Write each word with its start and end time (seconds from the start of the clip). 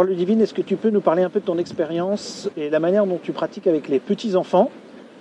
Alors 0.00 0.08
Ludivine, 0.08 0.40
est-ce 0.40 0.54
que 0.54 0.62
tu 0.62 0.76
peux 0.76 0.88
nous 0.88 1.02
parler 1.02 1.22
un 1.22 1.28
peu 1.28 1.40
de 1.40 1.44
ton 1.44 1.58
expérience 1.58 2.48
et 2.56 2.70
la 2.70 2.80
manière 2.80 3.04
dont 3.04 3.18
tu 3.22 3.32
pratiques 3.32 3.66
avec 3.66 3.86
les 3.86 4.00
petits-enfants? 4.00 4.70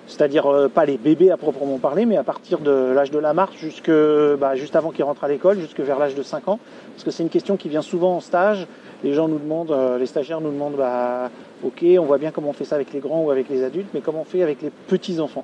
C'est-à-dire 0.07 0.45
euh, 0.45 0.69
pas 0.69 0.85
les 0.85 0.97
bébés 0.97 1.31
à 1.31 1.35
proprement 1.35 1.79
parler, 1.79 2.05
mais 2.05 2.15
à 2.15 2.23
partir 2.23 2.59
de 2.59 2.93
l'âge 2.95 3.11
de 3.11 3.19
la 3.19 3.33
marche 3.33 3.57
jusque 3.57 3.91
bah, 4.39 4.55
juste 4.55 4.77
avant 4.77 4.91
qu'ils 4.91 5.03
rentrent 5.03 5.25
à 5.25 5.27
l'école, 5.27 5.59
jusque 5.59 5.81
vers 5.81 5.99
l'âge 5.99 6.15
de 6.15 6.23
5 6.23 6.47
ans, 6.47 6.59
parce 6.93 7.03
que 7.03 7.11
c'est 7.11 7.23
une 7.23 7.29
question 7.29 7.57
qui 7.57 7.67
vient 7.67 7.81
souvent 7.81 8.15
en 8.15 8.19
stage. 8.21 8.67
Les 9.03 9.13
gens 9.13 9.27
nous 9.27 9.39
demandent, 9.39 9.71
euh, 9.71 9.97
les 9.97 10.05
stagiaires 10.05 10.39
nous 10.39 10.51
demandent, 10.51 10.77
bah, 10.77 11.29
ok, 11.61 11.83
on 11.99 12.05
voit 12.05 12.17
bien 12.17 12.31
comment 12.31 12.51
on 12.51 12.53
fait 12.53 12.63
ça 12.63 12.75
avec 12.75 12.93
les 12.93 13.01
grands 13.01 13.23
ou 13.23 13.31
avec 13.31 13.49
les 13.49 13.65
adultes, 13.65 13.89
mais 13.93 13.99
comment 13.99 14.21
on 14.21 14.31
fait 14.31 14.43
avec 14.43 14.61
les 14.61 14.69
petits 14.69 15.19
enfants 15.19 15.43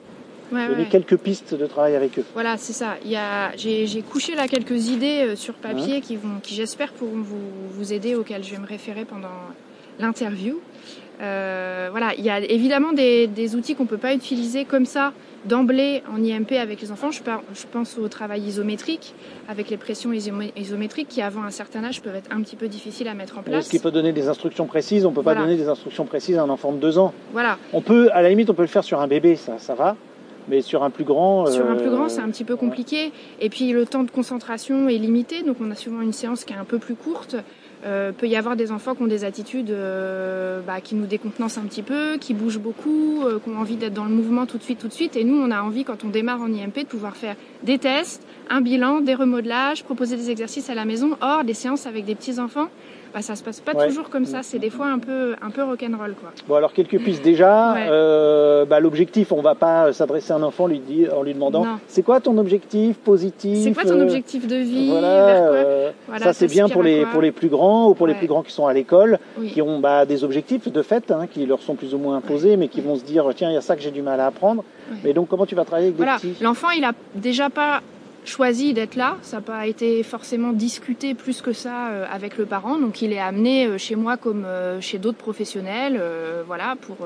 Ouais, 0.52 0.68
Donner 0.68 0.84
ouais. 0.84 0.90
quelques 0.90 1.18
pistes 1.18 1.54
de 1.56 1.66
travail 1.66 1.96
avec 1.96 2.20
eux. 2.20 2.24
Voilà, 2.34 2.58
c'est 2.58 2.74
ça. 2.74 2.96
Il 3.04 3.12
y 3.12 3.16
a, 3.16 3.52
j'ai, 3.58 3.88
j'ai 3.88 4.02
couché 4.02 4.36
là 4.36 4.48
quelques 4.48 4.90
idées 4.90 5.24
euh, 5.30 5.36
sur 5.36 5.54
papier 5.56 6.02
qui 6.02 6.16
vont, 6.18 6.40
qui 6.42 6.54
j'espère 6.56 6.92
pourront 6.94 7.22
vous, 7.22 7.38
vous 7.72 7.94
aider, 7.94 8.16
auxquelles 8.16 8.44
je 8.44 8.52
vais 8.52 8.60
me 8.60 8.68
référer 8.68 9.06
pendant 9.06 9.28
l'interview. 10.00 10.60
Euh, 11.22 11.88
voilà, 11.92 12.14
il 12.18 12.26
y 12.26 12.30
a 12.30 12.40
évidemment 12.40 12.92
des, 12.92 13.28
des 13.28 13.56
outils 13.56 13.74
qu'on 13.76 13.86
peut 13.86 13.98
pas 13.98 14.14
utiliser 14.14 14.66
comme 14.66 14.86
ça 14.86 15.14
d'emblée 15.46 16.04
en 16.14 16.22
IMP 16.22 16.52
avec 16.60 16.82
les 16.82 16.92
enfants. 16.92 17.10
Je, 17.12 17.22
par- 17.22 17.42
je 17.54 17.64
pense 17.72 17.98
au 17.98 18.08
travail 18.10 18.42
isométrique 18.42 19.14
avec 19.48 19.70
les 19.70 19.78
pressions 19.78 20.12
isomé- 20.12 20.52
isométriques 20.58 21.08
qui 21.08 21.22
avant 21.22 21.44
un 21.44 21.52
certain 21.52 21.84
âge 21.86 22.02
peuvent 22.02 22.16
être 22.16 22.32
un 22.36 22.42
petit 22.42 22.58
peu 22.58 22.68
difficiles 22.68 23.08
à 23.08 23.14
mettre 23.14 23.38
en 23.38 23.44
place. 23.44 23.62
Est-ce 23.64 23.70
qu'il 23.70 23.80
peut 23.80 23.92
donner 23.92 24.12
des 24.12 24.28
instructions 24.28 24.66
précises 24.66 25.06
On 25.06 25.12
peut 25.12 25.24
pas 25.24 25.36
donner 25.36 25.56
des 25.56 25.70
instructions 25.70 26.06
précises 26.06 26.38
à 26.38 26.44
un 26.44 26.50
enfant 26.50 26.74
de 26.74 26.80
2 26.80 26.98
ans. 26.98 27.14
Voilà. 27.32 27.58
On 27.72 27.82
peut, 27.82 28.10
à 28.12 28.22
la 28.22 28.28
limite, 28.30 28.50
on 28.50 28.54
peut 28.54 28.64
le 28.64 28.68
faire 28.68 28.84
sur 28.84 29.00
un 29.00 29.08
bébé, 29.08 29.38
ça, 29.38 29.58
ça 29.58 29.74
va. 29.76 29.96
Mais 30.48 30.62
sur 30.62 30.84
un 30.84 30.90
plus 30.90 31.04
grand. 31.04 31.48
Sur 31.48 31.66
un 31.66 31.76
euh, 31.76 31.80
plus 31.80 31.90
grand, 31.90 32.10
c'est 32.10 32.22
un 32.22 32.30
petit 32.30 32.44
peu 32.44 32.56
compliqué. 32.56 33.12
Et 33.40 33.50
puis 33.50 33.72
le 33.72 33.86
temps 33.86 34.04
de 34.04 34.12
concentration 34.12 34.88
est 34.90 34.98
limité, 34.98 35.44
donc 35.44 35.58
on 35.62 35.72
a 35.72 35.76
souvent 35.76 36.02
une 36.02 36.14
séance 36.14 36.46
qui 36.46 36.54
est 36.54 36.58
un 36.58 36.66
peu 36.66 36.80
plus 36.80 36.96
courte. 36.96 37.36
Euh, 37.86 38.12
peut 38.12 38.28
y 38.28 38.36
avoir 38.36 38.56
des 38.56 38.72
enfants 38.72 38.96
qui 38.96 39.04
ont 39.04 39.08
des 39.08 39.26
attitudes 39.26 39.70
euh, 39.70 40.60
bah, 40.66 40.82
qui 40.82 40.96
nous 40.96 41.06
décontenancent 41.06 41.60
un 41.60 41.66
petit 41.68 41.84
peu, 41.84 42.18
qui 42.18 42.34
bougent 42.34 42.60
beaucoup, 42.60 43.22
euh, 43.24 43.38
qui 43.38 43.50
ont 43.50 43.60
envie 43.60 43.76
d'être 43.76 43.94
dans 43.94 44.06
le 44.06 44.12
mouvement 44.12 44.48
tout 44.48 44.58
de 44.58 44.64
suite, 44.64 44.80
tout 44.80 44.88
de 44.88 44.94
suite. 44.94 45.16
Et 45.16 45.24
nous, 45.24 45.36
on 45.36 45.52
a 45.52 45.62
envie, 45.62 45.84
quand 45.84 46.04
on 46.04 46.10
démarre 46.10 46.42
en 46.42 46.52
IMP, 46.52 46.80
de 46.80 46.88
pouvoir 46.88 47.16
faire 47.16 47.36
des 47.62 47.78
tests, 47.78 48.26
un 48.50 48.62
bilan, 48.62 49.02
des 49.02 49.14
remodelages, 49.14 49.84
proposer 49.84 50.18
des 50.18 50.32
exercices 50.32 50.72
à 50.72 50.74
la 50.74 50.86
maison. 50.86 51.12
Or, 51.22 51.44
des 51.44 51.54
séances 51.54 51.86
avec 51.86 52.06
des 52.06 52.16
petits 52.16 52.40
enfants, 52.40 52.70
bah, 53.16 53.22
ça 53.22 53.38
se 53.38 53.44
passe 53.44 53.62
pas 53.62 53.74
Ouais. 53.74 53.88
toujours 53.88 54.10
comme 54.10 54.26
ça. 54.26 54.44
C'est 54.44 54.60
des 54.60 54.70
fois 54.70 54.88
un 54.88 55.00
peu, 55.00 55.36
un 55.42 55.50
peu 55.50 55.64
rock'n'roll, 55.64 56.16
quoi. 56.20 56.32
Bon, 56.50 56.56
alors 56.56 56.74
quelques 56.74 57.00
pistes 57.00 57.24
déjà. 57.24 57.72
Ouais. 57.74 57.88
Euh, 57.90 58.66
bah, 58.66 58.82
L'objectif, 58.82 59.32
on 59.32 59.42
va 59.42 59.56
pas 59.56 59.94
s'adresser 59.94 60.34
à 60.34 60.36
un 60.36 60.44
enfant 60.44 60.68
lui 60.68 60.80
dire, 60.80 61.18
en 61.18 61.24
lui 61.24 61.34
demandant 61.34 61.66
c'est 61.88 62.04
quoi 62.04 62.20
ton 62.20 62.38
objectif 62.38 62.98
positif 62.98 63.64
C'est 63.64 63.72
quoi 63.74 63.84
ton 63.84 64.00
euh, 64.00 64.04
objectif 64.04 64.46
de 64.48 64.58
vie 64.58 64.90
Voilà, 64.90 65.26
Vers 65.26 65.38
quoi 65.48 65.56
euh, 65.56 65.92
Voilà, 66.10 66.24
ça 66.26 66.34
c'est 66.34 66.48
bien 66.48 66.68
pour 66.68 66.84
les, 66.84 67.06
pour 67.06 67.22
les 67.22 67.32
plus 67.32 67.48
grands 67.48 67.88
ou 67.90 67.94
pour 67.94 68.06
les 68.06 68.16
plus 68.16 68.28
grands 68.28 68.44
qui 68.44 68.52
sont 68.52 68.68
à 68.68 68.74
l'école, 68.74 69.18
Oui. 69.40 69.50
qui 69.52 69.62
ont 69.62 69.80
bah, 69.80 70.06
des 70.06 70.26
objectifs 70.26 70.70
de 70.70 70.82
fait, 70.82 71.10
hein, 71.10 71.28
qui 71.32 71.46
leur 71.46 71.62
sont 71.62 71.76
plus 71.76 71.94
ou 71.94 71.98
moins 71.98 72.18
imposés, 72.18 72.58
mais 72.58 72.68
qui 72.68 72.82
vont 72.82 72.98
se 72.98 73.04
dire 73.06 73.26
tiens, 73.34 73.50
il 73.50 73.54
y 73.54 73.58
a 73.58 73.62
ça 73.62 73.78
que 73.78 73.82
j'ai 73.82 73.92
du 73.92 74.02
mal 74.02 74.20
à 74.20 74.26
apprendre. 74.28 74.66
Mais 75.06 75.14
donc, 75.14 75.30
comment 75.30 75.46
tu 75.46 75.56
vas 75.56 75.64
travailler 75.64 75.88
avec 75.88 75.98
des 75.98 76.04
Voilà, 76.04 76.18
petits? 76.20 76.36
l'enfant, 76.44 76.70
il 76.72 76.84
a 76.84 76.92
déjà 77.16 77.50
pas 77.50 77.80
choisi 78.28 78.74
d'être 78.74 78.96
là, 78.96 79.18
ça 79.22 79.38
n'a 79.38 79.42
pas 79.42 79.68
été 79.68 80.04
forcément 80.04 80.52
discuté 80.52 81.14
plus 81.14 81.42
que 81.42 81.54
ça 81.54 81.90
euh, 81.90 82.06
avec 82.12 82.38
le 82.38 82.46
parent, 82.46 82.78
donc 82.78 83.02
il 83.02 83.14
est 83.14 83.20
amené 83.20 83.66
euh, 83.68 83.78
chez 83.78 83.96
moi 83.96 84.18
comme 84.18 84.46
euh, 84.46 84.82
chez 84.82 84.98
d'autres 84.98 85.18
professionnels, 85.18 86.02
voilà, 86.46 86.76
pour 86.80 86.98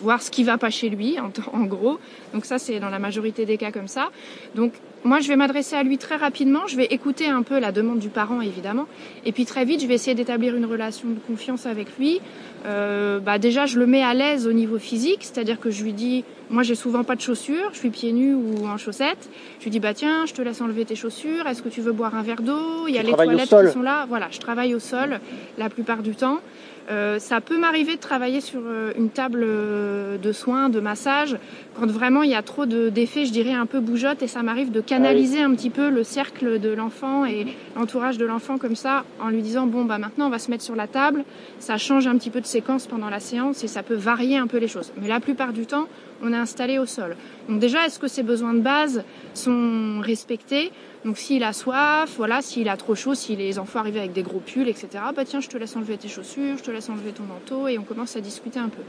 voir 0.00 0.22
ce 0.22 0.30
qui 0.30 0.44
va 0.44 0.58
pas 0.58 0.70
chez 0.70 0.88
lui, 0.88 1.18
en, 1.20 1.30
en 1.52 1.64
gros. 1.64 1.98
Donc 2.32 2.44
ça, 2.44 2.58
c'est 2.58 2.80
dans 2.80 2.90
la 2.90 2.98
majorité 2.98 3.46
des 3.46 3.58
cas 3.58 3.72
comme 3.72 3.88
ça. 3.88 4.10
Donc 4.54 4.72
moi, 5.04 5.20
je 5.20 5.28
vais 5.28 5.36
m'adresser 5.36 5.74
à 5.76 5.82
lui 5.82 5.98
très 5.98 6.16
rapidement, 6.16 6.66
je 6.66 6.76
vais 6.76 6.86
écouter 6.86 7.26
un 7.26 7.42
peu 7.42 7.58
la 7.58 7.72
demande 7.72 7.98
du 7.98 8.08
parent, 8.08 8.40
évidemment, 8.40 8.86
et 9.24 9.32
puis 9.32 9.44
très 9.44 9.64
vite, 9.64 9.82
je 9.82 9.86
vais 9.86 9.94
essayer 9.94 10.14
d'établir 10.14 10.54
une 10.54 10.66
relation 10.66 11.08
de 11.08 11.18
confiance 11.26 11.66
avec 11.66 11.88
lui. 11.98 12.20
Euh, 12.66 13.18
bah 13.18 13.38
déjà, 13.38 13.66
je 13.66 13.78
le 13.78 13.86
mets 13.86 14.02
à 14.02 14.14
l'aise 14.14 14.46
au 14.46 14.52
niveau 14.52 14.78
physique, 14.78 15.20
c'est-à-dire 15.22 15.58
que 15.58 15.70
je 15.70 15.82
lui 15.82 15.92
dis, 15.92 16.24
moi, 16.50 16.62
j'ai 16.62 16.74
souvent 16.74 17.02
pas 17.02 17.16
de 17.16 17.20
chaussures, 17.20 17.70
je 17.72 17.78
suis 17.78 17.90
pieds 17.90 18.12
nus 18.12 18.34
ou 18.34 18.66
en 18.66 18.76
chaussettes. 18.76 19.30
Je 19.58 19.64
lui 19.64 19.70
dis, 19.70 19.80
bah 19.80 19.94
tiens, 19.94 20.26
je 20.26 20.34
te 20.34 20.42
laisse 20.42 20.60
enlever 20.60 20.84
tes 20.84 20.94
chaussures. 20.94 21.46
Est-ce 21.46 21.62
que 21.62 21.70
tu 21.70 21.80
veux 21.80 21.92
boire 21.92 22.14
un 22.14 22.22
verre 22.22 22.42
d'eau? 22.42 22.86
Il 22.88 22.94
y 22.94 22.98
a 22.98 23.02
les 23.02 23.12
toilettes 23.12 23.48
qui 23.48 23.72
sont 23.72 23.82
là. 23.82 24.06
Voilà, 24.08 24.28
je 24.30 24.38
travaille 24.38 24.74
au 24.74 24.78
sol 24.78 25.18
la 25.56 25.70
plupart 25.70 26.02
du 26.02 26.14
temps. 26.14 26.40
Euh, 26.90 27.18
ça 27.20 27.40
peut 27.40 27.58
m'arriver 27.58 27.94
de 27.94 28.00
travailler 28.00 28.40
sur 28.40 28.60
euh, 28.64 28.92
une 28.98 29.08
table 29.10 29.42
euh, 29.44 30.18
de 30.18 30.32
soins, 30.32 30.68
de 30.68 30.80
massage, 30.80 31.36
quand 31.78 31.86
vraiment 31.88 32.22
il 32.22 32.30
y 32.30 32.34
a 32.34 32.42
trop 32.42 32.66
de- 32.66 32.88
d'effets, 32.88 33.24
je 33.24 33.32
dirais 33.32 33.52
un 33.52 33.66
peu 33.66 33.78
bougeotte, 33.80 34.20
et 34.22 34.26
ça 34.26 34.42
m'arrive 34.42 34.72
de 34.72 34.80
canaliser 34.80 35.42
un 35.42 35.54
petit 35.54 35.70
peu 35.70 35.90
le 35.90 36.02
cercle 36.02 36.58
de 36.58 36.70
l'enfant 36.70 37.24
et 37.24 37.46
l'entourage 37.76 38.18
de 38.18 38.26
l'enfant 38.26 38.58
comme 38.58 38.74
ça, 38.74 39.04
en 39.20 39.28
lui 39.28 39.42
disant 39.42 39.66
bon 39.66 39.84
bah 39.84 39.98
maintenant 39.98 40.26
on 40.26 40.30
va 40.30 40.40
se 40.40 40.50
mettre 40.50 40.64
sur 40.64 40.74
la 40.74 40.88
table, 40.88 41.24
ça 41.60 41.78
change 41.78 42.06
un 42.08 42.16
petit 42.18 42.30
peu 42.30 42.40
de 42.40 42.46
séquence 42.46 42.86
pendant 42.88 43.08
la 43.10 43.20
séance 43.20 43.62
et 43.62 43.68
ça 43.68 43.82
peut 43.84 43.94
varier 43.94 44.36
un 44.36 44.48
peu 44.48 44.58
les 44.58 44.68
choses. 44.68 44.92
Mais 45.00 45.06
la 45.08 45.20
plupart 45.20 45.52
du 45.52 45.66
temps, 45.66 45.86
on 46.22 46.32
est 46.32 46.36
installé 46.36 46.78
au 46.78 46.86
sol. 46.86 47.16
Donc 47.48 47.58
déjà, 47.58 47.86
est-ce 47.86 47.98
que 47.98 48.08
ses 48.08 48.22
besoins 48.22 48.54
de 48.54 48.60
base 48.60 49.04
sont 49.34 50.00
respectés? 50.00 50.70
Donc 51.04 51.18
s'il 51.18 51.42
a 51.42 51.52
soif, 51.52 52.14
voilà, 52.16 52.42
s'il 52.42 52.68
a 52.68 52.76
trop 52.76 52.94
chaud, 52.94 53.14
si 53.14 53.34
les 53.34 53.58
enfants 53.58 53.80
arrivent 53.80 53.96
avec 53.96 54.12
des 54.12 54.22
gros 54.22 54.38
pulls, 54.38 54.68
etc. 54.68 54.88
Bah 55.16 55.24
tiens, 55.24 55.40
je 55.40 55.48
te 55.48 55.56
laisse 55.56 55.74
enlever 55.74 55.96
tes 55.96 56.06
chaussures, 56.06 56.58
je 56.58 56.62
te 56.62 56.70
laisse 56.70 56.88
enlever 56.90 57.10
ton 57.10 57.24
manteau 57.24 57.66
et 57.66 57.76
on 57.76 57.82
commence 57.82 58.14
à 58.14 58.20
discuter 58.20 58.60
un 58.60 58.68
peu. 58.68 58.82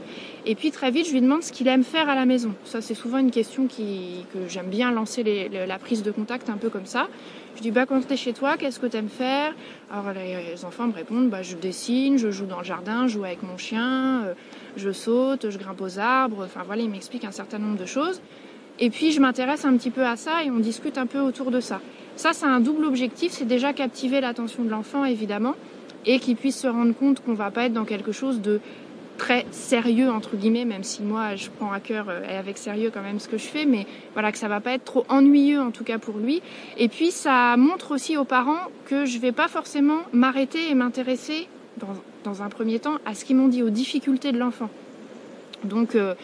Et 0.46 0.54
puis 0.54 0.70
très 0.70 0.92
vite, 0.92 1.08
je 1.08 1.12
lui 1.12 1.20
demande 1.20 1.42
ce 1.42 1.50
qu'il 1.50 1.66
aime 1.66 1.82
faire 1.82 2.08
à 2.08 2.14
la 2.14 2.24
maison. 2.24 2.54
Ça, 2.64 2.80
c'est 2.80 2.94
souvent 2.94 3.18
une 3.18 3.32
question 3.32 3.66
que 3.66 4.38
j'aime 4.48 4.68
bien 4.68 4.92
lancer 4.92 5.50
la 5.50 5.78
prise 5.78 6.04
de 6.04 6.12
contact 6.12 6.50
un 6.50 6.56
peu 6.56 6.70
comme 6.70 6.86
ça. 6.86 7.08
Je 7.56 7.62
dis 7.62 7.70
bah 7.70 7.86
quand 7.86 8.00
t'es 8.04 8.16
chez 8.16 8.32
toi, 8.32 8.56
qu'est-ce 8.56 8.80
que 8.80 8.86
t'aimes 8.86 9.08
faire? 9.08 9.52
Alors 9.90 10.12
les, 10.12 10.52
les 10.52 10.64
enfants 10.64 10.88
me 10.88 10.92
répondent 10.92 11.30
bah 11.30 11.42
je 11.42 11.54
dessine, 11.54 12.18
je 12.18 12.30
joue 12.30 12.46
dans 12.46 12.58
le 12.58 12.64
jardin, 12.64 13.06
je 13.06 13.14
joue 13.14 13.24
avec 13.24 13.44
mon 13.44 13.56
chien, 13.56 14.24
euh, 14.24 14.34
je 14.76 14.90
saute, 14.90 15.50
je 15.50 15.58
grimpe 15.58 15.80
aux 15.80 16.00
arbres. 16.00 16.44
Enfin 16.44 16.62
voilà, 16.66 16.82
ils 16.82 16.90
m'expliquent 16.90 17.23
un 17.24 17.32
certain 17.32 17.58
nombre 17.58 17.78
de 17.78 17.86
choses. 17.86 18.20
Et 18.78 18.90
puis 18.90 19.12
je 19.12 19.20
m'intéresse 19.20 19.64
un 19.64 19.76
petit 19.76 19.90
peu 19.90 20.04
à 20.04 20.16
ça 20.16 20.42
et 20.44 20.50
on 20.50 20.58
discute 20.58 20.98
un 20.98 21.06
peu 21.06 21.20
autour 21.20 21.50
de 21.50 21.60
ça. 21.60 21.80
Ça, 22.16 22.32
c'est 22.32 22.46
un 22.46 22.60
double 22.60 22.84
objectif, 22.84 23.32
c'est 23.32 23.44
déjà 23.44 23.72
captiver 23.72 24.20
l'attention 24.20 24.62
de 24.64 24.70
l'enfant 24.70 25.04
évidemment 25.04 25.54
et 26.06 26.18
qu'il 26.20 26.36
puisse 26.36 26.58
se 26.58 26.68
rendre 26.68 26.94
compte 26.94 27.20
qu'on 27.24 27.34
va 27.34 27.50
pas 27.50 27.64
être 27.64 27.72
dans 27.72 27.84
quelque 27.84 28.12
chose 28.12 28.40
de 28.40 28.60
très 29.16 29.46
sérieux 29.50 30.10
entre 30.10 30.36
guillemets, 30.36 30.64
même 30.64 30.82
si 30.82 31.02
moi 31.02 31.36
je 31.36 31.48
prends 31.48 31.72
à 31.72 31.80
cœur 31.80 32.08
euh, 32.08 32.22
et 32.28 32.34
avec 32.34 32.58
sérieux 32.58 32.90
quand 32.92 33.02
même 33.02 33.20
ce 33.20 33.28
que 33.28 33.38
je 33.38 33.44
fais, 33.44 33.64
mais 33.64 33.86
voilà 34.12 34.32
que 34.32 34.38
ça 34.38 34.48
va 34.48 34.60
pas 34.60 34.72
être 34.72 34.84
trop 34.84 35.04
ennuyeux 35.08 35.60
en 35.60 35.70
tout 35.70 35.84
cas 35.84 35.98
pour 35.98 36.18
lui. 36.18 36.42
Et 36.78 36.88
puis 36.88 37.10
ça 37.10 37.56
montre 37.56 37.94
aussi 37.94 38.16
aux 38.16 38.24
parents 38.24 38.70
que 38.86 39.04
je 39.04 39.18
vais 39.18 39.32
pas 39.32 39.48
forcément 39.48 40.00
m'arrêter 40.12 40.68
et 40.68 40.74
m'intéresser 40.74 41.48
dans, 41.76 41.94
dans 42.24 42.42
un 42.42 42.48
premier 42.48 42.80
temps 42.80 42.96
à 43.06 43.14
ce 43.14 43.24
qu'ils 43.24 43.36
m'ont 43.36 43.48
dit, 43.48 43.62
aux 43.62 43.70
difficultés 43.70 44.32
de 44.32 44.38
l'enfant. 44.38 44.70
Donc 45.64 45.94
euh, 45.94 46.14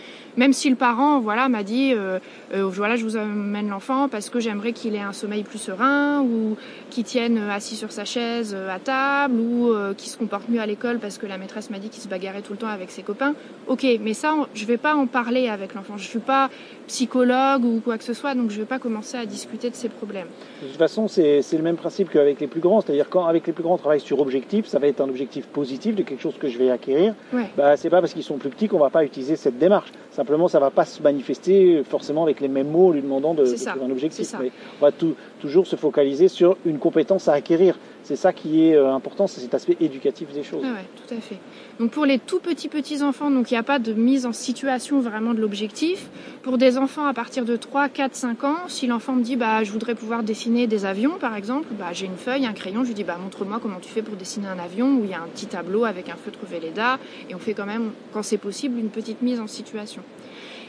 même 0.40 0.54
si 0.54 0.70
le 0.70 0.76
parent 0.76 1.20
voilà 1.20 1.48
m'a 1.50 1.62
dit 1.62 1.92
euh, 1.94 2.18
euh, 2.54 2.64
voilà 2.64 2.96
je 2.96 3.04
vous 3.04 3.16
amène 3.16 3.68
l'enfant 3.68 4.08
parce 4.08 4.30
que 4.30 4.40
j'aimerais 4.40 4.72
qu'il 4.72 4.94
ait 4.94 5.00
un 5.00 5.12
sommeil 5.12 5.42
plus 5.44 5.58
serein 5.58 6.22
ou 6.22 6.56
qu'il 6.88 7.04
tienne 7.04 7.36
euh, 7.38 7.52
assis 7.58 7.76
sur 7.76 7.92
sa 7.92 8.06
chaise 8.06 8.56
euh, 8.58 8.74
à 8.74 8.78
table 8.78 9.34
ou 9.38 9.72
qu'il 9.98 10.08
se 10.08 10.16
comporte 10.16 10.48
mieux 10.48 10.60
à 10.60 10.66
l'école 10.66 10.98
parce 10.98 11.18
que 11.18 11.26
la 11.26 11.36
maîtresse 11.36 11.68
m'a 11.70 11.78
dit 11.78 11.90
qu'il 11.90 12.02
se 12.02 12.08
bagarrait 12.08 12.40
tout 12.42 12.52
le 12.52 12.58
temps 12.58 12.68
avec 12.68 12.90
ses 12.90 13.02
copains. 13.02 13.34
Ok, 13.68 13.86
mais 14.00 14.14
ça 14.14 14.34
on- 14.34 14.46
je 14.54 14.64
vais 14.64 14.78
pas 14.78 14.94
en 14.94 15.06
parler 15.06 15.48
avec 15.48 15.74
l'enfant. 15.74 15.96
Je 15.98 16.08
suis 16.08 16.18
pas 16.20 16.48
psychologue 16.88 17.64
ou 17.64 17.80
quoi 17.84 17.98
que 17.98 18.04
ce 18.04 18.14
soit 18.14 18.34
donc 18.34 18.50
je 18.50 18.58
vais 18.58 18.64
pas 18.66 18.78
commencer 18.78 19.16
à 19.18 19.26
discuter 19.26 19.68
de 19.70 19.74
ses 19.74 19.88
problèmes. 19.88 20.26
De 20.62 20.68
toute 20.68 20.76
façon, 20.78 21.06
c'est 21.08 21.42
c'est 21.42 21.56
le 21.56 21.62
même 21.62 21.76
principe 21.76 22.08
qu'avec 22.10 22.40
les 22.40 22.46
plus 22.46 22.60
grands. 22.60 22.80
C'est-à-dire 22.80 23.08
quand 23.10 23.26
avec 23.26 23.46
les 23.46 23.52
plus 23.52 23.62
grands 23.62 23.74
on 23.74 23.78
travaille 23.78 24.00
sur 24.00 24.18
objectif, 24.20 24.66
ça 24.66 24.78
va 24.78 24.86
être 24.88 25.00
un 25.00 25.08
objectif 25.08 25.46
positif 25.46 25.94
de 25.94 26.02
quelque 26.02 26.20
chose 26.22 26.36
que 26.38 26.48
je 26.48 26.58
vais 26.58 26.70
acquérir. 26.70 27.14
Ouais. 27.32 27.50
Bah, 27.56 27.76
c'est 27.76 27.90
pas 27.90 28.00
parce 28.00 28.12
qu'ils 28.14 28.22
sont 28.22 28.38
plus 28.38 28.50
petits 28.50 28.68
qu'on 28.68 28.78
va 28.78 28.90
pas 28.90 29.04
utiliser 29.04 29.36
cette 29.36 29.58
démarche. 29.58 29.90
Simplement, 30.10 30.29
ça 30.48 30.58
va 30.60 30.70
pas 30.70 30.84
se 30.84 31.02
manifester 31.02 31.82
forcément 31.84 32.22
avec 32.22 32.40
les 32.40 32.48
mêmes 32.48 32.70
mots 32.70 32.88
en 32.88 32.90
lui 32.92 33.02
demandant 33.02 33.34
de, 33.34 33.44
trouver 33.44 33.84
un 33.84 33.90
objectif. 33.90 34.34
Mais 34.40 34.50
on 34.80 34.84
va 34.84 34.92
tout- 34.92 35.14
toujours 35.40 35.66
se 35.66 35.76
focaliser 35.76 36.28
sur 36.28 36.56
une 36.64 36.78
compétence 36.78 37.28
à 37.28 37.32
acquérir. 37.32 37.78
C'est 38.10 38.16
ça 38.16 38.32
qui 38.32 38.64
est 38.64 38.74
euh, 38.74 38.92
important, 38.92 39.28
c'est 39.28 39.40
cet 39.40 39.54
aspect 39.54 39.76
éducatif 39.78 40.32
des 40.32 40.42
choses. 40.42 40.64
Ah 40.64 40.80
tout 40.96 41.14
à 41.14 41.20
fait. 41.20 41.38
Donc 41.78 41.92
pour 41.92 42.04
les 42.04 42.18
tout 42.18 42.40
petits 42.40 42.66
petits 42.66 43.04
enfants, 43.04 43.30
donc 43.30 43.52
il 43.52 43.54
n'y 43.54 43.58
a 43.58 43.62
pas 43.62 43.78
de 43.78 43.92
mise 43.92 44.26
en 44.26 44.32
situation 44.32 44.98
vraiment 44.98 45.32
de 45.32 45.40
l'objectif. 45.40 46.08
Pour 46.42 46.58
des 46.58 46.76
enfants 46.76 47.06
à 47.06 47.14
partir 47.14 47.44
de 47.44 47.54
3, 47.54 47.88
4, 47.88 48.16
5 48.16 48.42
ans, 48.42 48.56
si 48.66 48.88
l'enfant 48.88 49.12
me 49.12 49.22
dit 49.22 49.36
bah 49.36 49.62
je 49.62 49.70
voudrais 49.70 49.94
pouvoir 49.94 50.24
dessiner 50.24 50.66
des 50.66 50.86
avions 50.86 51.18
par 51.20 51.36
exemple, 51.36 51.68
bah 51.78 51.92
j'ai 51.92 52.06
une 52.06 52.16
feuille, 52.16 52.46
un 52.46 52.52
crayon, 52.52 52.82
je 52.82 52.88
lui 52.88 52.94
dis 52.94 53.04
bah 53.04 53.16
montre-moi 53.16 53.60
comment 53.62 53.78
tu 53.78 53.90
fais 53.90 54.02
pour 54.02 54.16
dessiner 54.16 54.48
un 54.48 54.58
avion 54.58 54.88
où 54.88 55.04
il 55.04 55.10
y 55.10 55.14
a 55.14 55.20
un 55.20 55.28
petit 55.28 55.46
tableau 55.46 55.84
avec 55.84 56.08
un 56.08 56.16
feutre 56.16 56.40
Velleda 56.50 56.98
et 57.28 57.36
on 57.36 57.38
fait 57.38 57.54
quand 57.54 57.66
même 57.66 57.92
quand 58.12 58.24
c'est 58.24 58.38
possible 58.38 58.80
une 58.80 58.90
petite 58.90 59.22
mise 59.22 59.38
en 59.38 59.46
situation. 59.46 60.02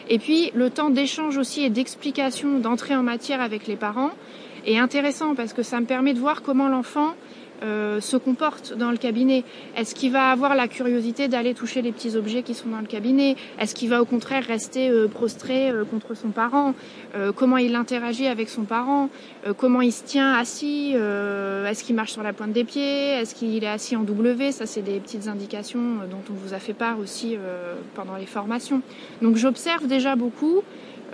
Et 0.10 0.20
puis 0.20 0.52
le 0.54 0.70
temps 0.70 0.92
d'échange 0.92 1.38
aussi 1.38 1.64
et 1.64 1.72
d'explication, 1.72 2.60
d'entrée 2.60 2.96
en 2.96 3.02
matière 3.02 3.42
avec 3.42 3.66
les 3.66 3.78
parents 3.78 4.12
est 4.66 4.78
intéressant 4.78 5.36
parce 5.36 5.54
que 5.54 5.64
ça 5.64 5.80
me 5.80 5.86
permet 5.86 6.14
de 6.14 6.20
voir 6.20 6.42
comment 6.42 6.70
l'enfant 6.70 7.16
euh, 7.64 8.02
se 8.02 8.18
comporte 8.18 8.74
dans 8.76 8.90
le 8.90 8.98
cabinet. 8.98 9.44
Est-ce 9.78 9.94
qu'il 9.94 10.12
va 10.12 10.32
avoir 10.32 10.56
la 10.56 10.68
curiosité 10.68 11.28
d'aller 11.28 11.54
toucher 11.54 11.84
les 11.84 11.92
petits 11.92 12.16
objets 12.16 12.42
qui 12.42 12.56
sont 12.56 12.70
dans 12.70 12.80
le 12.80 12.88
cabinet? 12.88 13.36
Est-ce 13.60 13.76
qu'il 13.76 13.88
va 13.88 14.02
au 14.02 14.06
contraire 14.06 14.44
rester 14.44 14.90
euh, 14.90 15.08
prostré 15.08 15.70
euh, 15.70 15.86
contre 15.86 16.16
son 16.16 16.30
parent? 16.30 16.74
Comment 17.36 17.58
il 17.58 17.76
interagit 17.76 18.28
avec 18.28 18.48
son 18.48 18.64
parent? 18.64 19.10
Comment 19.58 19.82
il 19.82 19.92
se 19.92 20.04
tient 20.04 20.34
assis? 20.34 20.94
Est-ce 20.94 21.84
qu'il 21.84 21.94
marche 21.94 22.14
sur 22.14 22.24
la 22.24 22.32
pointe 22.32 22.54
des 22.54 22.64
pieds? 22.64 23.10
Est-ce 23.10 23.36
qu'il 23.36 23.62
est 23.62 23.68
assis 23.68 23.98
en 23.98 24.04
W? 24.04 24.54
Ça, 24.54 24.66
c'est 24.66 24.82
des 24.82 25.00
petites 25.00 25.28
indications 25.28 25.98
dont 26.10 26.22
on 26.30 26.34
vous 26.34 26.54
a 26.54 26.60
fait 26.60 26.74
part 26.74 27.00
aussi 27.00 27.38
pendant 27.96 28.16
les 28.16 28.26
formations. 28.26 28.82
Donc 29.22 29.36
j'observe 29.36 29.88
déjà 29.88 30.16
beaucoup 30.16 30.64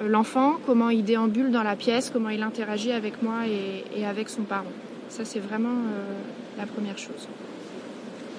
l'enfant, 0.06 0.56
comment 0.66 0.90
il 0.90 1.04
déambule 1.04 1.52
dans 1.52 1.64
la 1.64 1.76
pièce, 1.76 2.10
comment 2.10 2.30
il 2.30 2.44
interagit 2.44 2.92
avec 2.92 3.22
moi 3.24 3.46
et 3.48 4.06
avec 4.06 4.30
son 4.30 4.44
parent. 4.44 4.66
Ça, 5.10 5.24
c'est 5.26 5.40
vraiment 5.40 5.70
euh, 5.70 6.58
la 6.58 6.66
première 6.66 6.98
chose. 6.98 7.28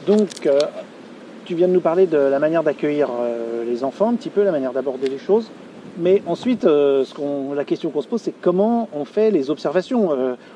Donc, 0.06 0.46
euh, 0.46 0.58
tu 1.44 1.55
viens 1.55 1.69
de 1.69 1.72
nous 1.72 1.81
parler 1.81 2.06
de 2.06 2.19
la 2.19 2.38
manière 2.38 2.62
d'accueillir 2.62 3.08
euh, 3.10 3.64
les 3.64 3.84
enfants, 3.84 4.10
un 4.10 4.14
petit 4.14 4.31
peu 4.31 4.43
la 4.43 4.52
manière 4.52 4.72
d'aborder 4.72 5.08
les 5.08 5.19
choses. 5.19 5.50
Mais 6.00 6.22
ensuite, 6.26 6.62
ce 6.62 7.55
la 7.55 7.64
question 7.64 7.90
qu'on 7.90 8.02
se 8.02 8.06
pose, 8.06 8.20
c'est 8.20 8.34
comment 8.40 8.88
on 8.93 9.04
fait 9.04 9.32
les 9.32 9.50
observations. 9.50 10.11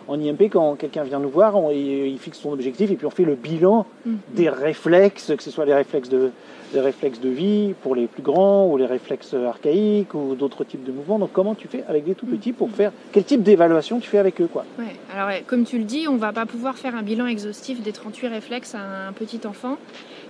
en 0.06 0.20
IMP, 0.20 0.42
quand 0.42 0.76
quelqu'un 0.76 1.02
vient 1.02 1.18
nous 1.18 1.30
voir, 1.30 1.56
il, 1.72 2.16
fixe 2.18 2.38
son 2.38 2.52
objectif 2.52 2.92
et 2.92 2.94
puis 2.94 3.06
on 3.06 3.10
fait 3.10 3.24
le 3.24 3.34
bilan 3.34 3.84
mm. 4.06 4.12
des 4.34 4.48
réflexes, 4.48 5.32
que 5.36 5.42
ce 5.42 5.50
soit 5.50 5.64
les 5.64 5.74
réflexes 5.74 6.10
de, 6.10 6.30
les 6.72 6.80
réflexes 6.80 7.20
de 7.20 7.28
vie 7.28 7.74
pour 7.82 7.94
les 7.94 8.06
plus 8.06 8.22
grands 8.22 8.68
ou 8.68 8.76
les 8.76 8.86
réflexes 8.86 9.34
archaïques 9.34 10.14
ou 10.14 10.34
d'autres 10.34 10.64
types 10.64 10.84
de 10.84 10.92
mouvements. 10.92 11.18
Donc 11.18 11.30
comment 11.32 11.54
tu 11.54 11.68
fais 11.68 11.84
avec 11.88 12.04
des 12.04 12.14
tout 12.14 12.26
petits 12.26 12.52
pour 12.52 12.70
faire 12.70 12.92
quel 13.12 13.24
type 13.24 13.42
d'évaluation 13.42 14.00
tu 14.00 14.08
fais 14.08 14.18
avec 14.18 14.40
eux 14.40 14.48
quoi? 14.52 14.64
Ouais. 14.78 14.96
Alors 15.14 15.30
comme 15.46 15.64
tu 15.64 15.78
le 15.78 15.84
dis, 15.84 16.06
on 16.08 16.16
va 16.16 16.32
pas 16.32 16.46
pouvoir 16.46 16.76
faire 16.76 16.94
un 16.94 17.02
bilan 17.02 17.26
exhaustif 17.26 17.82
des 17.82 17.92
38 17.92 18.28
réflexes 18.28 18.74
à 18.74 19.08
un 19.08 19.12
petit 19.12 19.40
enfant. 19.46 19.76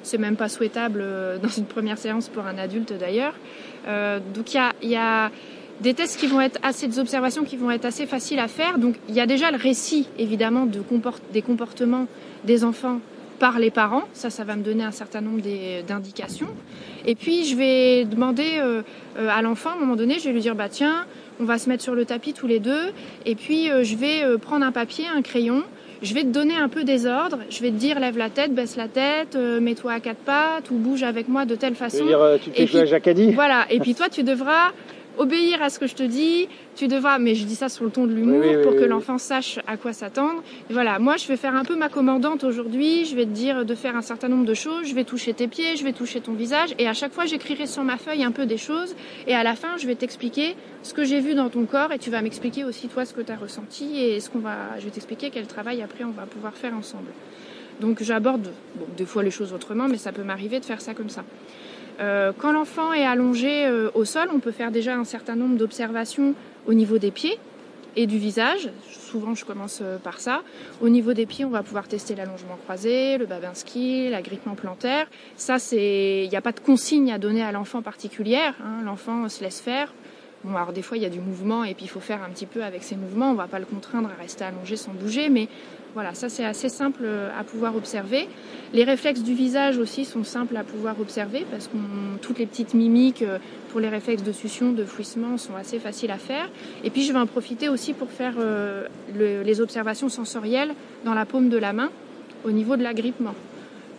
C'est 0.03 0.19
même 0.19 0.37
pas 0.37 0.49
souhaitable 0.49 1.01
euh, 1.03 1.39
dans 1.43 1.49
une 1.49 1.67
première 1.67 1.99
séance 1.99 2.29
pour 2.29 2.47
un 2.47 2.59
adulte 2.59 2.93
d'ailleurs. 2.99 3.35
Euh, 3.89 4.19
donc 4.35 4.55
il 4.55 4.57
y 4.57 4.61
a, 4.61 4.73
y 4.83 4.97
a 4.97 5.31
des 5.81 5.95
tests 5.95 6.19
qui 6.19 6.27
vont 6.27 6.41
être 6.41 6.59
assez, 6.63 6.87
des 6.87 6.99
observations 6.99 7.45
qui 7.45 7.57
vont 7.57 7.71
être 7.71 7.85
assez 7.85 8.07
faciles 8.07 8.39
à 8.39 8.49
faire. 8.49 8.79
Donc 8.79 8.97
il 9.09 9.15
y 9.15 9.21
a 9.21 9.27
déjà 9.27 9.51
le 9.51 9.57
récit 9.57 10.09
évidemment 10.19 10.67
de 10.67 10.81
des 11.33 11.43
comportements 11.43 12.07
des 12.45 12.65
enfants 12.65 13.01
par 13.39 13.59
les 13.59 13.71
parents. 13.71 14.05
Ça, 14.13 14.31
ça 14.31 14.45
va 14.45 14.57
me 14.57 14.63
donner 14.63 14.85
un 14.85 14.91
certain 14.91 15.21
nombre 15.21 15.43
d'indications. 15.87 16.49
Et 17.07 17.15
puis, 17.15 17.45
je 17.45 17.57
vais 17.57 18.05
demander 18.05 18.59
euh, 18.59 18.83
euh, 19.19 19.29
à 19.29 19.43
l'enfant, 19.43 19.71
à 19.71 19.73
un 19.75 19.79
moment 19.79 19.97
donné, 19.97 20.19
je 20.19 20.25
vais 20.25 20.33
lui 20.33 20.41
dire, 20.41 20.55
bah 20.55 20.69
tiens, 20.69 21.07
on 21.41 21.45
va 21.45 21.59
se 21.59 21.69
mettre 21.69 21.83
sur 21.83 21.95
le 21.95 22.05
tapis 22.05 22.33
tous 22.33 22.47
les 22.47 22.61
deux. 22.61 22.93
Et 23.27 23.35
puis, 23.35 23.71
euh, 23.71 23.83
je 23.83 23.97
vais 23.97 24.23
prendre 24.39 24.65
un 24.65 24.73
papier, 24.73 25.07
un 25.15 25.23
crayon. 25.23 25.63
Je 26.03 26.15
vais 26.15 26.23
te 26.23 26.29
donner 26.29 26.57
un 26.57 26.69
peu 26.69 26.83
des 26.83 27.07
ordres. 27.07 27.39
Je 27.49 27.61
vais 27.63 27.71
te 27.71 27.77
dire, 27.77 28.01
lève 28.01 28.19
la 28.19 28.29
tête, 28.29 28.53
baisse 28.53 28.77
la 28.77 28.89
tête, 28.89 29.37
mets-toi 29.37 29.93
à 29.93 30.01
quatre 30.01 30.19
pattes 30.19 30.69
ou 30.73 30.75
bouge 30.75 31.05
avec 31.05 31.29
moi 31.29 31.45
de 31.45 31.55
telle 31.55 31.77
façon. 31.77 31.99
Tu 31.99 32.03
veux 32.03 32.09
dire, 32.09 32.39
tu 32.43 32.51
fais 32.51 32.63
et 32.63 33.15
puis, 33.15 33.33
Voilà. 33.33 33.67
Et 33.71 33.79
puis, 33.79 33.95
toi, 33.95 34.09
tu 34.09 34.25
devras 34.25 34.73
obéir 35.19 35.63
à 35.63 35.71
ce 35.71 35.79
que 35.79 35.87
je 35.87 35.95
te 35.95 36.03
dis, 36.03 36.49
tu 36.77 36.89
devras, 36.89 37.19
mais 37.19 37.35
je 37.35 37.45
dis 37.45 37.55
ça 37.55 37.69
sur 37.69 37.85
le 37.85 37.91
ton 37.91 38.07
de 38.07 38.13
l'humour 38.13 38.63
pour 38.63 38.73
que 38.73 38.85
l'enfant 38.85 39.19
sache 39.19 39.59
à 39.67 39.77
quoi 39.77 39.93
s'attendre. 39.93 40.43
Voilà, 40.71 40.99
moi 40.99 41.17
je 41.17 41.27
vais 41.29 41.37
faire 41.37 41.55
un 41.55 41.65
peu 41.65 41.77
ma 41.77 41.89
commandante 41.89 42.45
aujourd'hui, 42.45 43.05
je 43.05 43.15
vais 43.15 43.25
te 43.25 43.31
dire 43.31 43.65
de 43.65 43.75
faire 43.75 43.97
un 43.97 44.03
certain 44.03 44.29
nombre 44.29 44.45
de 44.45 44.55
choses, 44.55 44.87
je 44.87 44.95
vais 44.95 45.05
toucher 45.05 45.35
tes 45.35 45.49
pieds, 45.49 45.77
je 45.77 45.85
vais 45.85 45.93
toucher 45.93 46.21
ton 46.21 46.33
visage, 46.33 46.75
et 46.79 46.89
à 46.89 46.95
chaque 46.95 47.13
fois 47.13 47.27
j'écrirai 47.27 47.67
sur 47.67 47.85
ma 47.85 47.97
feuille 47.97 48.25
un 48.25 48.33
peu 48.33 48.47
des 48.47 48.57
choses, 48.57 48.95
et 49.27 49.35
à 49.35 49.43
la 49.43 49.55
fin 49.55 49.77
je 49.77 49.87
vais 49.87 49.95
t'expliquer 49.95 50.57
ce 50.83 50.95
que 50.95 51.05
j'ai 51.05 51.21
vu 51.21 51.35
dans 51.35 51.51
ton 51.51 51.65
corps, 51.65 51.93
et 51.93 51.99
tu 51.99 52.11
vas 52.11 52.23
m'expliquer 52.23 52.65
aussi 52.65 52.89
toi 52.89 53.05
ce 53.05 53.15
que 53.15 53.21
tu 53.21 53.33
as 53.33 53.37
ressenti, 53.37 54.01
et 54.01 54.21
ce 54.21 54.31
qu'on 54.31 54.41
va, 54.41 54.79
je 54.79 54.85
vais 54.85 54.91
t'expliquer 54.91 55.31
quel 55.31 55.47
travail 55.47 55.83
après 55.83 56.05
on 56.05 56.11
va 56.11 56.27
pouvoir 56.27 56.55
faire 56.55 56.75
ensemble. 56.75 57.11
Donc 57.81 58.03
j'aborde, 58.03 58.51
bon, 58.77 58.87
des 58.97 59.07
fois 59.07 59.23
les 59.23 59.31
choses 59.31 59.53
autrement, 59.53 59.89
mais 59.89 59.97
ça 59.97 60.13
peut 60.13 60.23
m'arriver 60.23 60.61
de 60.61 60.65
faire 60.65 60.81
ça 60.81 60.95
comme 60.95 61.09
ça. 61.09 61.25
Euh, 62.01 62.33
quand 62.37 62.53
l'enfant 62.53 62.93
est 62.93 63.05
allongé 63.05 63.67
euh, 63.67 63.91
au 63.95 64.05
sol, 64.05 64.29
on 64.33 64.41
peut 64.41 64.51
faire 64.51 64.71
déjà 64.71 64.97
un 64.97 65.05
certain 65.05 65.37
nombre 65.37 65.57
d'observations 65.57 66.35
au 66.67 66.75
niveau 66.75 66.99
des 66.99 67.11
pieds 67.11 67.39
et 67.97 68.07
du 68.07 68.19
visage. 68.19 68.71
Souvent, 68.91 69.35
je 69.35 69.45
commence 69.45 69.81
euh, 69.83 69.99
par 69.99 70.21
ça. 70.21 70.43
Au 70.81 70.89
niveau 70.89 71.13
des 71.13 71.27
pieds, 71.27 71.45
on 71.45 71.51
va 71.51 71.63
pouvoir 71.63 71.89
tester 71.89 72.15
l'allongement 72.15 72.57
croisé, 72.65 73.19
le 73.19 73.27
babinski, 73.27 74.09
l'agrippement 74.09 74.55
plantaire. 74.55 75.07
Ça, 75.37 75.59
c'est, 75.59 76.25
il 76.25 76.31
n'y 76.31 76.37
a 76.37 76.41
pas 76.41 76.53
de 76.53 76.61
consigne 76.61 77.13
à 77.13 77.19
donner 77.19 77.43
à 77.43 77.53
l'enfant 77.53 77.83
particulière. 77.83 78.55
Hein. 78.65 78.83
L'enfant 78.85 79.29
se 79.29 79.43
laisse 79.45 79.61
faire. 79.61 79.93
Bon, 80.45 80.57
alors 80.57 80.73
des 80.73 80.83
fois, 80.83 80.97
il 80.97 81.03
y 81.03 81.07
a 81.07 81.11
du 81.11 81.21
mouvement 81.21 81.65
et 81.65 81.75
puis 81.75 81.85
il 81.85 81.89
faut 81.89 82.01
faire 82.01 82.23
un 82.23 82.31
petit 82.31 82.47
peu 82.47 82.65
avec 82.65 82.83
ces 82.83 82.97
mouvements. 82.97 83.31
On 83.31 83.33
ne 83.33 83.39
va 83.39 83.47
pas 83.47 83.61
le 83.61 83.65
contraindre 83.65 84.11
à 84.11 84.21
rester 84.21 84.45
allongé 84.45 84.77
sans 84.77 84.93
bouger, 84.93 85.29
mais 85.29 85.49
voilà, 85.95 86.15
ça 86.15 86.29
c'est 86.29 86.45
assez 86.45 86.69
simple 86.69 87.07
à 87.39 87.45
pouvoir 87.45 87.77
observer. 87.77 88.29
Les 88.73 88.83
réflexes 88.83 89.23
du 89.23 89.35
visage 89.35 89.79
aussi 89.79 90.05
sont 90.05 90.25
simples 90.25 90.57
à 90.57 90.65
pouvoir 90.65 90.99
observer 91.01 91.47
parce 91.51 91.69
que 91.69 91.77
toutes 92.23 92.39
les 92.39 92.47
petites 92.47 92.75
mimiques 92.75 93.23
euh, 93.23 93.39
pour 93.71 93.81
les 93.81 93.89
réflexes 93.89 94.23
de 94.23 94.33
succion, 94.33 94.73
de 94.73 94.85
fouissement 94.85 95.37
sont 95.39 95.55
assez 95.55 95.79
faciles 95.79 96.11
à 96.11 96.19
faire. 96.19 96.49
Et 96.83 96.91
puis 96.91 97.03
je 97.05 97.13
vais 97.13 97.19
en 97.19 97.27
profiter 97.27 97.69
aussi 97.69 97.93
pour 97.93 98.11
faire 98.11 98.35
euh, 98.39 98.87
les 99.15 99.61
observations 99.61 100.09
sensorielles 100.09 100.75
dans 101.05 101.15
la 101.15 101.27
paume 101.27 101.51
de 101.51 101.59
la 101.59 101.73
main 101.73 101.91
au 102.45 102.51
niveau 102.51 102.77
de 102.77 102.83
l'agrippement. 102.83 103.35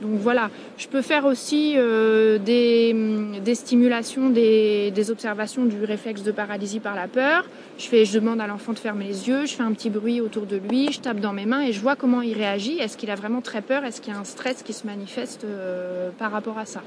Donc 0.02 0.20
voilà, 0.20 0.50
je 0.78 0.88
peux 0.88 1.02
faire 1.02 1.26
aussi 1.26 1.74
euh, 1.78 2.38
des, 2.38 3.56
stimulations, 3.56 4.30
des, 4.30 5.10
observations 5.10 5.66
du 5.66 5.84
réflexe 5.84 6.24
de 6.24 6.32
paralysie 6.32 6.80
par 6.80 6.96
la 6.96 7.08
peur. 7.08 7.46
Je, 7.78 7.86
fais, 7.86 8.06
je 8.06 8.14
demande 8.20 8.42
à 8.42 8.48
l'enfant 8.48 8.74
de 8.74 8.80
fermer 8.80 9.06
les 9.06 9.28
yeux, 9.28 9.46
je 9.46 9.54
fais 9.54 9.64
un 9.64 9.72
petit 9.72 9.90
bruit 9.90 10.22
autour 10.22 10.46
de 10.46 10.58
lui, 10.58 10.92
je 10.92 11.00
tape 11.00 11.20
dans 11.20 11.34
mes 11.34 11.46
mains 11.46 11.62
et 11.62 11.72
je 11.72 11.80
vois 11.80 11.96
comment 11.96 12.22
il 12.22 12.34
réagit. 12.34 12.80
Est-ce 12.80 12.98
qu'il 12.98 13.12
a 13.12 13.16
vraiment 13.16 13.42
très 13.42 13.62
peur? 13.62 13.86
Est-ce 13.86 14.02
qu'il 14.02 14.14
y 14.14 14.16
a 14.16 14.20
un 14.20 14.26
stress 14.26 14.64
qui 14.64 14.74
se 14.74 14.86
manifeste 14.86 15.46
euh, 15.46 16.10
par 16.18 16.32
rapport 16.32 16.58
à 16.58 16.66
ça? 16.66 16.82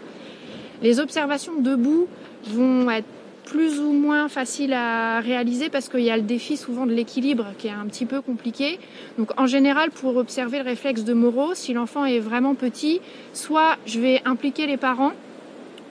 Les 0.82 1.00
observations 1.00 1.61
debout 1.61 2.06
vont 2.50 2.91
être 2.91 3.06
plus 3.46 3.81
ou 3.81 3.93
moins 3.93 4.28
facile 4.28 4.75
à 4.75 5.20
réaliser 5.20 5.70
parce 5.70 5.88
qu'il 5.88 6.00
y 6.00 6.10
a 6.10 6.16
le 6.16 6.22
défi 6.22 6.56
souvent 6.56 6.84
de 6.84 6.93
l'équilibre 6.93 7.46
qui 7.56 7.69
est 7.69 7.70
un 7.70 7.87
petit 7.87 8.04
peu 8.04 8.20
compliqué. 8.20 8.78
Donc 9.19 9.31
en 9.40 9.46
général, 9.46 9.90
pour 9.90 10.16
observer 10.16 10.58
le 10.58 10.64
réflexe 10.64 11.04
de 11.04 11.14
Moreau, 11.14 11.54
si 11.54 11.72
l'enfant 11.72 12.04
est 12.04 12.19
vraiment 12.19 12.54
petit, 12.54 13.00
soit 13.32 13.76
je 13.87 14.00
vais 14.00 14.20
impliquer 14.25 14.66
les 14.66 14.76
parents, 14.76 15.12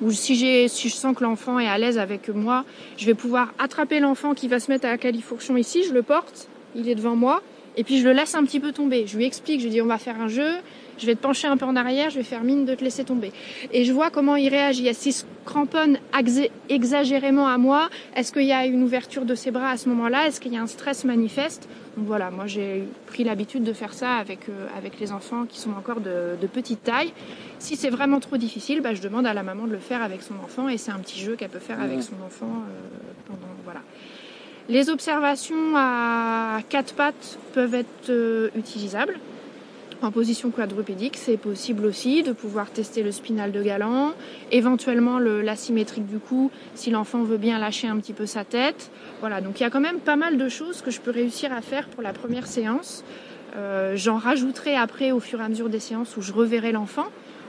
ou 0.02 0.12
si, 0.12 0.36
j'ai, 0.36 0.68
si 0.68 0.90
je 0.90 0.94
sens 0.94 1.16
que 1.16 1.24
l'enfant 1.24 1.58
est 1.58 1.68
à 1.68 1.78
l'aise 1.78 1.98
avec 1.98 2.28
moi, 2.28 2.66
je 2.98 3.06
vais 3.06 3.14
pouvoir 3.14 3.54
attraper 3.58 4.02
l'enfant 4.02 4.34
qui 4.34 4.50
va 4.50 4.60
se 4.60 4.70
mettre 4.70 4.86
à 4.86 4.92
la 4.92 4.98
califourchon 4.98 5.56
ici, 5.56 5.84
je 5.88 5.94
le 5.94 6.04
porte, 6.04 6.50
il 6.76 6.90
est 6.90 6.96
devant 6.96 7.16
moi, 7.16 7.42
et 7.78 7.86
puis 7.86 8.00
je 8.00 8.06
le 8.06 8.12
laisse 8.12 8.36
un 8.36 8.44
petit 8.44 8.60
peu 8.60 8.74
tomber. 8.74 9.08
Je 9.08 9.16
lui 9.18 9.26
explique, 9.26 9.62
je 9.62 9.66
lui 9.66 9.72
dis 9.72 9.82
on 9.82 9.88
va 9.88 9.98
faire 9.98 10.20
un 10.20 10.28
jeu, 10.28 10.52
je 10.98 11.06
vais 11.06 11.16
te 11.16 11.22
pencher 11.22 11.48
un 11.48 11.58
peu 11.58 11.66
en 11.66 11.76
arrière, 11.76 12.10
je 12.10 12.18
vais 12.18 12.24
faire 12.24 12.44
mine 12.44 12.66
de 12.66 12.76
te 12.76 12.84
laisser 12.84 13.04
tomber. 13.04 13.32
Et 13.72 13.86
je 13.86 13.94
vois 13.94 14.10
comment 14.10 14.36
il 14.36 14.50
réagit. 14.50 14.88
Est-ce 14.88 15.04
qu'il 15.04 15.14
se 15.14 15.24
cramponne 15.46 15.98
exagérément 16.70 17.48
à 17.48 17.58
moi? 17.58 17.90
Est-ce 18.16 18.32
qu'il 18.32 18.46
y 18.46 18.54
a 18.54 18.66
une 18.66 18.84
ouverture 18.84 19.26
de 19.26 19.36
ses 19.36 19.52
bras 19.52 19.70
à 19.70 19.78
ce 19.78 19.90
moment-là? 19.90 20.28
Est-ce 20.28 20.40
qu'il 20.40 20.54
y 20.54 20.58
a 20.58 20.62
un 20.62 20.68
stress 20.68 21.04
manifeste? 21.04 21.68
Donc 21.98 22.08
voilà, 22.08 22.30
moi 22.30 22.46
j'ai 22.46 22.84
pris 23.08 23.24
l'habitude 23.24 23.64
de 23.64 23.72
faire 23.72 23.94
ça 23.94 24.16
avec, 24.16 24.50
euh, 24.50 24.68
avec 24.78 25.00
les 25.00 25.14
enfants 25.14 25.46
qui 25.48 25.60
sont 25.60 25.72
encore 25.72 26.02
de, 26.02 26.36
de 26.42 26.48
petite 26.48 26.84
taille. 26.84 27.14
Si 27.60 27.78
c'est 27.78 27.90
vraiment 27.90 28.20
trop 28.20 28.36
difficile, 28.36 28.82
bah, 28.82 28.94
je 28.94 29.02
demande 29.02 29.26
à 29.26 29.34
la 29.34 29.44
maman 29.44 29.66
de 29.66 29.72
le 29.72 29.80
faire 29.80 30.04
avec 30.04 30.22
son 30.22 30.34
enfant 30.44 30.68
et 30.68 30.78
c'est 30.78 30.92
un 30.92 31.00
petit 31.00 31.20
jeu 31.20 31.36
qu'elle 31.38 31.50
peut 31.50 31.60
faire 31.60 31.80
avec 31.80 32.04
son 32.04 32.16
enfant 32.26 32.48
euh, 32.48 33.14
pendant 33.28 33.48
voilà. 33.64 33.80
Les 34.68 34.90
observations 34.90 35.76
à 35.76 36.60
quatre 36.70 36.96
pattes 36.96 37.38
peuvent 37.54 37.76
être 37.76 38.10
euh, 38.10 38.50
utilisables. 38.58 39.18
En 40.02 40.12
position 40.12 40.52
quadrupédique, 40.52 41.16
c'est 41.16 41.38
possible 41.38 41.86
aussi 41.86 42.22
de 42.22 42.34
pouvoir 42.34 42.70
tester 42.70 43.02
le 43.02 43.12
spinal 43.12 43.52
de 43.52 43.64
Galant, 43.64 44.14
éventuellement 44.52 45.20
l'asymétrique 45.20 46.06
du 46.06 46.20
cou 46.20 46.52
si 46.76 46.92
l'enfant 46.92 47.24
veut 47.24 47.38
bien 47.38 47.58
lâcher 47.60 47.88
un 47.88 47.98
petit 47.98 48.14
peu 48.14 48.26
sa 48.26 48.44
tête. 48.44 48.92
Voilà, 49.22 49.42
donc 49.42 49.60
il 49.60 49.64
y 49.64 49.66
a 49.66 49.70
quand 49.70 49.80
même 49.80 50.00
pas 50.00 50.18
mal 50.18 50.38
de 50.38 50.50
choses 50.50 50.82
que 50.82 50.92
je 50.92 51.00
peux 51.00 51.12
réussir 51.12 51.54
à 51.54 51.62
faire 51.62 51.88
pour 51.88 52.04
la 52.04 52.14
première 52.14 52.46
séance. 52.46 53.04
Euh, 53.56 53.96
j'en 53.96 54.18
rajouterai 54.18 54.76
après 54.76 55.12
au 55.12 55.22
fur 55.22 55.40
et 55.40 55.44
à 55.44 55.50
mesure 55.50 55.70
des 55.70 55.80
séances 55.80 56.18
où 56.18 56.22
je 56.22 56.34
reverrai 56.34 56.74
l'enfant, 56.74 57.08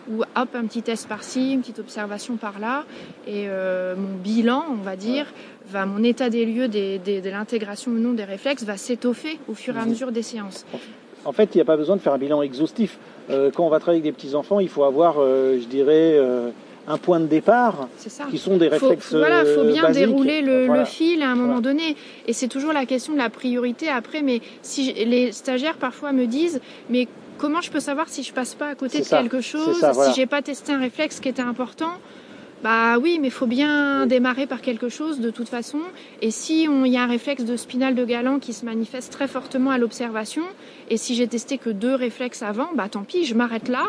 ou 0.09 0.23
hop, 0.23 0.55
un 0.55 0.67
petit 0.67 0.83
test 0.83 1.09
par-ci, 1.09 1.53
une 1.53 1.61
petite 1.61 1.81
observation 1.81 2.37
par-là, 2.37 2.85
et 3.27 3.47
euh, 3.49 3.97
mon 3.97 4.15
bilan, 4.15 4.65
on 4.71 4.83
va 4.83 4.95
dire, 4.95 5.27
va 5.69 5.85
mon 5.85 6.05
état 6.05 6.31
des 6.31 6.47
lieux 6.47 6.69
de 6.69 7.29
l'intégration 7.29 7.91
ou 7.91 7.99
non 7.99 8.13
des 8.13 8.25
réflexes 8.25 8.63
va 8.63 8.77
s'étoffer 8.77 9.41
au 9.49 9.55
fur 9.55 9.77
et 9.77 9.81
à 9.81 9.85
mesure 9.85 10.13
des 10.13 10.23
séances. 10.23 10.65
En 11.27 11.33
fait, 11.33 11.55
il 11.55 11.59
n'y 11.59 11.63
a 11.63 11.65
pas 11.65 11.77
besoin 11.77 11.97
de 11.97 12.01
faire 12.01 12.13
un 12.13 12.19
bilan 12.19 12.41
exhaustif. 12.41 12.99
Euh, 13.31 13.51
quand 13.53 13.67
on 13.67 13.69
va 13.69 13.81
travailler 13.81 14.01
avec 14.01 14.15
des 14.15 14.17
petits-enfants, 14.17 14.61
il 14.61 14.69
faut 14.69 14.85
avoir, 14.85 15.17
euh, 15.19 15.59
je 15.61 15.67
dirais, 15.67 16.15
euh, 16.15 16.51
un 16.87 16.99
point 16.99 17.19
de 17.19 17.27
départ 17.27 17.89
qui 18.31 18.39
sont 18.39 18.57
des 18.57 18.69
réflexes 18.69 19.07
faut, 19.11 19.19
Voilà, 19.19 19.43
il 19.43 19.55
faut 19.55 19.65
bien 19.65 19.91
dérouler 19.91 20.41
le, 20.41 20.85
fil 20.85 21.23
à 21.23 21.31
un 21.31 21.35
moment 21.35 21.61
donné. 21.61 21.97
Et 22.29 22.33
c'est 22.33 22.47
toujours 22.47 22.73
la 22.73 22.87
question 22.87 23.13
de 23.13 23.19
la 23.19 23.29
priorité 23.29 23.89
après. 23.89 24.23
Mais 24.23 24.41
si 24.63 24.93
les 24.93 25.33
stagiaires 25.33 25.79
parfois 25.79 26.13
me 26.13 26.27
disent, 26.27 26.61
mais 26.91 27.09
comment 27.39 27.61
je 27.61 27.73
peux 27.73 27.81
savoir 27.81 28.09
si 28.09 28.23
je 28.23 28.33
passe 28.33 28.55
pas 28.55 28.69
à 28.69 28.75
côté 28.77 29.01
de 29.01 29.05
quelque 29.05 29.41
chose, 29.41 29.85
si 30.05 30.15
j'ai 30.15 30.27
pas 30.27 30.43
testé 30.43 30.73
un 30.73 30.79
réflexe 30.79 31.19
qui 31.19 31.29
était 31.29 31.43
important? 31.43 31.91
Bah 32.67 32.99
oui, 33.01 33.21
mais 33.21 33.29
il 33.29 33.33
faut 33.33 33.47
bien 33.47 34.07
démarrer 34.07 34.49
par 34.49 34.61
quelque 34.61 34.89
chose 34.89 35.21
de 35.21 35.31
toute 35.31 35.49
façon. 35.49 35.79
Et 36.21 36.33
si 36.33 36.65
il 36.65 36.87
y 36.89 36.97
a 36.97 37.05
un 37.05 37.07
réflexe 37.07 37.45
de 37.45 37.57
spinal 37.57 37.95
de 37.95 38.05
galant 38.05 38.41
qui 38.41 38.53
se 38.53 38.65
manifeste 38.65 39.13
très 39.13 39.29
fortement 39.29 39.71
à 39.71 39.79
l'observation, 39.79 40.43
et 40.91 40.97
si 40.97 41.15
j'ai 41.15 41.29
testé 41.29 41.59
que 41.59 41.71
deux 41.71 41.95
réflexes 41.95 42.43
avant, 42.43 42.71
bah 42.75 42.89
tant 42.89 43.05
pis, 43.05 43.25
je 43.25 43.37
m'arrête 43.37 43.69
là. 43.69 43.85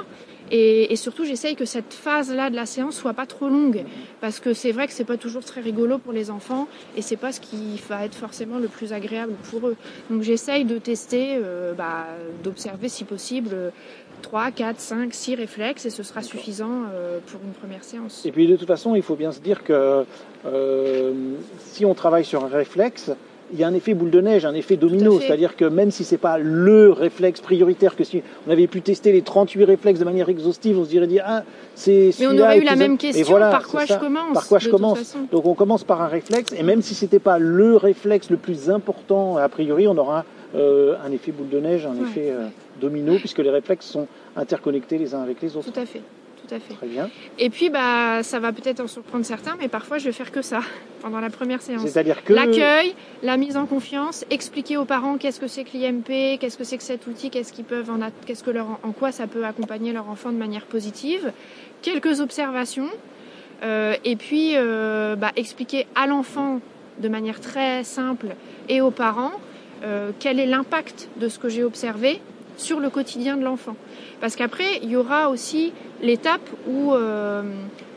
Et, 0.51 0.95
surtout, 0.95 1.25
j'essaye 1.25 1.55
que 1.55 1.65
cette 1.65 1.93
phase-là 1.93 2.49
de 2.49 2.55
la 2.55 2.65
séance 2.65 2.95
soit 2.95 3.13
pas 3.13 3.25
trop 3.25 3.49
longue, 3.49 3.83
parce 4.21 4.39
que 4.39 4.53
c'est 4.53 4.71
vrai 4.71 4.87
que 4.87 4.93
c'est 4.93 5.03
pas 5.03 5.17
toujours 5.17 5.43
très 5.43 5.59
rigolo 5.59 5.97
pour 5.97 6.13
les 6.13 6.29
enfants, 6.29 6.67
et 6.95 7.01
c'est 7.01 7.17
pas 7.17 7.33
ce 7.33 7.41
qui 7.41 7.81
va 7.89 8.05
être 8.05 8.15
forcément 8.15 8.57
le 8.57 8.69
plus 8.69 8.93
agréable 8.93 9.33
pour 9.49 9.67
eux. 9.67 9.75
Donc 10.09 10.21
j'essaye 10.21 10.63
de 10.63 10.77
tester, 10.77 11.31
euh, 11.33 11.73
bah, 11.73 12.07
d'observer 12.43 12.87
si 12.87 13.03
possible 13.03 13.73
3, 14.21 14.51
4, 14.51 14.79
5, 14.79 15.13
6 15.13 15.35
réflexes 15.35 15.85
et 15.85 15.89
ce 15.89 16.03
sera 16.03 16.21
suffisant 16.21 16.83
euh, 16.93 17.19
pour 17.27 17.39
une 17.43 17.53
première 17.53 17.83
séance. 17.83 18.25
Et 18.25 18.31
puis 18.31 18.47
de 18.47 18.55
toute 18.55 18.67
façon, 18.67 18.95
il 18.95 19.01
faut 19.01 19.15
bien 19.15 19.31
se 19.31 19.39
dire 19.39 19.63
que 19.63 20.05
euh, 20.45 21.13
si 21.59 21.85
on 21.85 21.93
travaille 21.93 22.25
sur 22.25 22.43
un 22.43 22.47
réflexe, 22.49 23.11
il 23.53 23.59
y 23.59 23.63
a 23.63 23.67
un 23.67 23.73
effet 23.73 23.93
boule 23.93 24.09
de 24.09 24.19
neige, 24.19 24.45
un 24.45 24.53
effet 24.53 24.75
domino, 24.75 25.19
c'est-à-dire 25.19 25.55
que 25.55 25.65
même 25.65 25.91
si 25.91 26.03
c'est 26.03 26.17
pas 26.17 26.37
le 26.37 26.91
réflexe 26.91 27.39
prioritaire, 27.39 27.95
que 27.95 28.03
si 28.03 28.21
on 28.45 28.51
avait 28.51 28.67
pu 28.67 28.81
tester 28.81 29.11
les 29.11 29.21
38 29.21 29.63
réflexes 29.63 29.99
de 29.99 30.05
manière 30.05 30.29
exhaustive, 30.29 30.77
on 30.77 30.83
se 30.83 30.89
dirait 30.89 31.07
ah 31.23 31.43
c'est 31.75 32.11
Mais 32.19 32.27
on 32.27 32.37
aurait 32.37 32.59
eu 32.59 32.63
la 32.63 32.75
même 32.75 32.97
question, 32.97 33.37
par 33.39 33.67
quoi 33.67 33.85
je 33.85 33.95
commence 33.95 34.33
Par 34.33 34.47
quoi 34.47 34.59
je 34.59 34.69
commence 34.69 35.15
Donc 35.31 35.45
on 35.45 35.53
commence 35.53 35.83
par 35.83 36.01
un 36.01 36.07
réflexe 36.07 36.53
et 36.57 36.63
même 36.63 36.81
si 36.81 36.93
c'était 36.93 37.19
pas 37.19 37.39
le 37.39 37.77
réflexe 37.77 38.29
le 38.29 38.37
plus 38.37 38.69
important 38.69 39.37
a 39.37 39.47
priori, 39.47 39.87
on 39.87 39.97
aura 39.97 40.25
euh, 40.55 40.95
un 41.05 41.11
effet 41.11 41.31
boule 41.31 41.49
de 41.49 41.59
neige, 41.59 41.85
un 41.85 41.95
effet 42.03 42.33
domino, 42.79 43.17
puisque 43.17 43.39
les 43.39 43.49
réflexes 43.49 43.85
sont 43.85 44.07
interconnectés 44.35 44.97
les 44.97 45.13
uns 45.13 45.21
avec 45.21 45.41
les 45.41 45.55
autres. 45.55 45.71
Tout 45.71 45.79
à 45.79 45.85
fait. 45.85 46.01
Tout 46.47 46.53
à 46.53 46.59
fait. 46.59 46.73
Très 46.75 46.87
bien. 46.87 47.09
Et 47.39 47.49
puis, 47.49 47.69
bah, 47.69 48.23
ça 48.23 48.39
va 48.39 48.53
peut-être 48.53 48.79
en 48.79 48.87
surprendre 48.87 49.25
certains, 49.25 49.55
mais 49.59 49.67
parfois 49.67 49.97
je 49.97 50.05
vais 50.05 50.11
faire 50.11 50.31
que 50.31 50.41
ça 50.41 50.61
pendant 51.01 51.19
la 51.19 51.29
première 51.29 51.61
séance. 51.61 51.81
C'est-à-dire 51.81 52.23
que 52.23 52.33
l'accueil, 52.33 52.95
la 53.23 53.37
mise 53.37 53.57
en 53.57 53.65
confiance, 53.65 54.23
expliquer 54.29 54.77
aux 54.77 54.85
parents 54.85 55.17
qu'est-ce 55.17 55.39
que 55.39 55.47
c'est 55.47 55.63
que 55.63 55.75
l'IMP, 55.75 56.37
qu'est-ce 56.39 56.57
que 56.57 56.63
c'est 56.63 56.77
que 56.77 56.83
cet 56.83 57.07
outil, 57.07 57.29
qu'est-ce 57.29 57.51
qu'ils 57.51 57.65
peuvent 57.65 57.89
en, 57.89 57.99
qu'est-ce 58.25 58.43
que 58.43 58.51
leur, 58.51 58.79
en 58.83 58.91
quoi 58.91 59.11
ça 59.11 59.27
peut 59.27 59.45
accompagner 59.45 59.93
leur 59.93 60.09
enfant 60.09 60.31
de 60.31 60.37
manière 60.37 60.65
positive, 60.65 61.31
quelques 61.81 62.21
observations, 62.21 62.89
euh, 63.63 63.95
et 64.05 64.15
puis 64.15 64.51
euh, 64.55 65.15
bah, 65.15 65.31
expliquer 65.35 65.87
à 65.95 66.05
l'enfant 66.05 66.61
de 66.99 67.09
manière 67.09 67.39
très 67.39 67.83
simple 67.83 68.35
et 68.69 68.81
aux 68.81 68.91
parents 68.91 69.33
euh, 69.83 70.11
quel 70.19 70.39
est 70.39 70.45
l'impact 70.45 71.09
de 71.17 71.27
ce 71.27 71.39
que 71.39 71.49
j'ai 71.49 71.63
observé 71.63 72.19
sur 72.57 72.79
le 72.79 72.89
quotidien 72.89 73.37
de 73.37 73.43
l'enfant. 73.43 73.75
Parce 74.19 74.35
qu'après, 74.35 74.79
il 74.83 74.89
y 74.89 74.95
aura 74.95 75.29
aussi 75.29 75.73
l'étape 76.01 76.47
où, 76.67 76.93
euh, 76.93 77.43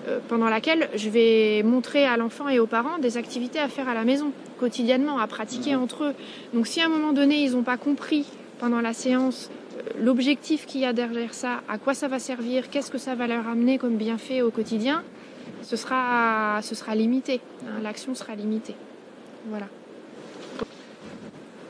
euh, 0.09 0.19
pendant 0.29 0.49
laquelle 0.49 0.89
je 0.95 1.09
vais 1.09 1.63
montrer 1.63 2.07
à 2.07 2.17
l'enfant 2.17 2.49
et 2.49 2.59
aux 2.59 2.67
parents 2.67 2.99
des 2.99 3.17
activités 3.17 3.59
à 3.59 3.69
faire 3.69 3.89
à 3.89 3.95
la 3.95 4.05
maison, 4.05 4.33
quotidiennement, 4.59 5.19
à 5.19 5.27
pratiquer 5.27 5.75
mhm. 5.75 5.83
entre 5.83 6.05
eux. 6.05 6.15
Donc 6.55 6.67
si 6.67 6.81
à 6.81 6.87
un 6.87 6.89
moment 6.89 7.13
donné, 7.13 7.43
ils 7.43 7.53
n'ont 7.53 7.63
pas 7.63 7.77
compris 7.77 8.27
pendant 8.59 8.81
la 8.81 8.93
séance 8.93 9.51
euh, 9.79 9.83
l'objectif 9.99 10.67
qu'il 10.67 10.83
y 10.83 10.87
a 10.87 10.93
derrière 10.93 11.35
ça, 11.35 11.63
à 11.69 11.79
quoi 11.79 11.95
ça 11.95 12.09
va 12.09 12.19
servir, 12.19 12.71
qu'est-ce 12.71 12.91
que 12.91 12.99
ça 12.99 13.15
va 13.15 13.27
leur 13.27 13.49
amener 13.49 13.79
comme 13.79 13.97
bienfait 13.97 14.43
au 14.43 14.51
quotidien, 14.51 15.03
ce 15.63 15.77
sera, 15.77 16.61
ce 16.63 16.75
sera 16.75 16.95
limité. 16.95 17.41
Hein, 17.65 17.81
l'action 17.83 18.15
sera 18.15 18.35
limitée. 18.35 18.75
Voilà. 19.49 19.67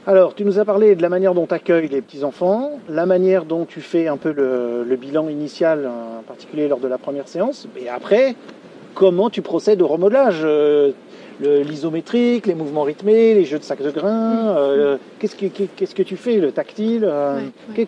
Alors, 0.07 0.35
tu 0.35 0.47
nous 0.47 0.59
as 0.59 0.65
parlé 0.65 0.95
de 0.95 1.03
la 1.03 1.11
manière 1.11 1.35
dont 1.35 1.47
tu 1.47 1.53
accueilles 1.53 1.89
les 1.89 2.01
petits-enfants, 2.01 2.79
la 2.89 3.05
manière 3.05 3.45
dont 3.45 3.67
tu 3.67 3.83
fais 3.83 4.09
un 4.09 4.17
peu 4.17 4.33
le, 4.33 4.97
bilan 4.97 5.29
initial, 5.29 5.87
en 5.87 6.23
particulier 6.23 6.69
lors 6.69 6.79
de 6.79 6.89
la 6.89 6.97
première 6.97 7.29
séance, 7.29 7.69
et 7.79 7.91
après, 7.91 8.35
comment 8.95 9.29
tu 9.29 9.43
procèdes 9.43 9.83
au 9.83 9.87
remodelage 9.87 10.41
euh, 10.43 10.93
L'isométrique, 11.43 12.47
les 12.47 12.55
mouvements 12.55 12.83
rythmés, 12.83 13.33
les 13.33 13.47
jeux 13.47 13.59
de 13.59 13.65
sac 13.65 13.83
de 13.83 13.91
grains, 13.91 14.57
euh, 14.57 14.99
qu'est-ce, 15.19 15.35
que, 15.37 16.03
tu 16.03 16.17
fais, 16.17 16.37
le 16.37 16.53
tactile 16.53 17.05
euh, 17.05 17.41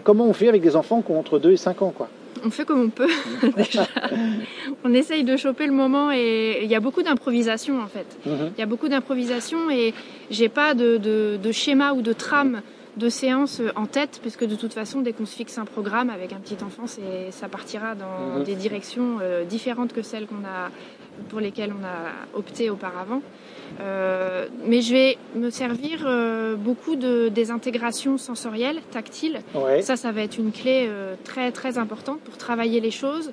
Comment 0.04 0.24
on 0.24 0.32
fait 0.32 0.48
avec 0.48 0.62
des 0.62 0.74
enfants 0.74 1.02
qui 1.02 1.12
ont 1.12 1.18
entre 1.18 1.38
2 1.38 1.52
et 1.52 1.56
5 1.58 1.82
ans 1.82 1.92
quoi? 1.94 2.08
On 2.44 2.50
fait 2.50 2.64
comme 2.64 2.80
on 2.80 2.90
peut. 2.90 3.10
on 4.84 4.92
essaye 4.94 5.24
de 5.24 5.36
choper 5.36 5.66
le 5.66 5.72
moment 5.72 6.10
et 6.12 6.60
il 6.62 6.70
y 6.70 6.74
a 6.74 6.80
beaucoup 6.80 7.02
d'improvisation 7.02 7.80
en 7.80 7.86
fait. 7.86 8.06
Mhm. 8.26 8.52
Il 8.56 8.60
y 8.60 8.62
a 8.62 8.66
beaucoup 8.66 8.88
d'improvisation 8.88 9.70
et 9.70 9.94
j'ai 10.30 10.48
pas 10.48 10.74
de, 10.74 11.38
schéma 11.52 11.92
ou 11.92 12.02
de 12.02 12.12
trame 12.12 12.62
de 12.96 13.08
séance 13.08 13.62
en 13.74 13.86
tête 13.86 14.18
puisque 14.20 14.44
de 14.44 14.54
toute 14.54 14.74
façon 14.74 15.00
dès 15.00 15.12
qu'on 15.12 15.24
se 15.24 15.34
fixe 15.34 15.56
un 15.56 15.64
programme 15.64 16.10
avec 16.10 16.32
un 16.34 16.38
petit 16.38 16.62
enfant 16.62 16.84
ça 16.86 17.48
partira 17.48 17.94
dans 17.94 18.38
mhm. 18.38 18.44
des 18.44 18.54
directions 18.54 19.18
euh, 19.22 19.44
différentes 19.44 19.92
que 19.92 20.02
celles 20.02 20.26
qu'on 20.26 20.44
a 20.44 20.70
pour 21.28 21.40
lesquelles 21.40 21.72
on 21.72 21.84
a 21.84 22.38
opté 22.38 22.70
auparavant. 22.70 23.22
Euh, 23.80 24.46
mais 24.66 24.80
je 24.80 24.92
vais 24.92 25.18
me 25.34 25.50
servir 25.50 26.04
euh, 26.04 26.56
beaucoup 26.56 26.96
de, 26.96 27.28
des 27.28 27.50
intégrations 27.50 28.18
sensorielles, 28.18 28.80
tactiles. 28.90 29.40
Ça, 29.80 29.96
ça 29.96 30.12
va 30.12 30.22
être 30.22 30.38
une 30.38 30.52
clé 30.52 30.86
euh, 30.88 31.14
très 31.24 31.52
très 31.52 31.78
importante 31.78 32.20
pour 32.20 32.36
travailler 32.36 32.80
les 32.80 32.90
choses 32.90 33.30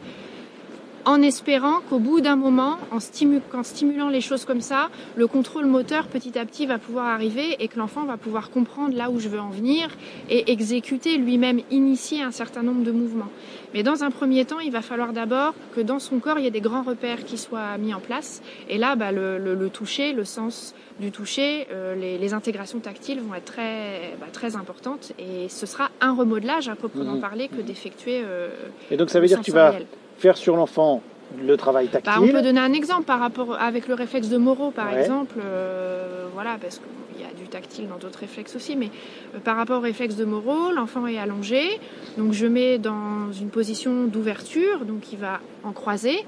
en 1.10 1.24
espérant 1.24 1.80
qu'au 1.90 1.98
bout 1.98 2.22
d'un 2.22 2.36
moment, 2.36 2.78
en, 2.92 3.00
stimulant 3.00 4.10
les 4.10 4.22
choses 4.22 4.46
comme 4.46 4.62
ça, 4.62 4.90
le 5.16 5.26
contrôle 5.26 5.66
moteur 5.66 6.06
petit 6.06 6.38
à 6.38 6.46
petit 6.46 6.68
va 6.68 6.78
pouvoir 6.78 7.08
arriver 7.08 7.56
et 7.58 7.68
que 7.68 7.80
l'enfant 7.80 8.06
va 8.06 8.16
pouvoir 8.16 8.52
comprendre 8.52 8.96
là 8.96 9.10
où 9.10 9.20
je 9.20 9.28
veux 9.28 9.40
en 9.40 9.50
venir 9.50 9.90
et 10.30 10.52
exécuter 10.52 11.18
lui-même, 11.18 11.62
initier 11.72 12.22
un 12.22 12.30
certain 12.30 12.62
nombre 12.62 12.84
de 12.84 12.92
mouvements. 12.92 13.30
Mais 13.74 13.82
dans 13.82 14.04
un 14.04 14.12
premier 14.12 14.46
temps, 14.46 14.60
il 14.60 14.72
va 14.72 14.84
falloir 14.84 15.12
d'abord 15.12 15.56
que 15.76 15.82
dans 15.82 15.98
son 15.98 16.20
corps, 16.20 16.38
il 16.38 16.44
y 16.44 16.48
ait 16.48 16.52
des 16.52 16.62
grands 16.62 16.84
repères 16.84 17.26
qui 17.26 17.40
soient 17.40 17.80
mis 17.80 17.96
en 17.96 18.00
place. 18.00 18.44
Et 18.70 18.78
là, 18.78 18.96
bah, 18.96 19.12
le, 19.12 19.70
toucher, 19.70 20.14
le 20.14 20.26
sens 20.26 20.76
du 21.00 21.12
toucher, 21.12 21.66
euh, 21.72 21.96
les, 21.96 22.34
intégrations 22.36 22.80
tactiles 22.80 23.20
vont 23.20 23.34
être 23.34 23.46
très, 23.46 24.16
bah, 24.20 24.28
très 24.32 24.56
importantes. 24.56 25.14
Et 25.18 25.50
ce 25.50 25.66
sera 25.66 25.90
un 26.02 26.14
remodelage 26.14 26.70
à 26.70 26.76
proprement 26.76 27.16
mmh. 27.16 27.22
parler 27.22 27.48
que 27.48 27.62
d'effectuer. 27.62 28.22
Euh, 28.24 28.50
et 28.92 28.98
donc 28.98 29.10
ça 29.10 29.20
veut 29.20 29.26
dire 29.26 29.40
que 29.40 29.46
tu 29.46 29.52
vas 29.52 29.74
faire 30.20 30.38
sur 30.38 30.56
l'enfant 30.56 31.02
le 31.42 31.58
travail 31.58 31.88
tactile. 31.88 32.12
Bah, 32.14 32.22
on 32.22 32.28
peut 32.28 32.42
donner 32.42 32.60
un 32.60 32.74
exemple 32.74 33.04
par 33.04 33.20
rapport 33.20 33.56
avec 33.60 33.88
le 33.88 33.94
réflexe 33.94 34.30
de 34.30 34.38
Moreau, 34.38 34.72
par 34.72 34.96
exemple. 34.96 35.36
Euh, 35.44 36.26
voilà, 36.34 36.58
parce 36.60 36.80
qu'il 36.80 37.22
y 37.22 37.24
a 37.24 37.34
du 37.34 37.48
tactile 37.48 37.88
dans 37.88 37.98
d'autres 37.98 38.20
réflexes 38.20 38.56
aussi, 38.56 38.76
mais 38.76 38.90
euh, 39.36 39.40
par 39.40 39.56
rapport 39.56 39.78
au 39.78 39.82
réflexe 39.82 40.16
de 40.16 40.26
Moreau, 40.26 40.72
l'enfant 40.72 41.06
est 41.08 41.18
allongé, 41.18 41.80
donc 42.18 42.34
je 42.34 42.48
mets 42.48 42.78
dans 42.80 43.32
une 43.32 43.50
position 43.50 44.06
d'ouverture, 44.06 44.86
donc 44.86 45.12
il 45.14 45.20
va 45.20 45.40
en 45.64 45.72
croiser, 45.72 46.26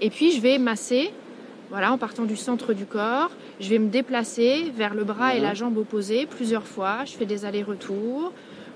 et 0.00 0.10
puis 0.10 0.32
je 0.32 0.40
vais 0.40 0.58
masser. 0.58 1.10
Voilà, 1.70 1.92
en 1.92 1.98
partant 1.98 2.24
du 2.24 2.36
centre 2.36 2.72
du 2.72 2.86
corps, 2.86 3.30
je 3.58 3.68
vais 3.68 3.78
me 3.78 3.88
déplacer 3.88 4.70
vers 4.76 4.94
le 4.94 5.02
bras 5.02 5.34
et 5.34 5.40
la 5.40 5.54
jambe 5.54 5.76
opposée 5.76 6.26
plusieurs 6.26 6.66
fois. 6.66 6.98
Je 7.04 7.12
fais 7.12 7.24
des 7.24 7.44
allers-retours. 7.46 8.32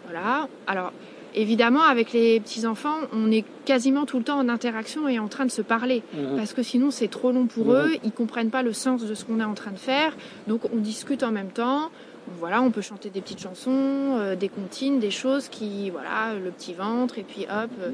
Voilà. 0.06 0.48
Alors, 0.66 0.92
évidemment, 1.38 1.82
avec 1.82 2.12
les 2.12 2.40
petits-enfants, 2.40 2.96
on 3.12 3.30
est 3.30 3.44
quasiment 3.64 4.04
tout 4.06 4.18
le 4.18 4.24
temps 4.24 4.38
en 4.38 4.48
interaction 4.48 5.08
et 5.08 5.18
en 5.18 5.28
train 5.28 5.46
de 5.46 5.50
se 5.50 5.62
parler. 5.62 6.02
Mhm. 6.14 6.36
Parce 6.36 6.52
que 6.52 6.62
sinon, 6.62 6.90
c'est 6.90 7.08
trop 7.08 7.32
long 7.32 7.46
pour 7.46 7.66
mhm. 7.66 7.74
eux. 7.74 7.96
Ils 8.04 8.12
comprennent 8.12 8.50
pas 8.50 8.62
le 8.62 8.72
sens 8.72 9.04
de 9.04 9.14
ce 9.14 9.24
qu'on 9.24 9.40
est 9.40 9.44
en 9.44 9.54
train 9.54 9.70
de 9.70 9.78
faire. 9.78 10.16
Donc, 10.46 10.62
on 10.72 10.78
discute 10.78 11.22
en 11.22 11.30
même 11.30 11.50
temps 11.50 11.90
voilà, 12.38 12.62
on 12.62 12.70
peut 12.70 12.80
chanter 12.80 13.10
des 13.10 13.20
petites 13.20 13.40
chansons, 13.40 13.70
euh, 14.18 14.36
des 14.36 14.48
comptines, 14.48 14.98
des 14.98 15.10
choses 15.10 15.48
qui, 15.48 15.90
voilà, 15.90 16.34
le 16.34 16.50
petit 16.50 16.74
ventre, 16.74 17.18
et 17.18 17.22
puis 17.22 17.42
hop, 17.42 17.70
euh, 17.82 17.90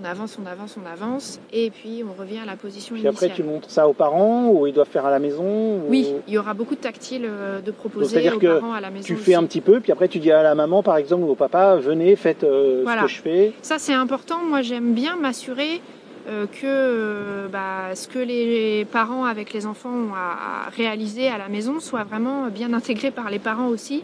on 0.00 0.04
avance, 0.04 0.38
on 0.42 0.46
avance, 0.46 0.76
on 0.82 0.86
avance, 0.86 1.40
et 1.52 1.70
puis 1.70 2.02
on 2.08 2.18
revient 2.18 2.38
à 2.38 2.44
la 2.44 2.56
position 2.56 2.94
initiale. 2.96 3.14
Puis 3.14 3.26
après, 3.26 3.36
tu 3.36 3.42
montres 3.42 3.70
ça 3.70 3.88
aux 3.88 3.92
parents, 3.92 4.48
ou 4.48 4.66
ils 4.66 4.72
doivent 4.72 4.88
faire 4.88 5.06
à 5.06 5.10
la 5.10 5.18
maison 5.18 5.82
Oui, 5.88 6.14
il 6.26 6.34
y 6.34 6.38
aura 6.38 6.54
beaucoup 6.54 6.74
de 6.74 6.80
tactiles 6.80 7.26
euh, 7.26 7.60
de 7.60 7.70
proposer 7.70 8.30
aux 8.30 8.38
parents 8.38 8.72
à 8.72 8.80
la 8.80 8.90
maison. 8.90 9.04
Tu 9.04 9.16
fais 9.16 9.34
un 9.34 9.44
petit 9.44 9.60
peu, 9.60 9.80
puis 9.80 9.92
après 9.92 10.08
tu 10.08 10.18
dis 10.18 10.32
à 10.32 10.42
la 10.42 10.54
maman, 10.54 10.82
par 10.82 10.96
exemple, 10.96 11.24
ou 11.24 11.30
au 11.30 11.34
papa, 11.34 11.76
venez, 11.76 12.16
faites 12.16 12.40
ce 12.40 13.02
que 13.02 13.08
je 13.08 13.20
fais. 13.20 13.52
Ça, 13.62 13.78
c'est 13.78 13.94
important. 13.94 14.38
Moi, 14.48 14.62
j'aime 14.62 14.94
bien 14.94 15.16
m'assurer 15.16 15.80
que 16.26 16.64
euh, 16.64 17.48
bah, 17.48 17.94
ce 17.94 18.08
que 18.08 18.18
les 18.18 18.84
parents 18.86 19.24
avec 19.24 19.52
les 19.52 19.66
enfants 19.66 19.90
ont 19.92 20.14
à, 20.14 20.70
réaliser 20.70 21.28
à 21.28 21.38
la 21.38 21.48
maison 21.48 21.80
soit 21.80 22.04
vraiment 22.04 22.48
bien 22.48 22.72
intégré 22.72 23.10
par 23.10 23.30
les 23.30 23.38
parents 23.38 23.68
aussi. 23.68 24.02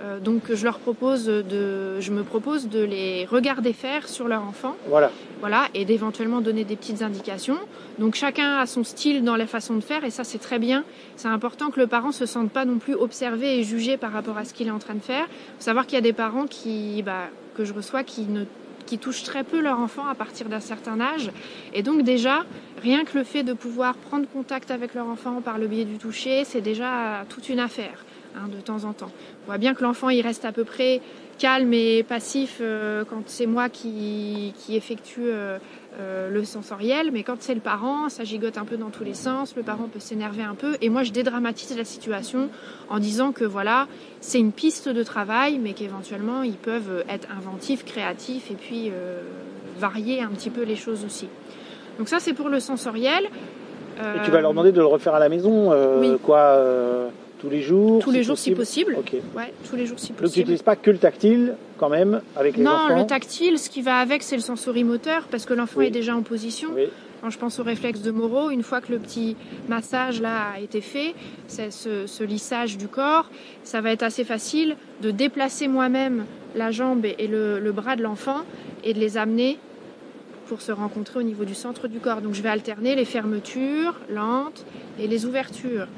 Euh, 0.00 0.20
donc 0.20 0.52
je 0.54 0.64
leur 0.64 0.78
propose 0.78 1.26
de, 1.26 2.00
je 2.00 2.12
me 2.12 2.22
propose 2.22 2.68
de 2.68 2.82
les 2.82 3.26
regarder 3.26 3.72
faire 3.72 4.08
sur 4.08 4.28
leur 4.28 4.42
enfant. 4.42 4.76
Voilà. 4.88 5.10
Voilà, 5.40 5.66
et 5.74 5.84
d'éventuellement 5.84 6.40
donner 6.40 6.64
des 6.64 6.76
petites 6.76 7.02
indications. 7.02 7.58
Donc 7.98 8.14
chacun 8.14 8.58
a 8.58 8.66
son 8.66 8.84
style 8.84 9.24
dans 9.24 9.36
la 9.36 9.46
façon 9.46 9.74
de 9.74 9.80
faire 9.80 10.04
et 10.04 10.10
ça 10.10 10.24
c'est 10.24 10.38
très 10.38 10.58
bien. 10.58 10.84
C'est 11.16 11.28
important 11.28 11.70
que 11.70 11.80
le 11.80 11.86
parent 11.86 12.12
se 12.12 12.26
sente 12.26 12.50
pas 12.50 12.64
non 12.64 12.78
plus 12.78 12.94
observé 12.94 13.58
et 13.58 13.64
jugé 13.64 13.96
par 13.96 14.12
rapport 14.12 14.38
à 14.38 14.44
ce 14.44 14.54
qu'il 14.54 14.68
est 14.68 14.72
en 14.72 14.78
train 14.78 14.94
de 14.94 15.00
faire. 15.00 15.26
Faut 15.26 15.64
savoir 15.64 15.86
qu'il 15.86 15.96
y 15.96 15.98
a 15.98 16.02
des 16.02 16.12
parents 16.12 16.46
qui, 16.46 17.02
bah, 17.02 17.28
que 17.56 17.64
je 17.64 17.74
reçois 17.74 18.04
qui 18.04 18.22
ne 18.22 18.44
qui 18.88 18.98
touchent 18.98 19.22
très 19.22 19.44
peu 19.44 19.60
leur 19.60 19.78
enfant 19.78 20.06
à 20.06 20.14
partir 20.14 20.48
d'un 20.48 20.60
certain 20.60 20.98
âge. 21.00 21.30
Et 21.74 21.82
donc 21.82 22.02
déjà, 22.02 22.44
rien 22.82 23.04
que 23.04 23.18
le 23.18 23.24
fait 23.24 23.42
de 23.42 23.52
pouvoir 23.52 23.94
prendre 23.96 24.26
contact 24.28 24.70
avec 24.70 24.94
leur 24.94 25.06
enfant 25.06 25.42
par 25.42 25.58
le 25.58 25.66
biais 25.66 25.84
du 25.84 25.98
toucher, 25.98 26.44
c'est 26.44 26.62
déjà 26.62 27.24
toute 27.28 27.48
une 27.48 27.60
affaire. 27.60 28.04
Hein, 28.36 28.48
de 28.54 28.60
temps 28.60 28.84
en 28.84 28.92
temps. 28.92 29.10
On 29.44 29.46
voit 29.46 29.58
bien 29.58 29.74
que 29.74 29.82
l'enfant 29.82 30.10
il 30.10 30.20
reste 30.20 30.44
à 30.44 30.52
peu 30.52 30.64
près 30.64 31.00
calme 31.38 31.72
et 31.72 32.02
passif 32.02 32.58
euh, 32.60 33.04
quand 33.08 33.22
c'est 33.26 33.46
moi 33.46 33.70
qui, 33.70 34.52
qui 34.58 34.76
effectue 34.76 35.22
euh, 35.22 35.58
euh, 36.00 36.30
le 36.30 36.44
sensoriel, 36.44 37.10
mais 37.12 37.22
quand 37.22 37.36
c'est 37.40 37.54
le 37.54 37.60
parent, 37.60 38.08
ça 38.08 38.22
gigote 38.24 38.56
un 38.56 38.64
peu 38.64 38.76
dans 38.76 38.90
tous 38.90 39.04
les 39.04 39.14
sens, 39.14 39.56
le 39.56 39.62
parent 39.62 39.88
peut 39.92 39.98
s'énerver 39.98 40.42
un 40.42 40.54
peu, 40.54 40.76
et 40.80 40.90
moi 40.90 41.02
je 41.02 41.12
dédramatise 41.12 41.76
la 41.76 41.84
situation 41.84 42.48
en 42.88 42.98
disant 43.00 43.32
que 43.32 43.44
voilà, 43.44 43.88
c'est 44.20 44.38
une 44.38 44.52
piste 44.52 44.88
de 44.88 45.02
travail, 45.02 45.58
mais 45.58 45.72
qu'éventuellement 45.72 46.42
ils 46.42 46.56
peuvent 46.56 47.04
être 47.08 47.28
inventifs, 47.36 47.84
créatifs, 47.84 48.50
et 48.50 48.54
puis 48.54 48.90
euh, 48.90 49.20
varier 49.78 50.22
un 50.22 50.28
petit 50.28 50.50
peu 50.50 50.62
les 50.62 50.76
choses 50.76 51.04
aussi. 51.04 51.28
Donc 51.98 52.08
ça 52.08 52.20
c'est 52.20 52.34
pour 52.34 52.48
le 52.48 52.60
sensoriel. 52.60 53.24
Et 53.98 54.22
tu 54.24 54.30
vas 54.30 54.40
leur 54.40 54.52
demander 54.52 54.70
de 54.70 54.78
le 54.78 54.86
refaire 54.86 55.16
à 55.16 55.18
la 55.18 55.28
maison, 55.28 55.72
euh, 55.72 55.98
Oui. 56.00 56.16
quoi, 56.22 56.56
tous 57.38 57.48
les 57.50 57.62
jours 57.62 58.02
tous 58.02 58.10
les 58.10 58.22
jours 58.22 58.36
si 58.38 58.52
possible. 58.52 58.96
Ok. 58.98 59.14
Ouais, 59.36 59.52
tous 59.68 59.76
les 59.76 59.86
jours 59.86 59.98
si 59.98 60.08
Donc 60.08 60.16
tu 60.16 60.22
possible. 60.22 60.40
n'utilises 60.40 60.62
pas 60.62 60.76
que 60.76 60.90
le 60.90 60.98
tactile, 60.98 61.54
quand 61.78 61.88
même, 61.88 62.20
avec 62.36 62.56
les 62.56 62.64
Non, 62.64 62.72
enfants 62.72 62.98
le 63.00 63.06
tactile, 63.06 63.58
ce 63.58 63.70
qui 63.70 63.82
va 63.82 63.98
avec, 63.98 64.22
c'est 64.22 64.36
le 64.36 64.42
sensorimoteur, 64.42 65.28
parce 65.30 65.44
que 65.46 65.54
l'enfant 65.54 65.80
Oui. 65.80 65.86
est 65.86 65.90
déjà 65.90 66.16
en 66.16 66.22
position. 66.22 66.70
Oui. 66.74 66.84
Quand 67.20 67.30
je 67.30 67.38
pense 67.38 67.58
au 67.58 67.64
réflexe 67.64 68.00
de 68.02 68.12
Moreau, 68.12 68.50
une 68.50 68.62
fois 68.62 68.80
que 68.80 68.92
le 68.92 68.98
petit 69.00 69.36
massage 69.68 70.20
là 70.20 70.52
a 70.54 70.60
été 70.60 70.80
fait, 70.80 71.14
c'est 71.48 71.72
ce, 71.72 72.06
ce 72.06 72.22
lissage 72.22 72.76
du 72.78 72.86
corps, 72.86 73.28
ça 73.64 73.80
va 73.80 73.90
être 73.90 74.04
assez 74.04 74.22
facile 74.22 74.76
de 75.02 75.10
déplacer 75.10 75.66
moi-même 75.66 76.26
la 76.54 76.70
jambe 76.70 77.04
et 77.04 77.26
le, 77.26 77.58
le 77.58 77.72
bras 77.72 77.96
de 77.96 78.02
l'enfant 78.04 78.42
et 78.84 78.94
de 78.94 79.00
les 79.00 79.16
amener 79.18 79.58
pour 80.46 80.62
se 80.62 80.70
rencontrer 80.70 81.18
au 81.18 81.22
niveau 81.24 81.44
du 81.44 81.54
centre 81.54 81.88
du 81.88 81.98
corps. 81.98 82.20
Donc 82.20 82.34
je 82.34 82.42
vais 82.42 82.48
alterner 82.50 82.94
les 82.94 83.04
fermetures 83.04 83.94
lentes 84.08 84.64
et 85.00 85.08
les 85.08 85.26
ouvertures. 85.26 85.88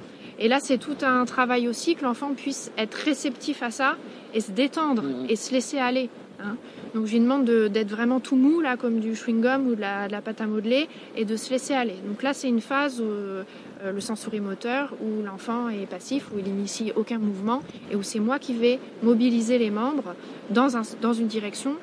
Et 0.41 0.49
là, 0.49 0.59
c'est 0.59 0.79
tout 0.79 0.97
un 1.03 1.25
travail 1.27 1.69
aussi 1.69 1.95
que 1.95 2.03
l'enfant 2.05 2.33
puisse 2.35 2.73
être 2.79 2.95
réceptif 2.95 3.63
à 3.63 3.71
ça 3.71 3.97
et 4.35 4.41
se 4.41 4.51
détendre 4.51 5.03
Mhm. 5.03 5.27
et 5.29 5.37
se 5.37 5.53
laisser 5.53 5.79
aller. 5.79 6.09
hein. 6.43 6.57
Donc 6.95 7.05
je 7.07 7.13
lui 7.13 7.21
demande 7.21 7.45
de- 7.45 7.69
d'être 7.69 7.91
vraiment 7.91 8.19
tout 8.21 8.35
mou 8.37 8.61
là, 8.61 8.77
comme 8.79 8.99
du 9.01 9.13
chewing-gum 9.15 9.67
ou 9.69 9.75
de 9.75 9.81
la, 9.83 10.07
de 10.09 10.13
la 10.13 10.23
pâte 10.23 10.41
à 10.41 10.47
modeler, 10.47 10.89
et 11.15 11.27
de 11.27 11.37
se 11.37 11.51
laisser 11.51 11.75
aller. 11.75 11.97
Donc 12.09 12.23
là, 12.23 12.33
c'est 12.33 12.49
une 12.49 12.63
phase 12.63 13.01
où 13.01 13.05
euh, 13.05 13.45
le 13.93 14.01
sensorimoteur, 14.01 14.95
où 15.03 15.23
l'enfant 15.23 15.69
est 15.69 15.85
passif, 15.87 16.29
où 16.35 16.39
il 16.39 16.49
initie 16.49 16.93
aucun 16.97 17.19
mouvement, 17.19 17.61
et 17.93 17.97
où 17.97 18.03
c'est 18.03 18.21
moi 18.21 18.39
qui 18.39 18.55
vais 18.55 18.79
mobiliser 19.03 19.59
les 19.59 19.71
membres 19.71 20.15
dans, 20.49 20.77
un, 20.79 20.83
dans 21.03 21.13
une 21.13 21.27
direction 21.27 21.75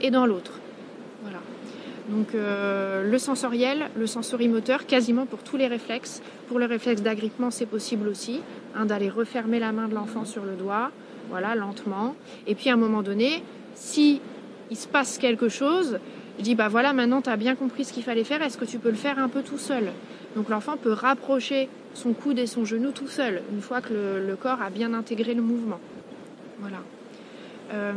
et 0.00 0.10
dans 0.10 0.26
l'autre. 0.26 0.58
Donc 2.08 2.34
euh, 2.34 3.08
le 3.08 3.18
sensoriel, 3.18 3.88
le 3.96 4.06
sensorimoteur, 4.06 4.86
quasiment 4.86 5.24
pour 5.26 5.42
tous 5.42 5.56
les 5.56 5.68
réflexes. 5.68 6.20
Pour 6.48 6.58
le 6.58 6.66
réflexe 6.66 7.00
d'agrippement, 7.00 7.50
c'est 7.50 7.66
possible 7.66 8.08
aussi, 8.08 8.40
hein, 8.74 8.86
d'aller 8.86 9.08
refermer 9.08 9.60
la 9.60 9.72
main 9.72 9.88
de 9.88 9.94
l'enfant 9.94 10.24
sur 10.24 10.44
le 10.44 10.52
doigt, 10.52 10.90
voilà, 11.30 11.54
lentement. 11.54 12.16
Et 12.46 12.54
puis 12.54 12.70
à 12.70 12.74
un 12.74 12.76
moment 12.76 13.02
donné, 13.02 13.42
si 13.74 14.20
il 14.70 14.76
se 14.76 14.88
passe 14.88 15.18
quelque 15.18 15.48
chose, 15.48 15.98
je 16.38 16.42
dis 16.42 16.54
bah 16.54 16.68
voilà, 16.68 16.92
maintenant 16.92 17.22
tu 17.22 17.30
as 17.30 17.36
bien 17.36 17.54
compris 17.54 17.84
ce 17.84 17.92
qu'il 17.92 18.02
fallait 18.02 18.24
faire, 18.24 18.42
est-ce 18.42 18.58
que 18.58 18.64
tu 18.64 18.78
peux 18.78 18.90
le 18.90 18.96
faire 18.96 19.18
un 19.18 19.28
peu 19.28 19.42
tout 19.42 19.58
seul? 19.58 19.84
Donc 20.34 20.48
l'enfant 20.48 20.76
peut 20.76 20.92
rapprocher 20.92 21.68
son 21.94 22.14
coude 22.14 22.38
et 22.38 22.46
son 22.46 22.64
genou 22.64 22.90
tout 22.90 23.06
seul, 23.06 23.42
une 23.52 23.60
fois 23.60 23.80
que 23.80 23.92
le, 23.92 24.26
le 24.26 24.36
corps 24.36 24.60
a 24.62 24.70
bien 24.70 24.92
intégré 24.94 25.34
le 25.34 25.42
mouvement. 25.42 25.78
Voilà. 26.58 26.78
Euh, 27.74 27.92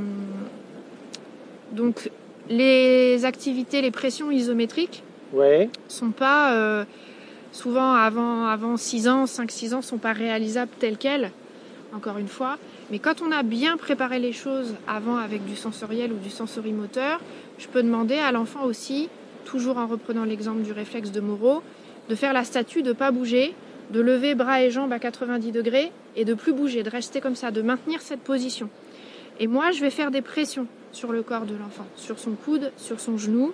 donc 1.71 2.11
les 2.49 3.25
activités, 3.25 3.81
les 3.81 3.91
pressions 3.91 4.31
isométriques 4.31 5.03
Ouais. 5.33 5.69
sont 5.87 6.11
pas 6.11 6.53
euh, 6.53 6.85
souvent 7.51 7.93
avant 7.93 8.45
avant 8.45 8.77
6 8.77 9.07
ans, 9.07 9.25
5 9.25 9.51
6 9.51 9.73
ans 9.73 9.81
sont 9.81 9.97
pas 9.97 10.13
réalisables 10.13 10.71
telles 10.79 10.97
quelles 10.97 11.31
encore 11.93 12.17
une 12.17 12.27
fois, 12.27 12.57
mais 12.91 12.99
quand 12.99 13.21
on 13.21 13.31
a 13.31 13.41
bien 13.41 13.77
préparé 13.77 14.19
les 14.19 14.33
choses 14.33 14.75
avant 14.87 15.15
avec 15.17 15.45
du 15.45 15.55
sensoriel 15.55 16.11
ou 16.11 16.17
du 16.17 16.29
sensorimoteur, 16.29 17.21
je 17.57 17.67
peux 17.67 17.81
demander 17.81 18.15
à 18.15 18.33
l'enfant 18.33 18.65
aussi, 18.65 19.07
toujours 19.45 19.77
en 19.77 19.87
reprenant 19.87 20.25
l'exemple 20.25 20.61
du 20.61 20.73
réflexe 20.73 21.11
de 21.11 21.21
Moreau, 21.21 21.63
de 22.09 22.15
faire 22.15 22.33
la 22.33 22.43
statue, 22.43 22.81
de 22.81 22.91
pas 22.91 23.11
bouger, 23.11 23.53
de 23.91 24.01
lever 24.01 24.35
bras 24.35 24.61
et 24.61 24.71
jambes 24.71 24.91
à 24.91 24.99
90 24.99 25.51
degrés 25.53 25.91
et 26.17 26.25
de 26.25 26.33
plus 26.33 26.51
bouger, 26.53 26.83
de 26.83 26.89
rester 26.89 27.21
comme 27.21 27.35
ça, 27.35 27.51
de 27.51 27.61
maintenir 27.61 28.01
cette 28.01 28.21
position. 28.21 28.69
Et 29.39 29.47
moi, 29.47 29.71
je 29.71 29.81
vais 29.81 29.89
faire 29.89 30.11
des 30.11 30.21
pressions 30.21 30.67
sur 30.91 31.11
le 31.11 31.21
corps 31.23 31.45
de 31.45 31.55
l'enfant, 31.55 31.85
sur 31.95 32.19
son 32.19 32.31
coude, 32.31 32.71
sur 32.77 32.99
son 32.99 33.17
genou, 33.17 33.51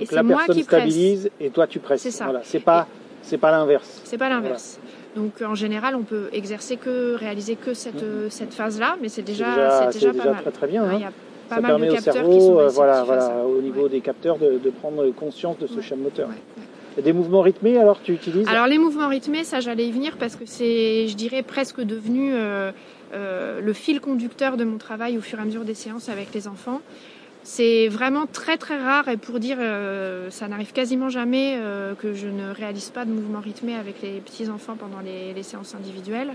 et 0.00 0.06
c'est 0.06 0.22
moi 0.22 0.42
qui 0.46 0.62
presse. 0.62 0.64
stabilise 0.64 1.30
et 1.40 1.50
toi 1.50 1.66
tu 1.66 1.80
presses. 1.80 2.00
C'est 2.02 2.10
ça. 2.10 2.24
Voilà. 2.24 2.40
C'est 2.44 2.60
pas, 2.60 2.86
c'est 3.22 3.36
pas 3.36 3.50
l'inverse. 3.50 4.00
C'est 4.04 4.16
pas 4.16 4.28
l'inverse. 4.30 4.78
Donc 5.16 5.42
en 5.42 5.54
général, 5.54 5.94
on 5.96 6.02
peut 6.02 6.28
exercer 6.32 6.76
que 6.76 7.14
réaliser 7.14 7.56
que 7.56 7.74
cette, 7.74 8.02
euh, 8.02 8.28
cette 8.30 8.54
phase-là, 8.54 8.96
mais 9.02 9.08
c'est 9.08 9.22
déjà, 9.22 9.50
déjà, 9.50 9.86
déjà 9.90 10.12
pas 10.14 10.30
mal. 10.32 10.42
très 10.42 10.50
très 10.50 10.66
bien. 10.66 10.84
Hein, 10.84 10.90
hein. 10.92 10.96
Il 10.96 11.00
y 11.00 11.04
a 11.04 11.12
pas 11.48 11.56
Ça 11.56 11.60
mal 11.60 11.70
permet 11.72 11.86
de 11.88 11.92
au 11.92 11.94
capteurs 11.96 12.14
cerveau, 12.14 12.32
qui 12.32 12.40
sont 12.40 12.58
euh, 12.58 12.68
voilà, 12.68 13.02
voilà, 13.02 13.32
au 13.44 13.60
niveau 13.60 13.82
Ouais. 13.84 13.88
des 13.88 14.00
capteurs, 14.00 14.38
de, 14.38 14.58
de 14.58 14.70
prendre 14.70 15.10
conscience 15.10 15.58
de 15.58 15.66
ce 15.66 15.76
Ouais. 15.76 15.82
champ 15.82 15.96
moteur. 15.96 16.28
Ouais. 16.28 17.02
Des 17.02 17.12
mouvements 17.12 17.42
rythmés, 17.42 17.78
alors 17.78 18.00
tu 18.02 18.12
utilises? 18.12 18.48
Alors 18.48 18.66
les 18.66 18.78
mouvements 18.78 19.08
rythmés, 19.08 19.44
ça 19.44 19.60
j'allais 19.60 19.86
y 19.86 19.92
venir 19.92 20.16
parce 20.18 20.36
que 20.36 20.44
c'est, 20.46 21.06
je 21.08 21.14
dirais, 21.16 21.42
presque 21.42 21.80
devenu 21.80 22.32
euh, 22.34 22.72
euh, 23.12 23.60
le 23.60 23.72
fil 23.72 24.00
conducteur 24.00 24.56
de 24.56 24.64
mon 24.64 24.78
travail 24.78 25.18
au 25.18 25.20
fur 25.20 25.38
et 25.38 25.42
à 25.42 25.44
mesure 25.44 25.64
des 25.64 25.74
séances 25.74 26.08
avec 26.08 26.32
les 26.34 26.48
enfants. 26.48 26.80
C'est 27.44 27.88
vraiment 27.88 28.26
très 28.26 28.58
très 28.58 28.76
rare 28.76 29.08
et 29.08 29.16
pour 29.16 29.40
dire, 29.40 29.56
euh, 29.58 30.28
ça 30.30 30.48
n'arrive 30.48 30.72
quasiment 30.72 31.08
jamais 31.08 31.56
euh, 31.56 31.94
que 31.94 32.12
je 32.12 32.26
ne 32.26 32.52
réalise 32.52 32.90
pas 32.90 33.06
de 33.06 33.10
mouvements 33.10 33.40
rythmés 33.40 33.74
avec 33.74 34.02
les 34.02 34.20
petits 34.20 34.50
enfants 34.50 34.76
pendant 34.78 35.00
les, 35.00 35.32
les 35.32 35.42
séances 35.42 35.74
individuelles. 35.74 36.32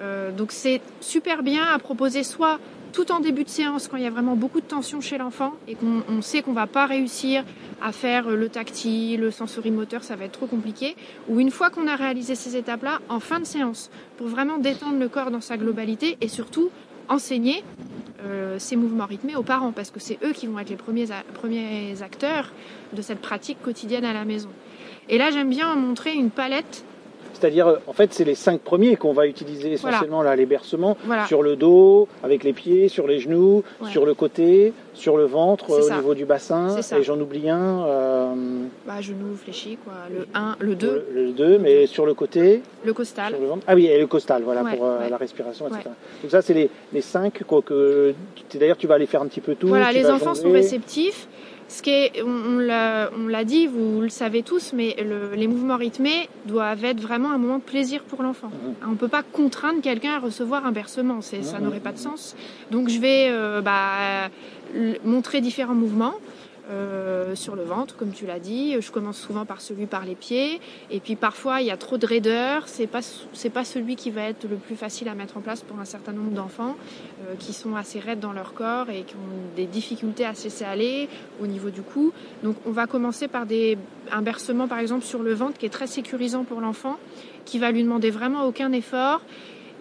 Euh, 0.00 0.30
donc 0.30 0.52
c'est 0.52 0.80
super 1.00 1.42
bien 1.42 1.64
à 1.64 1.78
proposer 1.78 2.22
soit 2.22 2.58
tout 2.96 3.12
en 3.12 3.20
début 3.20 3.44
de 3.44 3.50
séance 3.50 3.88
quand 3.88 3.98
il 3.98 4.04
y 4.04 4.06
a 4.06 4.10
vraiment 4.10 4.36
beaucoup 4.36 4.62
de 4.62 4.66
tension 4.66 5.02
chez 5.02 5.18
l'enfant 5.18 5.52
et 5.68 5.74
qu'on 5.74 6.02
on 6.08 6.22
sait 6.22 6.40
qu'on 6.40 6.54
va 6.54 6.66
pas 6.66 6.86
réussir 6.86 7.44
à 7.82 7.92
faire 7.92 8.30
le 8.30 8.48
tactile, 8.48 9.20
le 9.20 9.30
sensorimoteur, 9.30 10.02
ça 10.02 10.16
va 10.16 10.24
être 10.24 10.32
trop 10.32 10.46
compliqué, 10.46 10.96
ou 11.28 11.38
une 11.38 11.50
fois 11.50 11.68
qu'on 11.68 11.88
a 11.88 11.94
réalisé 11.94 12.34
ces 12.34 12.56
étapes-là, 12.56 13.00
en 13.10 13.20
fin 13.20 13.38
de 13.38 13.44
séance, 13.44 13.90
pour 14.16 14.28
vraiment 14.28 14.56
détendre 14.56 14.98
le 14.98 15.10
corps 15.10 15.30
dans 15.30 15.42
sa 15.42 15.58
globalité 15.58 16.16
et 16.22 16.28
surtout 16.28 16.70
enseigner 17.10 17.62
euh, 18.24 18.58
ces 18.58 18.76
mouvements 18.76 19.04
rythmés 19.04 19.36
aux 19.36 19.42
parents 19.42 19.72
parce 19.72 19.90
que 19.90 20.00
c'est 20.00 20.18
eux 20.24 20.32
qui 20.32 20.46
vont 20.46 20.58
être 20.58 20.70
les 20.70 20.76
premiers 20.76 22.02
acteurs 22.02 22.50
de 22.94 23.02
cette 23.02 23.20
pratique 23.20 23.60
quotidienne 23.62 24.06
à 24.06 24.14
la 24.14 24.24
maison. 24.24 24.48
Et 25.10 25.18
là, 25.18 25.30
j'aime 25.30 25.50
bien 25.50 25.74
montrer 25.74 26.14
une 26.14 26.30
palette. 26.30 26.82
C'est-à-dire, 27.34 27.66
euh, 27.68 27.76
en 27.86 27.92
fait, 27.92 28.12
c'est 28.14 28.24
les 28.24 28.34
cinq 28.34 28.60
premiers 28.60 28.96
qu'on 28.96 29.12
va 29.12 29.26
utiliser 29.26 29.74
Voilà. 29.76 29.96
essentiellement 29.96 30.22
là, 30.22 30.36
les 30.36 30.46
bercements 30.46 30.96
Voilà. 31.04 31.26
sur 31.26 31.42
le 31.42 31.56
dos, 31.56 32.08
avec 32.22 32.44
les 32.44 32.52
pieds, 32.52 32.88
sur 32.88 33.06
les 33.06 33.18
genoux, 33.18 33.62
Ouais. 33.80 33.90
sur 33.90 34.06
le 34.06 34.14
côté, 34.14 34.72
sur 34.94 35.16
le 35.16 35.24
ventre, 35.24 35.70
euh, 35.70 35.86
au 35.90 35.94
niveau 35.94 36.14
du 36.14 36.24
bassin. 36.24 36.76
Et 36.98 37.02
j'en 37.02 37.20
oublie 37.20 37.50
un, 37.50 37.84
euh, 37.86 38.34
Bah, 38.86 39.00
genou 39.00 39.34
fléchi, 39.36 39.76
quoi. 39.84 39.92
Le 40.10 40.26
1, 40.34 40.56
le 40.60 40.74
2, 40.74 41.06
le 41.12 41.32
2, 41.32 41.58
mais 41.58 41.86
sur 41.86 42.06
le 42.06 42.14
côté, 42.14 42.62
le 42.84 42.92
costal. 42.92 43.32
le. 43.32 43.46
Ah 43.66 43.74
oui, 43.74 43.86
et 43.86 43.98
le 43.98 44.06
costal, 44.06 44.42
voilà, 44.42 44.62
Ouais, 44.62 44.76
pour 44.76 44.86
euh, 44.86 44.98
ouais. 45.00 45.10
la 45.10 45.16
respiration, 45.16 45.66
etc. 45.68 45.82
Donc 46.22 46.30
ça, 46.30 46.42
c'est 46.42 46.54
les, 46.54 46.70
les 46.92 47.00
cinq 47.02 47.42
quoi, 47.46 47.60
que... 47.62 48.14
tu- 48.48 48.56
D'ailleurs, 48.58 48.76
tu 48.78 48.86
vas 48.86 48.94
aller 48.94 49.06
faire 49.06 49.20
un 49.22 49.26
petit 49.26 49.40
peu 49.42 49.54
tout. 49.54 49.68
Voilà, 49.68 49.92
les 49.92 50.08
enfants 50.08 50.34
sont 50.34 50.50
réceptifs. 50.50 51.28
Ce 51.68 51.82
qui 51.82 51.90
est, 51.90 52.22
on, 52.22 52.60
on 52.60 53.26
l'a 53.26 53.44
dit, 53.44 53.66
vous 53.66 54.00
le 54.00 54.08
savez 54.08 54.42
tous, 54.44 54.72
mais 54.72 54.94
le- 55.02 55.34
les 55.34 55.48
mouvements 55.48 55.76
rythmés 55.76 56.28
doivent 56.46 56.84
être 56.84 57.00
vraiment 57.00 57.30
un 57.32 57.38
moment 57.38 57.58
de 57.58 57.62
plaisir 57.62 58.02
pour 58.04 58.22
l'enfant. 58.22 58.48
Mhm. 58.52 58.74
On 58.86 58.90
ne 58.92 58.96
peut 58.96 59.08
pas 59.08 59.24
contraindre 59.24 59.80
quelqu'un 59.82 60.12
à 60.12 60.18
recevoir 60.20 60.64
un 60.64 60.70
bercement, 60.72 61.20
c'est, 61.22 61.42
ça 61.42 61.58
Mhm. 61.58 61.64
n'aurait 61.64 61.80
pas 61.80 61.92
de 61.92 61.98
sens. 61.98 62.36
Donc 62.70 62.88
je 62.88 63.00
vais 63.00 63.26
euh, 63.30 63.60
bah, 63.62 64.30
montrer 65.04 65.40
différents 65.40 65.74
mouvements. 65.74 66.14
Euh, 66.68 67.34
sur 67.34 67.54
le 67.54 67.62
ventre, 67.62 67.96
comme 67.96 68.10
tu 68.10 68.26
l'as 68.26 68.40
dit, 68.40 68.76
je 68.80 68.90
commence 68.90 69.18
souvent 69.18 69.44
par 69.44 69.60
celui 69.60 69.86
par 69.86 70.04
les 70.04 70.14
pieds, 70.14 70.60
et 70.90 71.00
puis 71.00 71.14
parfois 71.14 71.60
il 71.60 71.66
y 71.68 71.70
a 71.70 71.76
trop 71.76 71.96
de 71.96 72.06
raideur, 72.06 72.66
c'est 72.66 72.86
pas 72.86 73.00
c'est 73.32 73.50
pas 73.50 73.64
celui 73.64 73.94
qui 73.94 74.10
va 74.10 74.22
être 74.22 74.48
le 74.48 74.56
plus 74.56 74.76
facile 74.76 75.08
à 75.08 75.14
mettre 75.14 75.36
en 75.36 75.40
place 75.40 75.62
pour 75.62 75.78
un 75.78 75.84
certain 75.84 76.12
nombre 76.12 76.32
d'enfants 76.32 76.76
euh, 77.22 77.34
qui 77.38 77.52
sont 77.52 77.76
assez 77.76 78.00
raides 78.00 78.20
dans 78.20 78.32
leur 78.32 78.52
corps 78.54 78.90
et 78.90 79.02
qui 79.02 79.14
ont 79.14 79.54
des 79.56 79.66
difficultés 79.66 80.24
à 80.24 80.34
se 80.34 80.44
laisser 80.44 80.64
aller 80.64 81.08
au 81.40 81.46
niveau 81.46 81.70
du 81.70 81.82
cou. 81.82 82.12
Donc 82.42 82.56
on 82.66 82.72
va 82.72 82.86
commencer 82.86 83.28
par 83.28 83.46
des, 83.46 83.78
un 84.10 84.22
bercement 84.22 84.66
par 84.66 84.78
exemple 84.78 85.04
sur 85.04 85.22
le 85.22 85.34
ventre 85.34 85.58
qui 85.58 85.66
est 85.66 85.70
très 85.70 85.86
sécurisant 85.86 86.44
pour 86.44 86.60
l'enfant, 86.60 86.96
qui 87.44 87.58
va 87.58 87.70
lui 87.70 87.82
demander 87.82 88.10
vraiment 88.10 88.44
aucun 88.44 88.72
effort. 88.72 89.22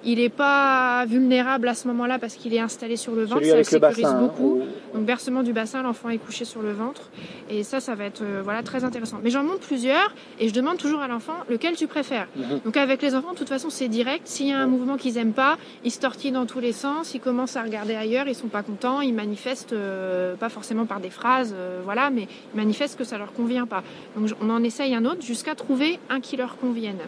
Il 0.07 0.19
n'est 0.19 0.29
pas 0.29 1.03
vulnérable 1.07 1.67
à 1.67 1.73
ce 1.73 1.87
moment-là 1.87 2.19
parce 2.19 2.35
qu'il 2.35 2.53
est 2.53 2.59
installé 2.59 2.95
sur 2.95 3.13
le 3.15 3.23
ventre, 3.23 3.37
Celui 3.41 3.47
ça 3.47 3.55
le 3.55 3.59
avec 3.61 3.71
le 3.71 3.79
sécurise 3.79 4.03
bassin. 4.03 4.17
hein, 4.17 4.21
beaucoup. 4.21 4.61
ou- 4.61 4.97
Donc 4.97 5.05
bercement 5.05 5.41
du 5.41 5.51
bassin, 5.51 5.81
l'enfant 5.81 6.09
est 6.09 6.19
couché 6.19 6.45
sur 6.45 6.61
le 6.61 6.71
ventre 6.71 7.09
et 7.49 7.63
ça, 7.63 7.79
ça 7.79 7.95
va 7.95 8.03
être 8.05 8.21
euh, 8.21 8.41
voilà 8.43 8.61
très 8.61 8.83
intéressant. 8.83 9.17
Mais 9.23 9.31
j'en 9.31 9.43
montre 9.43 9.59
plusieurs 9.61 10.13
et 10.39 10.47
je 10.47 10.53
demande 10.53 10.77
toujours 10.77 11.01
à 11.01 11.07
l'enfant 11.07 11.33
lequel 11.49 11.75
tu 11.75 11.87
préfères? 11.87 12.27
Mhm. 12.35 12.59
Donc 12.65 12.77
avec 12.77 13.01
les 13.01 13.15
enfants, 13.15 13.33
de 13.33 13.37
toute 13.37 13.49
façon, 13.49 13.69
c'est 13.71 13.87
direct. 13.87 14.27
S'il 14.27 14.47
y 14.47 14.53
a 14.53 14.59
un 14.59 14.67
mouvement 14.67 14.95
qu'ils 14.97 15.17
aiment 15.17 15.33
pas, 15.33 15.57
ils 15.83 15.91
se 15.91 15.99
tortillent 15.99 16.31
dans 16.31 16.45
tous 16.45 16.59
les 16.59 16.71
sens, 16.71 17.13
ils 17.15 17.19
commencent 17.19 17.55
à 17.55 17.63
regarder 17.63 17.95
ailleurs, 17.95 18.27
ils 18.27 18.35
sont 18.35 18.47
pas 18.47 18.61
contents, 18.61 19.01
ils 19.01 19.13
manifestent 19.13 19.73
euh, 19.73 20.35
pas 20.35 20.49
forcément 20.49 20.85
par 20.85 20.99
des 20.99 21.09
phrases, 21.09 21.55
euh, 21.57 21.81
voilà, 21.83 22.11
mais 22.11 22.27
ils 22.53 22.57
manifestent 22.57 22.97
que 22.97 23.03
ça 23.05 23.17
leur 23.17 23.33
convient 23.33 23.65
pas. 23.65 23.83
Donc 24.15 24.29
on 24.41 24.49
en 24.51 24.63
essaye 24.63 24.93
un 24.93 25.05
autre 25.05 25.23
jusqu'à 25.23 25.55
trouver 25.55 25.97
un 26.11 26.19
qui 26.19 26.37
leur 26.37 26.57
convienne. 26.57 26.99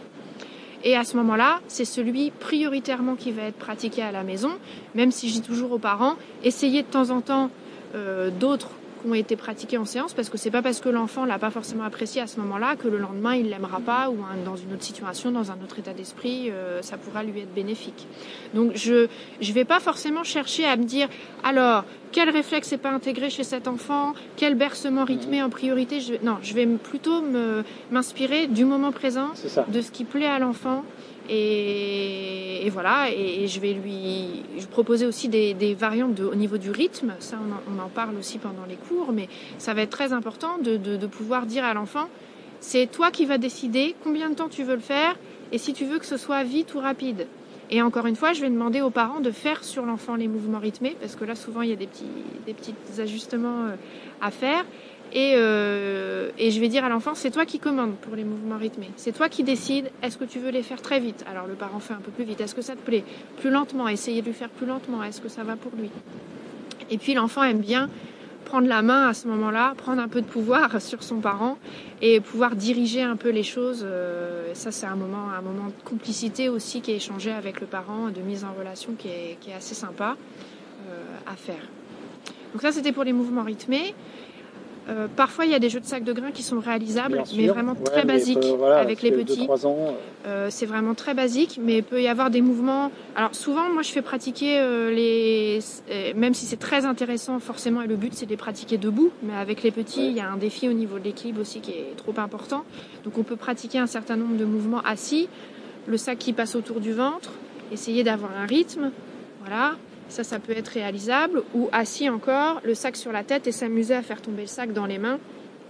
Et 0.84 0.96
à 0.96 1.04
ce 1.04 1.16
moment-là, 1.16 1.60
c'est 1.66 1.84
celui 1.84 2.30
prioritairement 2.30 3.16
qui 3.16 3.32
va 3.32 3.42
être 3.42 3.58
pratiqué 3.58 4.02
à 4.02 4.12
la 4.12 4.22
maison, 4.22 4.52
même 4.94 5.10
si 5.10 5.28
je 5.28 5.34
dis 5.34 5.42
toujours 5.42 5.72
aux 5.72 5.78
parents, 5.78 6.14
essayez 6.44 6.82
de 6.82 6.88
temps 6.88 7.10
en 7.10 7.20
temps 7.20 7.50
euh, 7.94 8.30
d'autres 8.30 8.70
qui 9.00 9.08
ont 9.08 9.14
été 9.14 9.36
pratiqués 9.36 9.78
en 9.78 9.84
séance 9.84 10.14
parce 10.14 10.28
que 10.28 10.38
c'est 10.38 10.50
pas 10.50 10.62
parce 10.62 10.80
que 10.80 10.88
l'enfant 10.88 11.24
l'a 11.24 11.38
pas 11.38 11.50
forcément 11.50 11.84
apprécié 11.84 12.20
à 12.20 12.26
ce 12.26 12.40
moment-là 12.40 12.76
que 12.76 12.88
le 12.88 12.98
lendemain 12.98 13.34
il 13.34 13.50
l'aimera 13.50 13.80
pas 13.80 14.10
ou 14.10 14.18
dans 14.44 14.56
une 14.56 14.72
autre 14.72 14.82
situation, 14.82 15.30
dans 15.30 15.50
un 15.50 15.56
autre 15.62 15.78
état 15.78 15.92
d'esprit, 15.92 16.50
euh, 16.50 16.82
ça 16.82 16.96
pourra 16.96 17.22
lui 17.22 17.40
être 17.40 17.54
bénéfique. 17.54 18.06
Donc 18.54 18.72
je 18.74 19.08
je 19.40 19.52
vais 19.52 19.64
pas 19.64 19.80
forcément 19.80 20.24
chercher 20.24 20.64
à 20.64 20.76
me 20.76 20.84
dire 20.84 21.08
alors 21.44 21.84
quel 22.12 22.30
réflexe 22.30 22.72
n'est 22.72 22.78
pas 22.78 22.90
intégré 22.90 23.30
chez 23.30 23.44
cet 23.44 23.68
enfant, 23.68 24.14
quel 24.36 24.54
bercement 24.54 25.04
rythmé 25.04 25.42
en 25.42 25.50
priorité? 25.50 26.00
Je, 26.00 26.14
non, 26.22 26.38
je 26.42 26.54
vais 26.54 26.66
plutôt 26.66 27.22
me 27.22 27.64
m'inspirer 27.90 28.46
du 28.46 28.64
moment 28.64 28.92
présent, 28.92 29.28
de 29.68 29.80
ce 29.80 29.90
qui 29.90 30.04
plaît 30.04 30.26
à 30.26 30.38
l'enfant 30.38 30.84
et, 31.28 32.68
voilà, 32.70 33.10
et, 33.10 33.46
je 33.46 33.60
vais 33.60 33.72
lui 33.72 34.42
proposer 34.70 35.06
aussi 35.06 35.28
des, 35.28 35.74
variantes 35.74 36.20
au 36.20 36.34
niveau 36.34 36.58
du 36.58 36.70
rythme. 36.70 37.14
Ça, 37.18 37.38
on 37.68 37.78
en, 37.78 37.88
parle 37.88 38.16
aussi 38.16 38.38
pendant 38.38 38.64
les 38.68 38.76
cours, 38.76 39.12
mais 39.12 39.28
ça 39.58 39.74
va 39.74 39.82
être 39.82 39.90
très 39.90 40.12
important 40.12 40.58
de, 40.58 40.76
de 40.76 41.06
pouvoir 41.06 41.46
dire 41.46 41.64
à 41.64 41.74
l'enfant, 41.74 42.08
c'est 42.60 42.90
toi 42.90 43.10
qui 43.10 43.24
vas 43.24 43.38
décider 43.38 43.94
combien 44.02 44.30
de 44.30 44.34
temps 44.34 44.48
tu 44.48 44.64
veux 44.64 44.74
le 44.74 44.80
faire 44.80 45.16
et 45.52 45.58
si 45.58 45.72
tu 45.72 45.84
veux 45.84 45.98
que 45.98 46.06
ce 46.06 46.16
soit 46.16 46.42
vite 46.42 46.74
ou 46.74 46.80
rapide. 46.80 47.26
Et 47.70 47.82
encore 47.82 48.06
une 48.06 48.16
fois, 48.16 48.32
je 48.32 48.40
vais 48.40 48.48
demander 48.48 48.80
aux 48.80 48.90
parents 48.90 49.20
de 49.20 49.30
faire 49.30 49.62
sur 49.62 49.84
l'enfant 49.84 50.14
les 50.14 50.28
mouvements 50.28 50.58
rythmés, 50.58 50.96
parce 51.00 51.16
que 51.16 51.24
là, 51.24 51.34
souvent, 51.34 51.60
il 51.60 51.70
y 51.70 51.72
a 51.72 51.76
des 51.76 51.86
petits, 51.86 52.06
des 52.46 52.54
petits 52.54 52.74
ajustements 52.98 53.66
euh, 53.66 53.76
à 54.22 54.30
faire. 54.30 54.64
Et, 55.12 55.34
euh, 55.36 56.30
et 56.38 56.50
je 56.50 56.60
vais 56.60 56.68
dire 56.68 56.84
à 56.84 56.88
l'enfant, 56.88 57.14
c'est 57.14 57.30
toi 57.30 57.46
qui 57.46 57.58
commandes 57.58 57.94
pour 57.96 58.14
les 58.14 58.24
mouvements 58.24 58.58
rythmés. 58.58 58.90
C'est 58.96 59.12
toi 59.12 59.28
qui 59.28 59.42
décides, 59.42 59.90
est-ce 60.02 60.18
que 60.18 60.24
tu 60.24 60.38
veux 60.38 60.50
les 60.50 60.62
faire 60.62 60.82
très 60.82 61.00
vite? 61.00 61.24
Alors 61.30 61.46
le 61.46 61.54
parent 61.54 61.80
fait 61.80 61.94
un 61.94 62.00
peu 62.00 62.10
plus 62.10 62.24
vite, 62.24 62.40
est-ce 62.40 62.54
que 62.54 62.62
ça 62.62 62.74
te 62.74 62.80
plaît? 62.80 63.04
Plus 63.38 63.50
lentement, 63.50 63.88
essayez 63.88 64.20
de 64.20 64.26
lui 64.26 64.34
faire 64.34 64.50
plus 64.50 64.66
lentement, 64.66 65.02
est-ce 65.02 65.20
que 65.20 65.28
ça 65.28 65.44
va 65.44 65.56
pour 65.56 65.72
lui? 65.78 65.90
Et 66.90 66.98
puis 66.98 67.14
l'enfant 67.14 67.42
aime 67.42 67.60
bien 67.60 67.88
prendre 68.48 68.66
la 68.66 68.80
main 68.80 69.08
à 69.08 69.14
ce 69.14 69.28
moment-là, 69.28 69.74
prendre 69.76 70.00
un 70.00 70.08
peu 70.08 70.22
de 70.22 70.26
pouvoir 70.26 70.80
sur 70.80 71.02
son 71.02 71.20
parent 71.20 71.58
et 72.00 72.20
pouvoir 72.20 72.56
diriger 72.56 73.02
un 73.02 73.16
peu 73.16 73.30
les 73.30 73.42
choses. 73.42 73.84
Euh, 73.86 74.52
ça, 74.54 74.72
c'est 74.72 74.86
un 74.86 74.96
moment, 74.96 75.30
un 75.36 75.42
moment 75.42 75.66
de 75.66 75.88
complicité 75.88 76.48
aussi 76.48 76.80
qui 76.80 76.92
est 76.92 76.96
échangé 76.96 77.30
avec 77.30 77.60
le 77.60 77.66
parent, 77.66 78.08
de 78.08 78.20
mise 78.20 78.44
en 78.44 78.52
relation 78.58 78.92
qui 78.98 79.08
est, 79.08 79.36
qui 79.40 79.50
est 79.50 79.54
assez 79.54 79.74
sympa 79.74 80.16
euh, 80.88 81.02
à 81.26 81.36
faire. 81.36 81.62
Donc 82.52 82.62
ça, 82.62 82.72
c'était 82.72 82.92
pour 82.92 83.04
les 83.04 83.12
mouvements 83.12 83.42
rythmés. 83.42 83.94
Euh, 84.88 85.06
parfois, 85.14 85.44
il 85.44 85.50
y 85.50 85.54
a 85.54 85.58
des 85.58 85.68
jeux 85.68 85.80
de 85.80 85.84
sacs 85.84 86.04
de 86.04 86.12
grains 86.12 86.30
qui 86.30 86.42
sont 86.42 86.60
réalisables, 86.60 87.22
mais 87.36 87.46
vraiment 87.46 87.74
très 87.74 88.04
basiques 88.04 88.38
avec 88.74 89.02
les 89.02 89.12
petits. 89.12 89.46
Euh. 89.48 89.92
euh, 90.26 90.46
c'est 90.50 90.66
vraiment 90.66 90.94
très 90.94 91.14
basique, 91.14 91.60
mais 91.62 91.78
il 91.78 91.82
peut 91.82 92.00
y 92.00 92.08
avoir 92.08 92.30
des 92.30 92.40
mouvements. 92.40 92.90
Alors 93.14 93.34
souvent, 93.34 93.68
moi, 93.70 93.82
je 93.82 93.90
fais 93.90 94.02
pratiquer 94.02 94.58
euh, 94.60 94.90
les, 94.90 95.60
même 96.14 96.32
si 96.32 96.46
c'est 96.46 96.56
très 96.56 96.86
intéressant 96.86 97.38
forcément, 97.38 97.82
et 97.82 97.86
le 97.86 97.96
but 97.96 98.14
c'est 98.14 98.24
de 98.24 98.30
les 98.30 98.36
pratiquer 98.36 98.78
debout, 98.78 99.10
mais 99.22 99.34
avec 99.34 99.62
les 99.62 99.70
petits, 99.70 100.06
il 100.06 100.12
y 100.12 100.20
a 100.20 100.30
un 100.30 100.36
défi 100.36 100.68
au 100.68 100.72
niveau 100.72 100.98
de 100.98 101.04
l'équilibre 101.04 101.40
aussi 101.42 101.60
qui 101.60 101.72
est 101.72 101.96
trop 101.96 102.14
important. 102.16 102.64
Donc, 103.04 103.18
on 103.18 103.24
peut 103.24 103.36
pratiquer 103.36 103.78
un 103.78 103.86
certain 103.86 104.16
nombre 104.16 104.36
de 104.36 104.44
mouvements 104.44 104.80
assis, 104.80 105.28
le 105.86 105.96
sac 105.98 106.18
qui 106.18 106.32
passe 106.32 106.54
autour 106.54 106.80
du 106.80 106.92
ventre, 106.92 107.30
essayer 107.72 108.04
d'avoir 108.04 108.30
un 108.32 108.46
rythme, 108.46 108.90
voilà. 109.40 109.76
Ça, 110.08 110.24
ça 110.24 110.38
peut 110.38 110.56
être 110.56 110.68
réalisable. 110.68 111.42
Ou 111.54 111.68
assis 111.72 112.08
encore, 112.08 112.60
le 112.64 112.74
sac 112.74 112.96
sur 112.96 113.12
la 113.12 113.24
tête 113.24 113.46
et 113.46 113.52
s'amuser 113.52 113.94
à 113.94 114.02
faire 114.02 114.22
tomber 114.22 114.42
le 114.42 114.48
sac 114.48 114.72
dans 114.72 114.86
les 114.86 114.98
mains. 114.98 115.18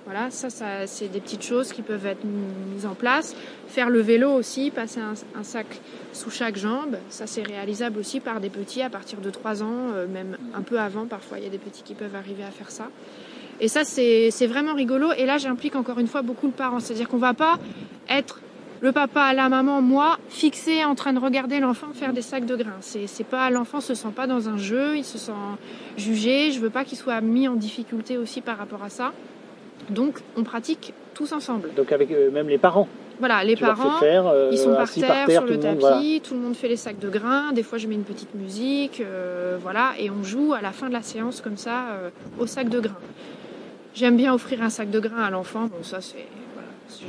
Voilà, 0.05 0.31
ça, 0.31 0.49
ça 0.49 0.87
c'est 0.87 1.09
des 1.09 1.21
petites 1.21 1.43
choses 1.43 1.71
qui 1.71 1.83
peuvent 1.83 2.07
être 2.07 2.25
mises 2.25 2.87
en 2.87 2.95
place. 2.95 3.37
Faire 3.67 3.91
le 3.91 4.01
vélo 4.01 4.31
aussi, 4.31 4.71
passer 4.71 5.01
un, 5.01 5.43
sac 5.43 5.67
sous 6.15 6.31
chaque 6.31 6.57
jambe, 6.57 6.97
ça 7.11 7.27
c'est 7.27 7.43
réalisable 7.43 7.99
aussi 7.99 8.21
par 8.21 8.41
des 8.41 8.49
petits 8.49 8.81
à 8.81 8.89
partir 8.89 9.21
de 9.21 9.29
3 9.29 9.63
ans, 9.63 9.91
euh, 9.93 10.07
même 10.07 10.39
un 10.55 10.63
peu 10.63 10.81
avant. 10.81 11.05
Parfois, 11.05 11.39
il 11.39 11.45
y 11.45 11.47
a 11.47 11.51
des 11.51 11.59
petits 11.59 11.83
qui 11.83 11.93
peuvent 11.93 12.15
arriver 12.15 12.43
à 12.43 12.51
faire 12.51 12.71
ça. 12.71 12.89
Et 13.61 13.69
ça, 13.69 13.85
c'est 13.85 14.47
vraiment 14.47 14.73
rigolo. 14.73 15.13
Et 15.13 15.27
là, 15.27 15.37
j'implique 15.37 15.77
encore 15.77 15.99
une 15.99 16.07
fois 16.07 16.23
beaucoup 16.23 16.47
le 16.47 16.53
parent. 16.53 16.81
C'est-à-dire 16.81 17.09
qu'on 17.09 17.19
va 17.19 17.35
pas 17.35 17.59
être 18.09 18.41
le 18.81 18.93
papa, 18.93 19.33
la 19.35 19.49
maman, 19.49 19.83
moi, 19.83 20.19
fixé 20.29 20.85
en 20.85 20.95
train 20.95 21.13
de 21.13 21.19
regarder 21.19 21.59
l'enfant 21.59 21.89
faire 21.93 22.13
des 22.13 22.23
sacs 22.23 22.47
de 22.47 22.57
grains. 22.57 22.79
C'est, 22.81 23.25
pas 23.25 23.51
l'enfant 23.51 23.81
se 23.81 23.95
sent 23.95 24.13
pas 24.15 24.27
dans 24.27 24.49
un 24.49 24.57
jeu, 24.57 24.97
il 24.97 25.05
se 25.05 25.19
sent 25.19 25.33
jugé. 25.97 26.53
Je 26.53 26.61
veux 26.61 26.71
pas 26.71 26.85
qu'il 26.85 26.97
soit 26.97 27.21
mis 27.21 27.49
en 27.49 27.55
difficulté 27.55 28.17
aussi 28.17 28.41
par 28.41 28.57
rapport 28.57 28.85
à 28.85 28.89
ça. 28.89 29.13
Donc, 29.91 30.21
on 30.37 30.45
pratique 30.45 30.93
tous 31.15 31.33
ensemble. 31.33 31.71
Donc 31.75 31.91
avec 31.91 32.11
euh, 32.13 32.31
même 32.31 32.49
les 32.49 32.59
parents. 32.59 32.87
Voilà, 33.19 33.43
les 33.43 33.57
parents, 33.57 34.01
euh, 34.01 34.51
ils 34.53 34.59
sont 34.59 34.73
par 34.73 34.93
terre, 34.93 35.29
sur 35.29 35.45
le 35.45 35.59
tapis, 35.59 36.23
tout 36.23 36.35
le 36.35 36.41
monde 36.41 36.55
fait 36.55 36.69
les 36.69 36.77
sacs 36.77 37.01
de 37.01 37.09
grains. 37.09 37.53
Des 37.53 37.65
fois, 37.65 37.77
je 37.77 37.89
mets 37.89 37.97
une 37.97 38.05
petite 38.05 38.33
musique, 38.37 39.01
euh, 39.01 39.59
voilà, 39.61 39.95
et 39.99 40.09
on 40.09 40.23
joue 40.23 40.55
à 40.55 40.61
la 40.61 40.71
fin 40.71 40.87
de 40.87 40.93
la 40.93 41.03
séance 41.03 41.41
comme 41.41 41.57
ça 41.57 41.87
au 42.39 42.47
sac 42.47 42.69
de 42.69 42.79
grains. 42.79 42.95
J'aime 43.93 44.17
bien 44.17 44.33
offrir 44.33 44.63
un 44.63 44.71
sac 44.71 44.89
de 44.91 45.01
grains 45.01 45.25
à 45.25 45.31
l'enfant. 45.31 45.63
Bon, 45.63 45.83
ça 45.83 46.01
c'est 46.01 46.27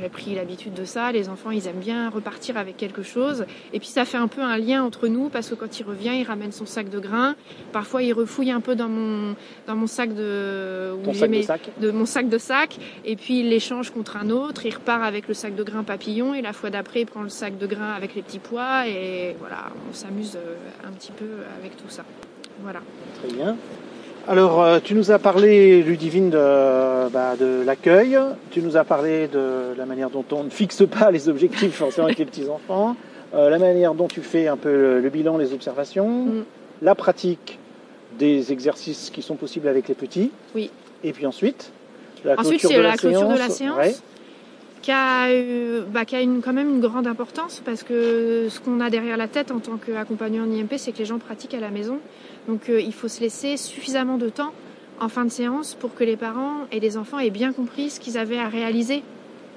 j'ai 0.00 0.08
pris 0.08 0.34
l'habitude 0.34 0.74
de 0.74 0.84
ça. 0.84 1.12
Les 1.12 1.28
enfants, 1.28 1.50
ils 1.50 1.66
aiment 1.66 1.80
bien 1.80 2.10
repartir 2.10 2.56
avec 2.56 2.76
quelque 2.76 3.02
chose. 3.02 3.44
Et 3.72 3.78
puis 3.78 3.88
ça 3.88 4.04
fait 4.04 4.16
un 4.16 4.28
peu 4.28 4.42
un 4.42 4.58
lien 4.58 4.82
entre 4.82 5.08
nous 5.08 5.28
parce 5.28 5.48
que 5.48 5.54
quand 5.54 5.80
il 5.80 5.84
revient, 5.84 6.12
il 6.18 6.24
ramène 6.24 6.52
son 6.52 6.66
sac 6.66 6.88
de 6.88 6.98
grains. 6.98 7.34
Parfois, 7.72 8.02
il 8.02 8.12
refouille 8.12 8.50
un 8.50 8.60
peu 8.60 8.76
dans 8.76 8.88
mon 8.88 9.34
dans 9.66 9.76
mon 9.76 9.86
sac 9.86 10.14
de 10.14 10.92
où 10.92 11.14
sac 11.14 11.30
de, 11.30 11.42
sac? 11.42 11.70
de 11.80 11.90
mon 11.90 12.06
sac 12.06 12.28
de 12.28 12.38
sac. 12.38 12.78
Et 13.04 13.16
puis 13.16 13.40
il 13.40 13.48
l'échange 13.48 13.90
contre 13.90 14.16
un 14.16 14.30
autre. 14.30 14.66
Il 14.66 14.74
repart 14.74 15.02
avec 15.02 15.28
le 15.28 15.34
sac 15.34 15.54
de 15.54 15.62
grains 15.62 15.84
papillon. 15.84 16.34
Et 16.34 16.42
la 16.42 16.52
fois 16.52 16.70
d'après, 16.70 17.02
il 17.02 17.06
prend 17.06 17.22
le 17.22 17.28
sac 17.28 17.58
de 17.58 17.66
grains 17.66 17.92
avec 17.92 18.14
les 18.14 18.22
petits 18.22 18.38
pois. 18.38 18.86
Et 18.88 19.36
voilà, 19.38 19.70
on 19.90 19.94
s'amuse 19.94 20.36
euh, 20.36 20.56
un 20.86 20.92
petit 20.92 21.12
peu 21.12 21.28
avec 21.58 21.76
tout 21.76 21.88
ça. 21.88 22.04
Voilà. 22.62 22.80
Très 23.22 23.32
bien. 23.34 23.56
Alors, 24.30 24.62
euh, 24.62 24.78
tu 24.78 24.94
nous 24.94 25.10
as 25.10 25.18
parlé, 25.18 25.82
Ludivine, 25.82 26.30
de, 26.30 27.08
bah, 27.08 27.34
de 27.34 27.64
l'accueil. 27.66 28.16
Tu 28.52 28.62
nous 28.62 28.76
as 28.76 28.84
parlé 28.84 29.26
de 29.26 29.74
la 29.76 29.86
manière 29.86 30.08
dont 30.08 30.24
on 30.30 30.44
ne 30.44 30.50
fixe 30.50 30.84
pas 30.86 31.10
les 31.10 31.28
objectifs 31.28 31.74
forcément 31.74 32.06
avec 32.06 32.20
les 32.20 32.26
petits-enfants. 32.26 32.94
Euh, 33.34 33.50
la 33.50 33.58
manière 33.58 33.92
dont 33.92 34.06
tu 34.06 34.20
fais 34.20 34.46
un 34.46 34.56
peu 34.56 35.00
le, 35.00 35.10
bilan, 35.10 35.36
les 35.36 35.52
observations. 35.52 36.26
Mm. 36.26 36.44
La 36.80 36.94
pratique 36.94 37.58
des 38.20 38.52
exercices 38.52 39.10
qui 39.12 39.20
sont 39.20 39.34
possibles 39.34 39.66
avec 39.66 39.88
les 39.88 39.96
petits. 39.96 40.30
Oui. 40.54 40.70
Et 41.02 41.12
puis 41.12 41.26
ensuite, 41.26 41.72
la 42.24 42.38
ensuite, 42.38 42.60
c'est 42.60 42.80
la, 42.80 42.96
clôture 42.96 43.30
de 43.30 43.36
la 43.36 43.48
séance. 43.48 44.00
Qui 44.82 44.92
a, 44.92 45.28
bah, 45.92 46.06
qui 46.06 46.16
a 46.16 46.22
une, 46.22 46.40
quand 46.40 46.54
même 46.54 46.70
une 46.70 46.80
grande 46.80 47.06
importance 47.06 47.60
parce 47.62 47.82
que 47.82 48.48
ce 48.48 48.60
qu'on 48.60 48.80
a 48.80 48.88
derrière 48.88 49.18
la 49.18 49.28
tête 49.28 49.50
en 49.50 49.58
tant 49.58 49.76
qu'accompagnant 49.76 50.44
en 50.44 50.50
IMP, 50.50 50.78
c'est 50.78 50.92
que 50.92 50.98
les 50.98 51.04
gens 51.04 51.18
pratiquent 51.18 51.52
à 51.52 51.60
la 51.60 51.68
maison. 51.68 51.98
Donc 52.48 52.70
euh, 52.70 52.80
il 52.80 52.94
faut 52.94 53.08
se 53.08 53.20
laisser 53.20 53.58
suffisamment 53.58 54.16
de 54.16 54.30
temps 54.30 54.52
en 54.98 55.08
fin 55.08 55.26
de 55.26 55.30
séance 55.30 55.74
pour 55.74 55.94
que 55.94 56.04
les 56.04 56.16
parents 56.16 56.66
et 56.72 56.80
les 56.80 56.96
enfants 56.96 57.18
aient 57.18 57.30
bien 57.30 57.52
compris 57.52 57.90
ce 57.90 58.00
qu'ils 58.00 58.16
avaient 58.16 58.38
à 58.38 58.48
réaliser 58.48 59.02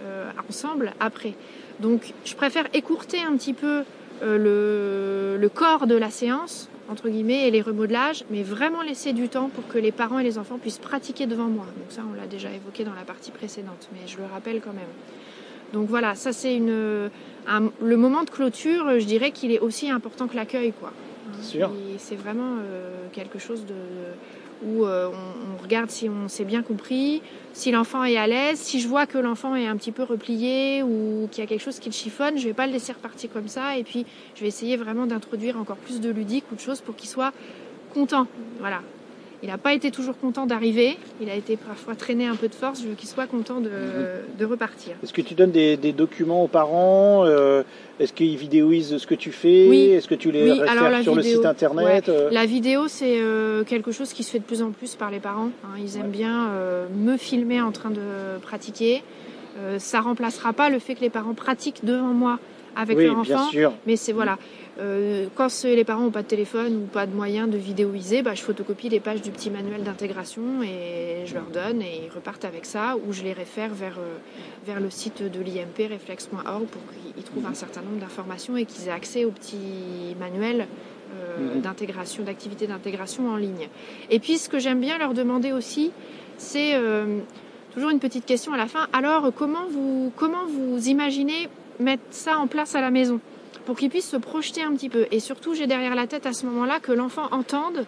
euh, 0.03 0.29
ensemble 0.49 0.93
après. 0.99 1.35
Donc 1.79 2.13
je 2.25 2.35
préfère 2.35 2.67
écourter 2.73 3.19
un 3.21 3.37
petit 3.37 3.53
peu 3.53 3.83
euh, 4.21 5.37
le, 5.37 5.49
corps 5.49 5.87
de 5.87 5.95
la 5.95 6.09
séance, 6.09 6.69
entre 6.89 7.09
guillemets, 7.09 7.47
et 7.47 7.51
les 7.51 7.61
remodelages, 7.61 8.23
mais 8.29 8.43
vraiment 8.43 8.81
laisser 8.81 9.13
du 9.13 9.29
temps 9.29 9.49
pour 9.49 9.67
que 9.67 9.77
les 9.77 9.91
parents 9.91 10.19
et 10.19 10.23
les 10.23 10.37
enfants 10.37 10.57
puissent 10.57 10.79
pratiquer 10.79 11.25
devant 11.25 11.47
moi. 11.47 11.65
Donc 11.77 11.87
ça, 11.89 12.01
on 12.09 12.15
l'a 12.15 12.27
déjà 12.27 12.49
évoqué 12.51 12.83
dans 12.83 12.93
la 12.93 13.03
partie 13.03 13.31
précédente, 13.31 13.89
mais 13.93 14.07
je 14.07 14.17
le 14.17 14.25
rappelle 14.31 14.61
quand 14.61 14.73
même. 14.73 14.83
Donc 15.73 15.89
voilà, 15.89 16.13
ça 16.13 16.33
c'est 16.33 16.55
une, 16.55 17.09
le 17.81 17.97
moment 17.97 18.23
de 18.23 18.29
clôture, 18.29 18.99
je 18.99 19.05
dirais 19.05 19.31
qu'il 19.31 19.51
est 19.51 19.59
aussi 19.59 19.89
important 19.89 20.27
que 20.27 20.35
l'accueil, 20.35 20.71
quoi. 20.71 20.91
C'est 21.41 22.15
vraiment 22.15 22.57
euh, 22.59 23.07
quelque 23.11 23.39
chose 23.39 23.65
de, 23.65 23.73
où 24.65 24.85
euh, 24.85 25.09
on, 25.09 25.61
regarde 25.61 25.89
si 25.89 26.09
on 26.09 26.27
s'est 26.27 26.43
bien 26.43 26.61
compris, 26.61 27.21
si 27.53 27.71
l'enfant 27.71 28.03
est 28.03 28.17
à 28.17 28.27
l'aise. 28.27 28.59
Si 28.59 28.79
je 28.79 28.87
vois 28.87 29.05
que 29.05 29.17
l'enfant 29.17 29.55
est 29.55 29.67
un 29.67 29.77
petit 29.77 29.91
peu 29.91 30.03
replié 30.03 30.83
ou 30.83 31.27
qu'il 31.31 31.43
y 31.43 31.45
a 31.45 31.47
quelque 31.47 31.63
chose 31.63 31.79
qui 31.79 31.89
le 31.89 31.93
chiffonne, 31.93 32.37
je 32.37 32.45
vais 32.45 32.53
pas 32.53 32.67
le 32.67 32.73
laisser 32.73 32.91
repartir 32.91 33.29
comme 33.31 33.47
ça. 33.47 33.77
Et 33.77 33.83
puis, 33.83 34.05
je 34.35 34.41
vais 34.41 34.47
essayer 34.47 34.77
vraiment 34.77 35.05
d'introduire 35.05 35.57
encore 35.57 35.77
plus 35.77 36.01
de 36.01 36.09
ludique 36.09 36.45
ou 36.51 36.55
de 36.55 36.59
choses 36.59 36.81
pour 36.81 36.95
qu'il 36.95 37.09
soit 37.09 37.31
content. 37.93 38.27
Voilà. 38.59 38.81
Il 39.43 39.49
n'a 39.49 39.57
pas 39.57 39.73
été 39.73 39.91
toujours 39.91 40.17
content 40.17 40.45
d'arriver. 40.45 40.97
Il 41.21 41.29
a 41.29 41.35
été 41.35 41.57
parfois 41.57 41.95
traîné 41.95 42.25
un 42.25 42.35
peu 42.35 42.47
de 42.47 42.55
force. 42.55 42.81
Je 42.81 42.87
veux 42.87 42.95
qu'il 42.95 43.09
soit 43.09 43.27
content 43.27 43.59
de, 43.59 43.69
mhm. 43.69 44.49
repartir. 44.49 44.93
Est-ce 45.03 45.11
que 45.11 45.21
tu 45.21 45.33
donnes 45.33 45.51
des, 45.51 45.75
documents 45.91 46.45
aux 46.45 46.47
parents 46.47 47.25
euh, 47.25 47.63
Est-ce 47.99 48.13
qu'ils 48.13 48.37
vidéoisent 48.37 48.97
ce 48.97 49.05
que 49.05 49.15
tu 49.15 49.33
fais 49.33 49.67
oui. 49.67 49.89
Est-ce 49.89 50.07
que 50.07 50.15
tu 50.15 50.31
les 50.31 50.49
oui. 50.49 51.03
sur 51.03 51.13
le 51.13 51.21
site 51.21 51.45
internet 51.45 52.07
euh? 52.07 52.29
La 52.31 52.45
vidéo, 52.45 52.87
c'est 52.87 53.19
euh, 53.19 53.65
quelque 53.65 53.91
chose 53.91 54.13
qui 54.13 54.23
se 54.23 54.31
fait 54.31 54.39
de 54.39 54.45
plus 54.45 54.61
en 54.61 54.71
plus 54.71 54.95
par 54.95 55.11
les 55.11 55.19
parents. 55.19 55.51
Hein. 55.65 55.77
Ils 55.77 55.97
aiment 55.97 56.11
bien 56.11 56.49
me 56.95 57.17
filmer 57.17 57.61
en 57.61 57.73
train 57.73 57.89
de 57.89 58.39
pratiquer. 58.41 59.03
ça 59.77 59.99
remplacera 59.99 60.53
pas 60.53 60.69
le 60.69 60.79
fait 60.79 60.95
que 60.95 61.01
les 61.01 61.09
parents 61.09 61.33
pratiquent 61.33 61.83
devant 61.83 62.13
moi 62.13 62.39
avec 62.77 62.97
leur 62.97 63.17
enfant. 63.17 63.49
Mais 63.85 63.97
c'est 63.97 64.13
voilà. 64.13 64.37
Euh, 64.79 65.27
quand 65.35 65.49
les 65.63 65.83
parents 65.83 66.01
n'ont 66.01 66.11
pas 66.11 66.23
de 66.23 66.27
téléphone 66.27 66.83
ou 66.83 66.85
pas 66.87 67.05
de 67.05 67.13
moyen 67.13 67.47
de 67.47 67.57
vidéoiser, 67.57 68.23
bah, 68.23 68.33
je 68.33 68.41
photocopie 68.41 68.89
les 68.89 68.99
pages 68.99 69.21
du 69.21 69.29
petit 69.29 69.51
manuel 69.51 69.83
d'intégration 69.83 70.63
et 70.63 71.25
je 71.25 71.35
leur 71.35 71.45
donne 71.45 71.81
et 71.81 72.05
ils 72.05 72.13
repartent 72.13 72.45
avec 72.45 72.65
ça 72.65 72.95
ou 73.05 73.13
je 73.13 73.21
les 73.21 73.33
réfère 73.33 73.73
vers, 73.73 73.99
euh, 73.99 74.17
vers 74.65 74.79
le 74.79 74.89
site 74.89 75.21
de 75.21 75.39
l'IMP, 75.41 75.91
reflex.org, 75.91 76.65
pour 76.65 76.81
qu'ils 77.13 77.23
trouvent 77.23 77.45
un 77.45 77.53
certain 77.53 77.81
nombre 77.81 77.99
d'informations 77.99 78.57
et 78.57 78.65
qu'ils 78.65 78.87
aient 78.87 78.91
accès 78.91 79.25
au 79.25 79.31
petit 79.31 80.15
manuel 80.19 80.67
euh, 81.15 81.59
d'intégration, 81.59 82.23
d'activité 82.23 82.65
d'intégration 82.65 83.29
en 83.29 83.35
ligne. 83.35 83.69
Et 84.09 84.19
puis 84.19 84.39
ce 84.39 84.49
que 84.49 84.57
j'aime 84.57 84.79
bien 84.79 84.97
leur 84.97 85.13
demander 85.13 85.51
aussi, 85.51 85.91
c'est 86.37 86.73
toujours 87.73 87.91
une 87.91 87.99
petite 87.99 88.25
question 88.25 88.53
à 88.53 88.57
la 88.57 88.65
fin. 88.65 88.87
Alors, 88.91 89.31
comment 89.35 89.67
vous, 89.69 90.11
comment 90.15 90.45
vous 90.47 90.89
imaginez 90.89 91.47
mettre 91.79 92.03
ça 92.09 92.37
en 92.39 92.47
place 92.47 92.73
à 92.73 92.81
la 92.81 92.89
maison? 92.89 93.19
Pour 93.59 93.77
qu'il 93.77 93.89
puisse 93.89 94.09
se 94.09 94.17
projeter 94.17 94.61
un 94.61 94.73
petit 94.73 94.89
peu. 94.89 95.05
Et 95.11 95.19
surtout, 95.19 95.53
j'ai 95.53 95.67
derrière 95.67 95.95
la 95.95 96.07
tête 96.07 96.25
à 96.25 96.33
ce 96.33 96.45
moment-là 96.45 96.79
que 96.79 96.91
l'enfant 96.91 97.27
entende 97.31 97.85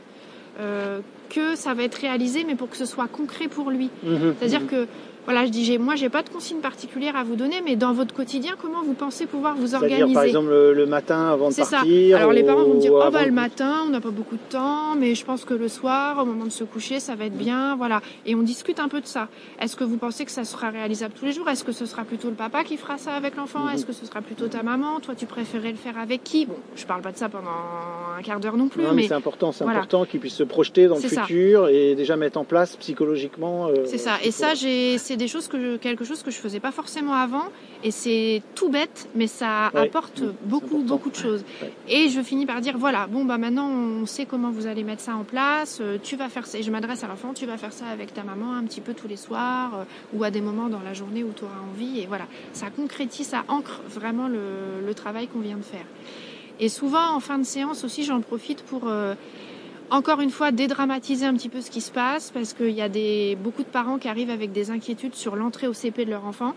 que 1.29 1.55
ça 1.55 1.73
va 1.73 1.83
être 1.83 1.95
réalisé, 1.95 2.45
mais 2.45 2.55
pour 2.55 2.69
que 2.69 2.77
ce 2.77 2.85
soit 2.85 3.07
concret 3.07 3.47
pour 3.47 3.71
lui. 3.71 3.89
Mhm. 4.03 4.35
C'est-à-dire 4.37 4.61
mhm. 4.61 4.67
que 4.67 4.87
voilà, 5.25 5.45
je 5.45 5.51
dis, 5.51 5.65
j'ai, 5.65 5.77
moi, 5.79 5.95
j'ai 5.95 6.09
pas 6.09 6.21
de 6.21 6.29
consigne 6.29 6.59
particulière 6.59 7.15
à 7.15 7.23
vous 7.23 7.35
donner, 7.35 7.61
mais 7.65 7.75
dans 7.75 7.93
votre 7.93 8.13
quotidien, 8.13 8.55
comment 8.61 8.83
vous 8.83 8.93
pensez 8.93 9.25
pouvoir 9.25 9.55
vous 9.55 9.73
organiser 9.73 10.13
Par 10.13 10.23
exemple, 10.23 10.49
le, 10.49 10.85
matin 10.85 11.31
avant 11.31 11.49
de 11.49 11.55
partir. 11.55 11.65
Ça. 11.65 12.17
Alors 12.17 12.31
les 12.31 12.43
parents 12.43 12.63
vont 12.63 12.79
dire, 12.79 12.93
oh 12.93 13.09
bah 13.11 13.25
le 13.25 13.31
matin, 13.31 13.83
on 13.87 13.89
n'a 13.89 14.01
pas 14.01 14.11
beaucoup 14.11 14.35
de 14.35 14.51
temps, 14.51 14.95
mais 14.95 15.15
je 15.15 15.25
pense 15.25 15.43
que 15.43 15.55
le 15.55 15.67
soir, 15.67 16.19
au 16.21 16.25
moment 16.25 16.45
de 16.45 16.51
se 16.51 16.63
coucher, 16.63 16.99
ça 16.99 17.15
va 17.15 17.25
être 17.25 17.37
bien, 17.37 17.75
voilà. 17.75 18.01
Et 18.25 18.35
on 18.35 18.43
discute 18.43 18.79
un 18.79 18.87
peu 18.87 19.01
de 19.01 19.07
ça. 19.07 19.27
Est-ce 19.59 19.75
que 19.75 19.83
vous 19.83 19.97
pensez 19.97 20.25
que 20.25 20.31
ça 20.31 20.43
sera 20.43 20.69
réalisable 20.69 21.13
tous 21.17 21.25
les 21.25 21.31
jours? 21.31 21.49
Est-ce 21.49 21.63
que 21.63 21.71
ce 21.71 21.87
sera 21.87 22.03
plutôt 22.03 22.29
le 22.29 22.35
papa 22.35 22.63
qui 22.63 22.77
fera 22.77 22.97
ça 22.97 23.13
avec 23.13 23.35
l'enfant? 23.35 23.61
Mhm. 23.61 23.73
Est-ce 23.73 23.85
que 23.85 23.93
ce 23.93 24.05
sera 24.05 24.21
plutôt 24.21 24.47
ta 24.47 24.61
maman? 24.61 24.99
Toi, 24.99 25.15
tu 25.15 25.25
préférerais 25.25 25.71
le 25.71 25.77
faire 25.77 25.97
avec 25.97 26.23
qui? 26.23 26.45
Bon, 26.45 26.55
je 26.75 26.85
parle 26.85 27.01
pas 27.01 27.11
de 27.11 27.17
ça 27.17 27.29
pendant 27.29 27.49
un 28.17 28.21
quart 28.21 28.39
d'heure 28.39 28.57
non 28.57 28.67
plus. 28.67 28.83
Non, 28.83 28.93
mais, 28.93 29.07
c'est 29.07 29.13
important, 29.13 29.51
c'est 29.51 29.63
important 29.63 30.05
qu'il 30.05 30.19
puisse 30.19 30.35
se 30.35 30.43
projeter 30.43 30.87
dans 30.87 30.95
le 30.95 31.01
futur 31.01 31.67
et 31.67 31.95
déjà 31.95 32.15
mettre 32.15 32.37
en 32.37 32.43
place 32.43 32.75
psychologiquement. 32.77 33.67
Euh, 33.67 33.85
c'est 33.85 33.97
ça. 33.97 34.17
Et 34.23 34.31
ça, 34.31 34.53
j'ai, 34.53 34.97
c'est 34.97 35.14
des 35.17 35.27
choses 35.27 35.47
que 35.47 35.59
je 35.59 35.77
quelque 35.77 36.03
chose 36.03 36.23
que 36.23 36.31
je 36.31 36.37
faisais 36.37 36.59
pas 36.59 36.71
forcément 36.71 37.13
avant 37.13 37.45
et 37.83 37.91
c'est 37.91 38.41
tout 38.55 38.69
bête 38.69 39.07
mais 39.15 39.27
ça 39.27 39.67
apporte 39.67 40.23
beaucoup 40.43 40.79
beaucoup 40.79 41.09
de 41.09 41.15
choses. 41.15 41.43
Et 41.87 42.09
je 42.09 42.21
finis 42.21 42.45
par 42.45 42.61
dire 42.61 42.77
voilà 42.77 43.07
bon 43.07 43.25
bah 43.25 43.37
maintenant 43.37 43.69
on 43.69 44.05
sait 44.05 44.25
comment 44.25 44.51
vous 44.51 44.67
allez 44.67 44.83
mettre 44.83 45.01
ça 45.01 45.15
en 45.15 45.23
place 45.23 45.79
euh, 45.81 45.97
tu 46.01 46.15
vas 46.15 46.29
faire 46.29 46.45
ça 46.45 46.57
et 46.57 46.63
je 46.63 46.71
m'adresse 46.71 47.03
à 47.03 47.07
l'enfant 47.07 47.33
tu 47.33 47.45
vas 47.45 47.57
faire 47.57 47.73
ça 47.73 47.85
avec 47.87 48.13
ta 48.13 48.23
maman 48.23 48.53
un 48.53 48.63
petit 48.63 48.81
peu 48.81 48.93
tous 48.93 49.07
les 49.07 49.17
soirs 49.17 49.71
euh, 49.75 49.83
ou 50.13 50.23
à 50.23 50.31
des 50.31 50.41
moments 50.41 50.69
dans 50.69 50.81
la 50.81 50.93
journée 50.93 51.23
où 51.23 51.31
tu 51.35 51.43
auras 51.43 51.61
envie 51.71 51.99
et 51.99 52.05
voilà. 52.07 52.27
Ça 52.53 52.69
concrétise 52.69 53.27
ça 53.27 53.43
ancre 53.47 53.81
vraiment 53.87 54.27
le, 54.27 54.93
travail 54.95 55.27
qu'on 55.27 55.39
vient 55.39 55.57
de 55.57 55.63
faire. 55.63 55.85
Et 56.59 56.69
souvent 56.69 57.13
en 57.13 57.19
fin 57.19 57.37
de 57.37 57.43
séance 57.43 57.83
aussi 57.83 58.03
j'en 58.03 58.21
profite 58.21 58.63
pour 58.63 58.87
euh, 58.87 59.13
encore 59.89 60.21
une 60.21 60.29
fois 60.29 60.51
dédramatiser 60.51 61.25
un 61.25 61.33
petit 61.33 61.49
peu 61.49 61.61
ce 61.61 61.69
qui 61.69 61.81
se 61.81 61.91
passe 61.91 62.31
parce 62.31 62.53
qu'il 62.53 62.71
y 62.71 62.81
a 62.81 62.89
des, 62.89 63.37
beaucoup 63.41 63.63
de 63.63 63.67
parents 63.67 63.97
qui 63.97 64.07
arrivent 64.07 64.29
avec 64.29 64.51
des 64.51 64.71
inquiétudes 64.71 65.15
sur 65.15 65.35
l'entrée 65.35 65.67
au 65.67 65.73
CP 65.73 66.05
de 66.05 66.11
leur 66.11 66.25
enfant. 66.25 66.53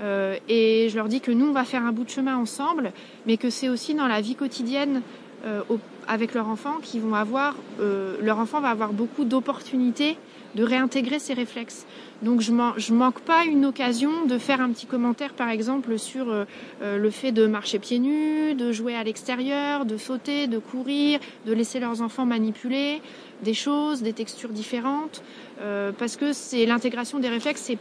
Euh, 0.00 0.36
et 0.48 0.88
je 0.90 0.96
leur 0.96 1.08
dis 1.08 1.20
que 1.20 1.30
nous, 1.30 1.46
on 1.46 1.52
va 1.52 1.64
faire 1.64 1.82
un 1.82 1.92
bout 1.92 2.04
de 2.04 2.10
chemin 2.10 2.36
ensemble, 2.36 2.92
mais 3.26 3.36
que 3.36 3.50
c'est 3.50 3.68
aussi 3.68 3.94
dans 3.94 4.06
la 4.06 4.20
vie 4.20 4.34
quotidienne 4.34 5.02
euh, 5.44 5.62
avec 6.06 6.34
leur 6.34 6.48
enfant 6.48 6.78
qu'ils 6.82 7.00
vont 7.00 7.14
avoir, 7.14 7.54
euh, 7.80 8.16
leur 8.22 8.38
enfant 8.38 8.60
va 8.60 8.70
avoir 8.70 8.92
beaucoup 8.92 9.24
d'opportunités 9.24 10.16
de 10.54 10.64
réintégrer 10.64 11.18
ses 11.18 11.34
réflexes. 11.34 11.86
Donc 12.22 12.40
je, 12.40 12.52
je 12.78 12.92
manque 12.92 13.20
pas 13.20 13.44
une 13.44 13.64
occasion 13.64 14.26
de 14.26 14.38
faire 14.38 14.60
un 14.60 14.70
petit 14.70 14.86
commentaire 14.86 15.34
par 15.34 15.50
exemple 15.50 15.98
sur 15.98 16.28
euh, 16.28 16.44
euh, 16.82 16.98
le 16.98 17.10
fait 17.10 17.30
de 17.30 17.46
marcher 17.46 17.78
pieds 17.78 18.00
nus, 18.00 18.54
de 18.54 18.72
jouer 18.72 18.96
à 18.96 19.04
l'extérieur, 19.04 19.84
de 19.84 19.96
sauter, 19.96 20.48
de 20.48 20.58
courir, 20.58 21.20
de 21.46 21.52
laisser 21.52 21.78
leurs 21.78 22.02
enfants 22.02 22.26
manipuler 22.26 23.00
des 23.42 23.54
choses, 23.54 24.02
des 24.02 24.12
textures 24.12 24.48
différentes, 24.48 25.22
euh, 25.60 25.92
parce 25.96 26.16
que 26.16 26.32
c'est 26.32 26.66
l'intégration 26.66 27.20
des 27.20 27.28
réflexes. 27.28 27.62
C'est, 27.62 27.78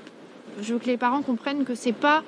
je 0.62 0.74
veux 0.74 0.80
que 0.80 0.86
les 0.86 0.98
parents 0.98 1.24
comprennent 1.24 1.66
que 1.66 1.74
c'est 1.74 1.92
pas 1.92 2.24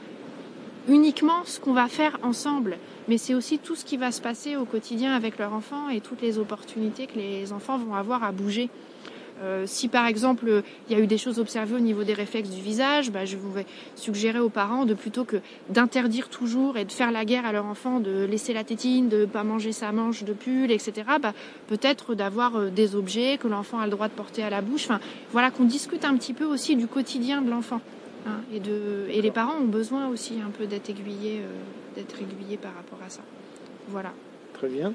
uniquement 0.87 1.43
ce 1.45 1.59
qu'on 1.59 1.73
va 1.73 1.87
faire 1.87 2.17
ensemble, 2.23 2.77
mais 3.07 3.19
c'est 3.19 3.35
aussi 3.35 3.59
tout 3.59 3.75
ce 3.75 3.85
qui 3.85 3.97
va 3.97 4.11
se 4.11 4.21
passer 4.21 4.55
au 4.55 4.65
quotidien 4.65 5.13
avec 5.13 5.37
leur 5.37 5.53
enfant 5.53 5.89
et 5.89 6.01
toutes 6.01 6.23
les 6.23 6.39
opportunités 6.39 7.05
que 7.05 7.19
les 7.19 7.53
enfants 7.53 7.77
vont 7.77 7.93
avoir 7.93 8.23
à 8.23 8.31
bouger. 8.31 8.71
Euh, 9.41 9.63
si 9.65 9.87
par 9.87 10.05
exemple 10.05 10.63
il 10.89 10.97
y 10.97 10.99
a 10.99 11.03
eu 11.03 11.07
des 11.07 11.17
choses 11.17 11.39
observées 11.39 11.75
au 11.75 11.79
niveau 11.79 12.03
des 12.03 12.13
réflexes 12.13 12.49
du 12.49 12.61
visage, 12.61 13.11
bah, 13.11 13.25
je 13.25 13.37
vais 13.37 13.65
suggérer 13.95 14.39
aux 14.39 14.49
parents 14.49 14.85
de 14.85 14.93
plutôt 14.93 15.23
que 15.23 15.37
d'interdire 15.69 16.29
toujours 16.29 16.77
et 16.77 16.85
de 16.85 16.91
faire 16.91 17.11
la 17.11 17.23
guerre 17.25 17.45
à 17.45 17.51
leur 17.51 17.65
enfant, 17.65 17.99
de 17.99 18.25
laisser 18.25 18.53
la 18.53 18.63
tétine, 18.63 19.07
de 19.07 19.25
pas 19.25 19.43
manger 19.43 19.71
sa 19.71 19.91
manche 19.91 20.23
de 20.23 20.33
pull, 20.33 20.71
etc. 20.71 20.93
Bah, 21.21 21.33
peut-être 21.67 22.15
d'avoir 22.15 22.55
euh, 22.55 22.69
des 22.69 22.95
objets 22.95 23.37
que 23.37 23.47
l'enfant 23.47 23.79
a 23.79 23.85
le 23.85 23.91
droit 23.91 24.07
de 24.07 24.13
porter 24.13 24.43
à 24.43 24.49
la 24.49 24.61
bouche. 24.61 24.85
Enfin, 24.85 24.99
voilà 25.31 25.51
qu'on 25.51 25.65
discute 25.65 26.05
un 26.05 26.15
petit 26.15 26.33
peu 26.33 26.45
aussi 26.45 26.75
du 26.75 26.87
quotidien 26.87 27.41
de 27.41 27.49
l'enfant. 27.49 27.81
Hein, 28.27 28.41
et 28.51 29.21
les 29.21 29.31
parents 29.31 29.55
ont 29.61 29.67
besoin 29.67 30.07
aussi 30.09 30.35
un 30.45 30.49
peu 30.49 30.65
d'être 30.65 30.89
aiguillés, 30.89 31.39
euh, 31.39 31.95
d'être 31.95 32.15
aiguillés 32.21 32.57
par 32.57 32.73
rapport 32.75 32.99
à 33.05 33.09
ça. 33.09 33.21
Voilà. 33.87 34.11
Très 34.53 34.67
bien. 34.67 34.93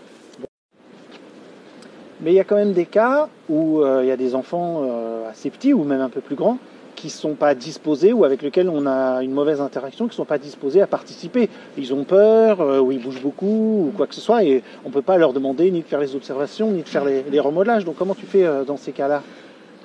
Mais 2.24 2.32
il 2.32 2.36
y 2.36 2.40
a 2.40 2.44
quand 2.44 2.56
même 2.56 2.72
des 2.72 2.86
cas 2.86 3.28
où 3.50 3.82
euh, 3.82 4.00
il 4.02 4.08
y 4.08 4.10
a 4.10 4.16
des 4.16 4.34
enfants 4.34 4.80
euh, 4.82 5.28
assez 5.28 5.50
petits 5.50 5.74
ou 5.74 5.84
même 5.84 6.00
un 6.00 6.08
peu 6.08 6.22
plus 6.22 6.36
grands 6.36 6.58
qui 6.96 7.08
ne 7.08 7.12
sont 7.12 7.34
pas 7.34 7.54
disposés 7.54 8.14
ou 8.14 8.24
avec 8.24 8.40
lesquels 8.40 8.70
on 8.70 8.86
a 8.86 9.22
une 9.22 9.32
mauvaise 9.32 9.60
interaction, 9.60 10.06
qui 10.06 10.12
ne 10.12 10.14
sont 10.14 10.24
pas 10.24 10.38
disposés 10.38 10.80
à 10.80 10.86
participer. 10.86 11.50
Ils 11.76 11.92
ont 11.92 12.04
peur, 12.04 12.62
euh, 12.62 12.78
ou 12.80 12.92
ils 12.92 13.00
bougent 13.00 13.20
beaucoup, 13.20 13.88
ou 13.88 13.92
quoi 13.94 14.06
que 14.06 14.14
ce 14.14 14.22
soit, 14.22 14.44
et 14.44 14.62
on 14.86 14.88
ne 14.88 14.94
peut 14.94 15.02
pas 15.02 15.18
leur 15.18 15.34
demander 15.34 15.70
ni 15.70 15.82
de 15.82 15.86
faire 15.86 15.98
les 16.00 16.14
observations, 16.14 16.70
ni 16.70 16.82
de 16.82 16.88
faire 16.88 17.04
les, 17.04 17.40
remodelages. 17.40 17.84
Donc 17.84 17.96
comment 17.96 18.14
tu 18.14 18.24
fais 18.24 18.48
dans 18.64 18.78
ces 18.78 18.92
cas-là? 18.92 19.22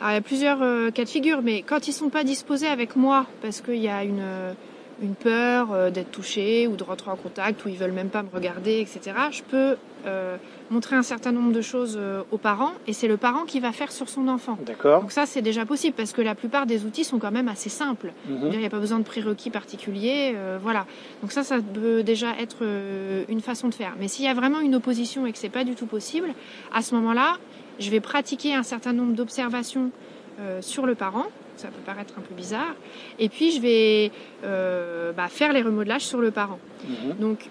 Il 0.02 0.14
y 0.14 0.16
a 0.16 0.22
plusieurs 0.22 0.60
cas 0.94 1.04
de 1.04 1.10
figure, 1.10 1.42
mais 1.44 1.64
quand 1.64 1.88
ils 1.88 1.92
ne 1.92 1.96
sont 1.96 2.10
pas 2.10 2.24
disposés 2.24 2.68
avec 2.68 2.96
moi, 2.96 3.26
parce 3.42 3.60
qu'il 3.60 3.84
y 3.84 3.90
a 3.90 4.04
une, 4.04 4.24
une 5.02 5.16
peur 5.16 5.92
d'être 5.92 6.12
touché 6.12 6.68
ou 6.68 6.78
de 6.78 6.84
rentrer 6.84 7.10
en 7.10 7.18
contact, 7.18 7.66
ou 7.66 7.70
ils 7.70 7.76
veulent 7.76 7.92
même 7.92 8.10
pas 8.10 8.22
me 8.22 8.30
regarder, 8.32 8.80
etc., 8.80 9.16
je 9.32 9.42
peux 9.42 9.76
montrer 10.70 10.96
un 10.96 11.04
certain 11.04 11.32
nombre 11.32 11.52
de 11.52 11.62
choses 11.62 11.98
euh, 12.00 12.22
aux 12.32 12.38
parents 12.38 12.74
et 12.88 12.94
c'est 12.94 13.08
le 13.08 13.18
parent 13.18 13.46
qui 13.46 13.60
va 13.60 13.72
faire 13.72 13.92
sur 13.92 14.10
son 14.10 14.28
enfant. 14.28 14.58
D'accord. 14.66 15.02
Donc 15.02 15.12
ça 15.12 15.26
c'est 15.26 15.42
déjà 15.42 15.66
possible 15.66 15.96
parce 15.96 16.12
que 16.12 16.22
la 16.22 16.36
plupart 16.36 16.66
des 16.66 16.86
outils 16.86 17.04
sont 17.04 17.20
quand 17.20 17.32
même 17.32 17.48
assez 17.48 17.70
simples. 17.70 18.14
Mhm. 18.28 18.50
Il 18.52 18.60
n'y 18.60 18.66
a 18.66 18.70
pas 18.70 18.80
besoin 18.80 19.00
de 19.00 19.04
prérequis 19.04 19.50
particuliers, 19.50 20.34
euh, 20.36 20.60
voilà. 20.62 20.86
Donc 21.22 21.32
ça 21.32 21.44
ça 21.44 21.58
peut 21.60 22.04
déjà 22.04 22.36
être 22.40 22.58
euh, 22.62 23.24
une 23.30 23.42
façon 23.42 23.70
de 23.70 23.74
faire. 23.74 23.94
Mais 24.00 24.08
s'il 24.08 24.26
y 24.26 24.28
a 24.28 24.34
vraiment 24.34 24.60
une 24.60 24.76
opposition 24.76 25.26
et 25.26 25.32
que 25.32 25.38
c'est 25.38 25.50
pas 25.50 25.64
du 25.64 25.76
tout 25.76 25.88
possible, 25.88 26.30
à 26.74 26.82
ce 26.82 26.96
moment-là, 26.96 27.38
je 27.80 27.90
vais 27.90 28.00
pratiquer 28.00 28.54
un 28.54 28.64
certain 28.64 28.94
nombre 28.94 29.14
d'observations 29.14 29.92
sur 30.62 30.86
le 30.86 30.96
parent 30.96 31.26
ça 31.58 31.68
peut 31.68 31.82
paraître 31.86 32.14
un 32.18 32.22
peu 32.22 32.34
bizarre. 32.34 32.74
Et 33.20 33.28
puis 33.28 33.52
je 33.52 33.60
vais 33.60 34.12
bah, 34.42 35.28
faire 35.28 35.52
les 35.52 35.62
remodelages 35.62 36.06
sur 36.06 36.20
le 36.20 36.32
parent. 36.32 36.60
Mhm. 36.88 37.18
Donc 37.20 37.50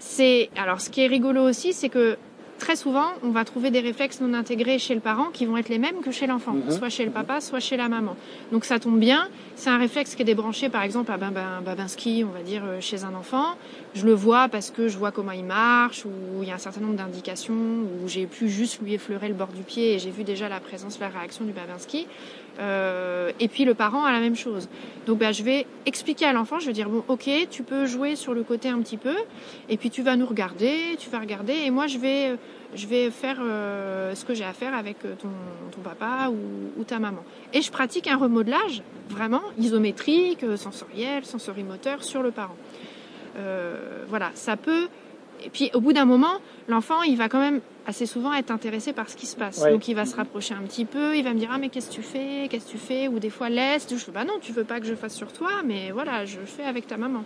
c'est 0.00 0.50
alors 0.56 0.80
ce 0.80 0.90
qui 0.90 1.02
est 1.02 1.06
rigolo 1.06 1.42
aussi, 1.48 1.72
c'est 1.72 1.90
que 1.90 2.16
très 2.58 2.76
souvent, 2.76 3.06
on 3.22 3.30
va 3.30 3.44
trouver 3.44 3.70
des 3.70 3.80
réflexes 3.80 4.20
non 4.20 4.34
intégrés 4.34 4.78
chez 4.78 4.94
le 4.94 5.00
parent 5.00 5.30
qui 5.32 5.46
vont 5.46 5.56
être 5.56 5.68
les 5.68 5.78
mêmes 5.78 6.00
que 6.02 6.12
chez 6.12 6.26
l'enfant, 6.26 6.52
mhm. 6.52 6.70
soit 6.70 6.88
chez 6.88 7.04
le 7.04 7.10
papa, 7.10 7.40
soit 7.40 7.58
chez 7.58 7.76
la 7.76 7.88
maman. 7.88 8.16
Donc 8.52 8.64
ça 8.64 8.78
tombe 8.78 8.98
bien. 8.98 9.28
C'est 9.56 9.70
un 9.70 9.78
réflexe 9.78 10.14
qui 10.14 10.22
est 10.22 10.24
débranché, 10.24 10.68
par 10.68 10.82
exemple, 10.82 11.10
à 11.10 11.16
Babinski, 11.16 12.24
on 12.24 12.32
va 12.32 12.42
dire, 12.42 12.62
euh, 12.64 12.80
chez 12.80 13.04
un 13.04 13.14
enfant. 13.14 13.56
Je 13.94 14.06
le 14.06 14.12
vois 14.12 14.48
parce 14.48 14.70
que 14.70 14.88
je 14.88 14.96
vois 14.96 15.10
comment 15.10 15.32
il 15.32 15.44
marche, 15.44 16.04
ou 16.04 16.42
il 16.42 16.48
y 16.48 16.50
a 16.50 16.54
un 16.54 16.58
certain 16.58 16.80
nombre 16.80 16.96
d'indications, 16.96 17.54
où 17.54 18.08
j'ai 18.08 18.26
pu 18.26 18.48
juste 18.48 18.80
lui 18.80 18.94
effleurer 18.94 19.28
le 19.28 19.34
bord 19.34 19.48
du 19.48 19.62
pied 19.62 19.94
et 19.94 19.98
j'ai 19.98 20.10
vu 20.10 20.24
déjà 20.24 20.48
la 20.48 20.60
présence, 20.60 20.98
la 21.00 21.08
réaction 21.08 21.44
du 21.44 21.52
Babinski. 21.52 22.06
Euh, 22.60 23.32
et 23.40 23.48
puis 23.48 23.64
le 23.64 23.74
parent 23.74 24.04
a 24.04 24.12
la 24.12 24.20
même 24.20 24.36
chose. 24.36 24.68
Donc 25.06 25.18
bah, 25.18 25.32
je 25.32 25.42
vais 25.42 25.66
expliquer 25.86 26.26
à 26.26 26.32
l'enfant, 26.32 26.58
je 26.58 26.66
vais 26.66 26.72
dire 26.72 26.88
bon 26.88 27.02
ok, 27.08 27.28
tu 27.50 27.62
peux 27.62 27.86
jouer 27.86 28.16
sur 28.16 28.34
le 28.34 28.42
côté 28.42 28.68
un 28.68 28.78
petit 28.80 28.98
peu, 28.98 29.16
et 29.68 29.76
puis 29.76 29.90
tu 29.90 30.02
vas 30.02 30.16
nous 30.16 30.26
regarder, 30.26 30.96
tu 30.98 31.08
vas 31.08 31.18
regarder, 31.20 31.54
et 31.64 31.70
moi 31.70 31.86
je 31.86 31.98
vais, 31.98 32.36
je 32.74 32.86
vais 32.86 33.10
faire 33.10 33.38
euh, 33.40 34.14
ce 34.14 34.24
que 34.24 34.34
j'ai 34.34 34.44
à 34.44 34.52
faire 34.52 34.74
avec 34.74 35.04
euh, 35.04 35.14
ton, 35.14 35.30
papa 35.82 36.28
ou, 36.28 36.80
ou, 36.80 36.84
ta 36.84 36.98
maman. 36.98 37.24
Et 37.54 37.62
je 37.62 37.70
pratique 37.70 38.06
un 38.06 38.18
remodelage 38.18 38.82
vraiment 39.08 39.42
isométrique, 39.58 40.44
sensoriel, 40.56 41.24
sensorimoteur 41.24 42.04
sur 42.04 42.22
le 42.22 42.30
parent. 42.30 42.56
voilà, 44.08 44.30
ça 44.34 44.58
peut 44.58 44.88
et 45.44 45.50
puis 45.50 45.70
au 45.74 45.80
bout 45.80 45.92
d'un 45.92 46.04
moment, 46.04 46.40
l'enfant, 46.68 47.02
il 47.02 47.16
va 47.16 47.28
quand 47.28 47.40
même 47.40 47.60
assez 47.90 48.06
souvent 48.06 48.32
être 48.32 48.50
intéressé 48.50 48.92
par 48.92 49.10
ce 49.10 49.16
qui 49.16 49.26
se 49.26 49.36
passe. 49.36 49.60
Donc 49.60 49.86
il 49.88 49.94
va 49.94 50.06
se 50.06 50.16
rapprocher 50.16 50.54
un 50.54 50.62
petit 50.62 50.84
peu, 50.84 51.16
il 51.16 51.22
va 51.22 51.34
me 51.34 51.38
dire 51.38 51.50
ah 51.52 51.58
mais 51.58 51.68
qu'est-ce 51.68 51.90
que 51.90 51.94
tu 51.94 52.02
fais, 52.02 52.48
qu'est-ce 52.48 52.66
que 52.66 52.70
tu 52.70 52.78
fais, 52.78 53.08
ou 53.08 53.18
des 53.18 53.30
fois 53.30 53.50
laisse. 53.50 53.86
Je 53.90 53.96
fais 53.96 54.12
bah 54.12 54.24
non, 54.24 54.34
tu 54.40 54.52
veux 54.52 54.64
pas 54.64 54.80
que 54.80 54.86
je 54.86 54.94
fasse 54.94 55.14
sur 55.14 55.32
toi, 55.32 55.50
mais 55.64 55.90
voilà, 55.90 56.24
je 56.24 56.38
fais 56.46 56.64
avec 56.64 56.86
ta 56.86 56.96
maman. 56.96 57.24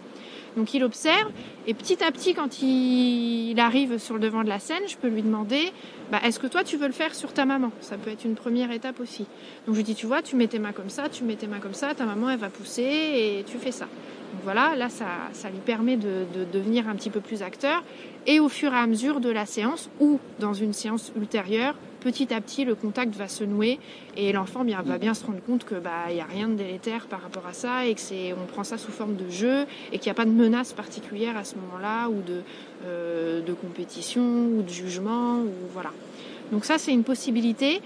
Donc 0.56 0.72
il 0.72 0.84
observe 0.84 1.30
et 1.66 1.74
petit 1.74 2.02
à 2.02 2.10
petit, 2.12 2.34
quand 2.34 2.62
il 2.62 3.58
arrive 3.58 3.98
sur 3.98 4.14
le 4.14 4.20
devant 4.20 4.42
de 4.42 4.48
la 4.48 4.58
scène, 4.58 4.82
je 4.88 4.96
peux 4.96 5.08
lui 5.08 5.22
demander 5.22 5.72
bah, 6.10 6.20
est-ce 6.24 6.38
que 6.38 6.46
toi 6.46 6.64
tu 6.64 6.76
veux 6.76 6.86
le 6.86 6.92
faire 6.92 7.14
sur 7.14 7.32
ta 7.32 7.44
maman? 7.44 7.70
Ça 7.80 7.96
peut 7.96 8.10
être 8.10 8.24
une 8.24 8.34
première 8.34 8.70
étape 8.70 9.00
aussi. 9.00 9.26
Donc 9.66 9.74
je 9.74 9.80
lui 9.80 9.84
dis 9.84 9.94
tu 9.94 10.06
vois, 10.06 10.22
tu 10.22 10.36
mets 10.36 10.46
tes 10.46 10.58
mains 10.58 10.72
comme 10.72 10.90
ça, 10.90 11.08
tu 11.08 11.24
mets 11.24 11.36
tes 11.36 11.46
mains 11.46 11.60
comme 11.60 11.74
ça, 11.74 11.94
ta 11.94 12.06
maman 12.06 12.30
elle 12.30 12.38
va 12.38 12.48
pousser 12.48 12.82
et 12.82 13.44
tu 13.46 13.58
fais 13.58 13.72
ça. 13.72 13.84
Donc 13.84 14.42
voilà, 14.42 14.74
là 14.74 14.88
ça, 14.88 15.06
ça 15.32 15.48
lui 15.50 15.58
permet 15.58 15.96
de, 15.96 16.24
de 16.34 16.44
devenir 16.52 16.88
un 16.88 16.94
petit 16.94 17.10
peu 17.10 17.20
plus 17.20 17.42
acteur 17.42 17.82
et 18.26 18.40
au 18.40 18.48
fur 18.48 18.72
et 18.72 18.76
à 18.76 18.86
mesure 18.86 19.20
de 19.20 19.30
la 19.30 19.46
séance 19.46 19.90
ou 20.00 20.18
dans 20.40 20.53
une 20.54 20.72
séance 20.72 21.12
ultérieure, 21.16 21.74
petit 22.00 22.32
à 22.32 22.40
petit 22.40 22.64
le 22.64 22.74
contact 22.74 23.14
va 23.16 23.28
se 23.28 23.44
nouer 23.44 23.78
et 24.16 24.32
l'enfant 24.32 24.64
bien, 24.64 24.82
va 24.82 24.98
bien 24.98 25.14
se 25.14 25.24
rendre 25.24 25.40
compte 25.42 25.64
que 25.64 25.74
bah 25.74 26.04
a 26.08 26.24
rien 26.24 26.48
de 26.48 26.54
délétère 26.54 27.06
par 27.06 27.22
rapport 27.22 27.46
à 27.46 27.52
ça 27.52 27.86
et 27.86 27.94
que 27.94 28.00
c'est 28.00 28.32
on 28.32 28.46
prend 28.46 28.64
ça 28.64 28.78
sous 28.78 28.92
forme 28.92 29.16
de 29.16 29.30
jeu 29.30 29.66
et 29.92 29.98
qu'il 29.98 30.08
n'y 30.08 30.12
a 30.12 30.14
pas 30.14 30.24
de 30.24 30.30
menace 30.30 30.72
particulière 30.72 31.36
à 31.36 31.44
ce 31.44 31.54
moment-là 31.56 32.08
ou 32.08 32.22
de 32.22 32.42
euh, 32.86 33.40
de 33.40 33.52
compétition 33.52 34.22
ou 34.22 34.62
de 34.62 34.68
jugement 34.68 35.38
ou 35.38 35.52
voilà. 35.72 35.92
Donc 36.52 36.64
ça 36.64 36.78
c'est 36.78 36.92
une 36.92 37.04
possibilité 37.04 37.80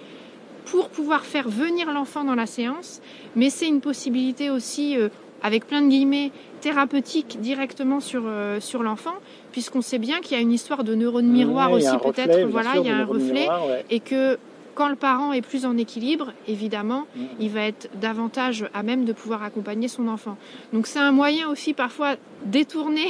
pour 0.71 0.91
pouvoir 0.91 1.25
faire 1.25 1.49
venir 1.49 1.91
l'enfant 1.93 2.25
dans 2.25 2.35
la 2.35 2.47
séance, 2.47 3.01
mais 3.37 3.49
c'est 3.49 3.69
une 3.69 3.81
possibilité 3.81 4.51
aussi, 4.51 4.97
euh, 4.99 5.09
avec 5.43 5.67
plein 5.67 5.83
de 5.83 5.89
guillemets, 5.89 6.31
thérapeutique 6.61 7.39
directement 7.41 8.01
sur, 8.01 8.23
euh, 8.27 8.61
sur 8.61 8.83
l'enfant, 8.83 9.15
puisqu'on 9.53 9.83
sait 9.83 9.99
bien 9.99 10.21
qu'il 10.21 10.37
y 10.37 10.41
a 10.41 10.43
une 10.43 10.53
histoire 10.53 10.85
de 10.85 10.95
neurones 10.95 11.29
miroir 11.29 11.73
aussi, 11.73 11.87
peut-être, 12.03 12.49
voilà, 12.49 12.73
il 12.77 12.87
y 12.87 12.91
a 12.91 12.97
un 12.97 13.05
reflet, 13.05 13.49
et 13.91 14.01
que 14.01 14.39
quand 14.75 14.89
le 14.89 14.97
parent 14.97 15.33
est 15.33 15.43
plus 15.43 15.67
en 15.67 15.77
équilibre, 15.77 16.33
évidemment, 16.47 17.07
mm. 17.17 17.21
il 17.41 17.51
va 17.51 17.63
être 17.63 17.91
davantage 18.01 18.67
à 18.75 18.85
même 18.85 19.05
de 19.05 19.13
pouvoir 19.13 19.43
accompagner 19.43 19.89
son 19.89 20.07
enfant. 20.07 20.37
Donc 20.73 20.87
c'est 20.87 21.01
un 21.01 21.11
moyen 21.11 21.49
aussi 21.49 21.75
parfois 21.75 22.15
détourné 22.45 23.09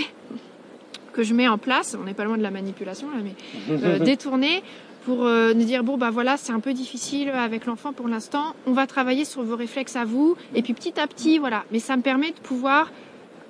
que 1.12 1.22
je 1.22 1.34
mets 1.34 1.48
en 1.48 1.58
place, 1.58 1.94
on 2.00 2.04
n'est 2.04 2.14
pas 2.14 2.24
loin 2.24 2.38
de 2.38 2.42
la 2.42 2.50
manipulation 2.50 3.08
là, 3.10 3.18
mais 3.22 3.34
euh, 3.84 3.98
détourné 4.04 4.62
pour 5.08 5.24
euh, 5.24 5.54
nous 5.54 5.64
dire 5.64 5.84
bon 5.84 5.96
bah 5.96 6.10
voilà 6.10 6.36
c'est 6.36 6.52
un 6.52 6.60
peu 6.60 6.74
difficile 6.74 7.30
avec 7.30 7.64
l'enfant 7.64 7.94
pour 7.94 8.08
l'instant, 8.08 8.54
on 8.66 8.72
va 8.72 8.86
travailler 8.86 9.24
sur 9.24 9.42
vos 9.42 9.56
réflexes 9.56 9.96
à 9.96 10.04
vous. 10.04 10.36
Et 10.54 10.60
puis 10.60 10.74
petit 10.74 11.00
à 11.00 11.06
petit 11.06 11.38
voilà, 11.38 11.64
mais 11.72 11.78
ça 11.78 11.96
me 11.96 12.02
permet 12.02 12.32
de 12.32 12.38
pouvoir 12.40 12.90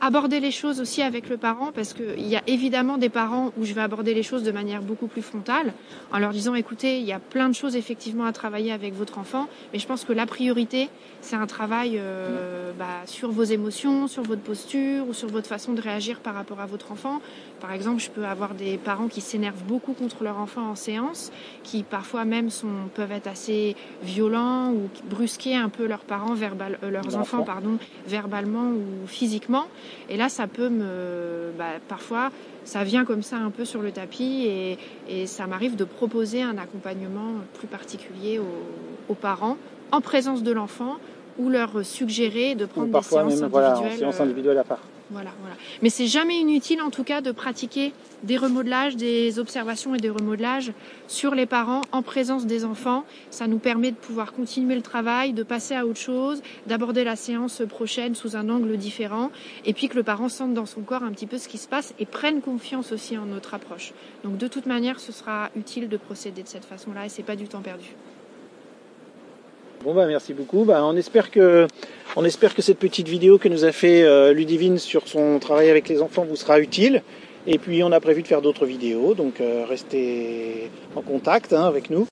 aborder 0.00 0.38
les 0.38 0.52
choses 0.52 0.80
aussi 0.80 1.02
avec 1.02 1.28
le 1.28 1.36
parent 1.36 1.72
parce 1.74 1.94
qu'il 1.94 2.28
y 2.28 2.36
a 2.36 2.42
évidemment 2.46 2.96
des 2.96 3.08
parents 3.08 3.50
où 3.58 3.64
je 3.64 3.74
vais 3.74 3.80
aborder 3.80 4.14
les 4.14 4.22
choses 4.22 4.44
de 4.44 4.52
manière 4.52 4.82
beaucoup 4.82 5.08
plus 5.08 5.22
frontale 5.22 5.72
en 6.12 6.20
leur 6.20 6.30
disant 6.30 6.54
écoutez, 6.54 7.00
il 7.00 7.04
y 7.04 7.12
a 7.12 7.18
plein 7.18 7.48
de 7.48 7.54
choses 7.56 7.74
effectivement 7.74 8.26
à 8.26 8.32
travailler 8.32 8.70
avec 8.70 8.94
votre 8.94 9.18
enfant, 9.18 9.48
mais 9.72 9.80
je 9.80 9.86
pense 9.88 10.04
que 10.04 10.12
la 10.12 10.26
priorité 10.26 10.88
c'est 11.20 11.34
un 11.34 11.48
travail 11.48 11.98
euh, 11.98 12.70
bah, 12.78 13.02
sur 13.06 13.32
vos 13.32 13.42
émotions, 13.42 14.06
sur 14.06 14.22
votre 14.22 14.42
posture 14.42 15.08
ou 15.08 15.12
sur 15.12 15.28
votre 15.28 15.48
façon 15.48 15.72
de 15.72 15.80
réagir 15.80 16.20
par 16.20 16.34
rapport 16.34 16.60
à 16.60 16.66
votre 16.66 16.92
enfant. 16.92 17.20
Par 17.60 17.72
exemple, 17.72 18.00
je 18.00 18.10
peux 18.10 18.24
avoir 18.24 18.54
des 18.54 18.78
parents 18.78 19.08
qui 19.08 19.20
s'énervent 19.20 19.62
beaucoup 19.64 19.92
contre 19.92 20.22
leur 20.22 20.38
enfant 20.38 20.70
en 20.70 20.76
séance, 20.76 21.32
qui 21.64 21.82
parfois 21.82 22.24
même 22.24 22.50
sont, 22.50 22.88
peuvent 22.94 23.10
être 23.10 23.26
assez 23.26 23.74
violents 24.02 24.70
ou 24.72 24.88
brusquer 25.04 25.56
un 25.56 25.68
peu 25.68 25.86
leurs 25.86 26.04
parents, 26.04 26.34
verbal, 26.34 26.78
euh, 26.84 26.90
leurs 26.90 27.16
enfants, 27.16 27.42
pardon, 27.42 27.78
verbalement 28.06 28.70
ou 28.70 29.06
physiquement. 29.06 29.66
Et 30.08 30.16
là, 30.16 30.28
ça 30.28 30.46
peut 30.46 30.68
me, 30.68 31.50
bah, 31.58 31.80
parfois, 31.88 32.30
ça 32.64 32.84
vient 32.84 33.04
comme 33.04 33.22
ça 33.22 33.36
un 33.36 33.50
peu 33.50 33.64
sur 33.64 33.82
le 33.82 33.90
tapis 33.90 34.44
et, 34.46 34.78
et 35.08 35.26
ça 35.26 35.46
m'arrive 35.46 35.74
de 35.74 35.84
proposer 35.84 36.42
un 36.42 36.58
accompagnement 36.58 37.32
plus 37.54 37.66
particulier 37.66 38.38
aux, 38.38 39.12
aux 39.12 39.14
parents 39.14 39.56
en 39.90 40.00
présence 40.00 40.42
de 40.42 40.52
l'enfant 40.52 40.96
ou 41.38 41.48
leur 41.48 41.84
suggérer 41.84 42.54
de 42.54 42.66
prendre 42.66 42.92
des 42.92 43.02
séances 43.02 43.40
même, 43.40 43.44
individuelles. 43.44 43.98
Voilà, 43.98 44.22
individuelles 44.22 44.58
à 44.58 44.64
part. 44.64 44.80
Voilà, 45.10 45.30
voilà. 45.40 45.56
Mais 45.80 45.88
c'est 45.88 46.06
jamais 46.06 46.36
inutile, 46.36 46.82
en 46.82 46.90
tout 46.90 47.02
cas, 47.02 47.22
de 47.22 47.32
pratiquer 47.32 47.94
des 48.24 48.36
remodelages, 48.36 48.94
des 48.94 49.38
observations 49.38 49.94
et 49.94 49.98
des 49.98 50.10
remodelages 50.10 50.72
sur 51.06 51.34
les 51.34 51.46
parents 51.46 51.80
en 51.92 52.02
présence 52.02 52.44
des 52.44 52.66
enfants. 52.66 53.04
Ça 53.30 53.46
nous 53.46 53.58
permet 53.58 53.90
de 53.90 53.96
pouvoir 53.96 54.34
continuer 54.34 54.74
le 54.74 54.82
travail, 54.82 55.32
de 55.32 55.42
passer 55.42 55.74
à 55.74 55.86
autre 55.86 55.98
chose, 55.98 56.42
d'aborder 56.66 57.04
la 57.04 57.16
séance 57.16 57.62
prochaine 57.66 58.14
sous 58.14 58.36
un 58.36 58.50
angle 58.50 58.76
différent, 58.76 59.30
et 59.64 59.72
puis 59.72 59.88
que 59.88 59.96
le 59.96 60.02
parent 60.02 60.28
sente 60.28 60.52
dans 60.52 60.66
son 60.66 60.82
corps 60.82 61.02
un 61.02 61.12
petit 61.12 61.26
peu 61.26 61.38
ce 61.38 61.48
qui 61.48 61.58
se 61.58 61.68
passe 61.68 61.94
et 61.98 62.04
prenne 62.04 62.42
confiance 62.42 62.92
aussi 62.92 63.16
en 63.16 63.24
notre 63.24 63.54
approche. 63.54 63.94
Donc, 64.24 64.36
de 64.36 64.46
toute 64.46 64.66
manière, 64.66 65.00
ce 65.00 65.12
sera 65.12 65.48
utile 65.56 65.88
de 65.88 65.96
procéder 65.96 66.42
de 66.42 66.48
cette 66.48 66.66
façon-là, 66.66 67.06
et 67.06 67.08
c'est 67.08 67.22
pas 67.22 67.36
du 67.36 67.48
temps 67.48 67.62
perdu. 67.62 67.94
Bon 69.84 69.94
bah 69.94 70.06
merci 70.06 70.34
beaucoup. 70.34 70.64
Bah, 70.64 70.80
on 70.84 70.96
espère 70.96 71.30
que 71.30 71.68
on 72.16 72.24
espère 72.24 72.54
que 72.54 72.62
cette 72.62 72.78
petite 72.78 73.06
vidéo 73.06 73.38
que 73.38 73.48
nous 73.48 73.64
a 73.64 73.70
fait 73.70 74.02
euh, 74.02 74.32
Ludivine 74.32 74.78
sur 74.78 75.06
son 75.06 75.38
travail 75.38 75.70
avec 75.70 75.88
les 75.88 76.02
enfants 76.02 76.26
vous 76.28 76.36
sera 76.36 76.58
utile. 76.58 77.02
Et 77.46 77.58
puis 77.58 77.82
on 77.82 77.92
a 77.92 78.00
prévu 78.00 78.22
de 78.22 78.26
faire 78.26 78.42
d'autres 78.42 78.66
vidéos, 78.66 79.14
donc 79.14 79.40
euh, 79.40 79.64
restez 79.66 80.70
en 80.94 81.00
contact 81.00 81.52
hein, 81.52 81.64
avec 81.64 81.88
nous. 81.88 82.06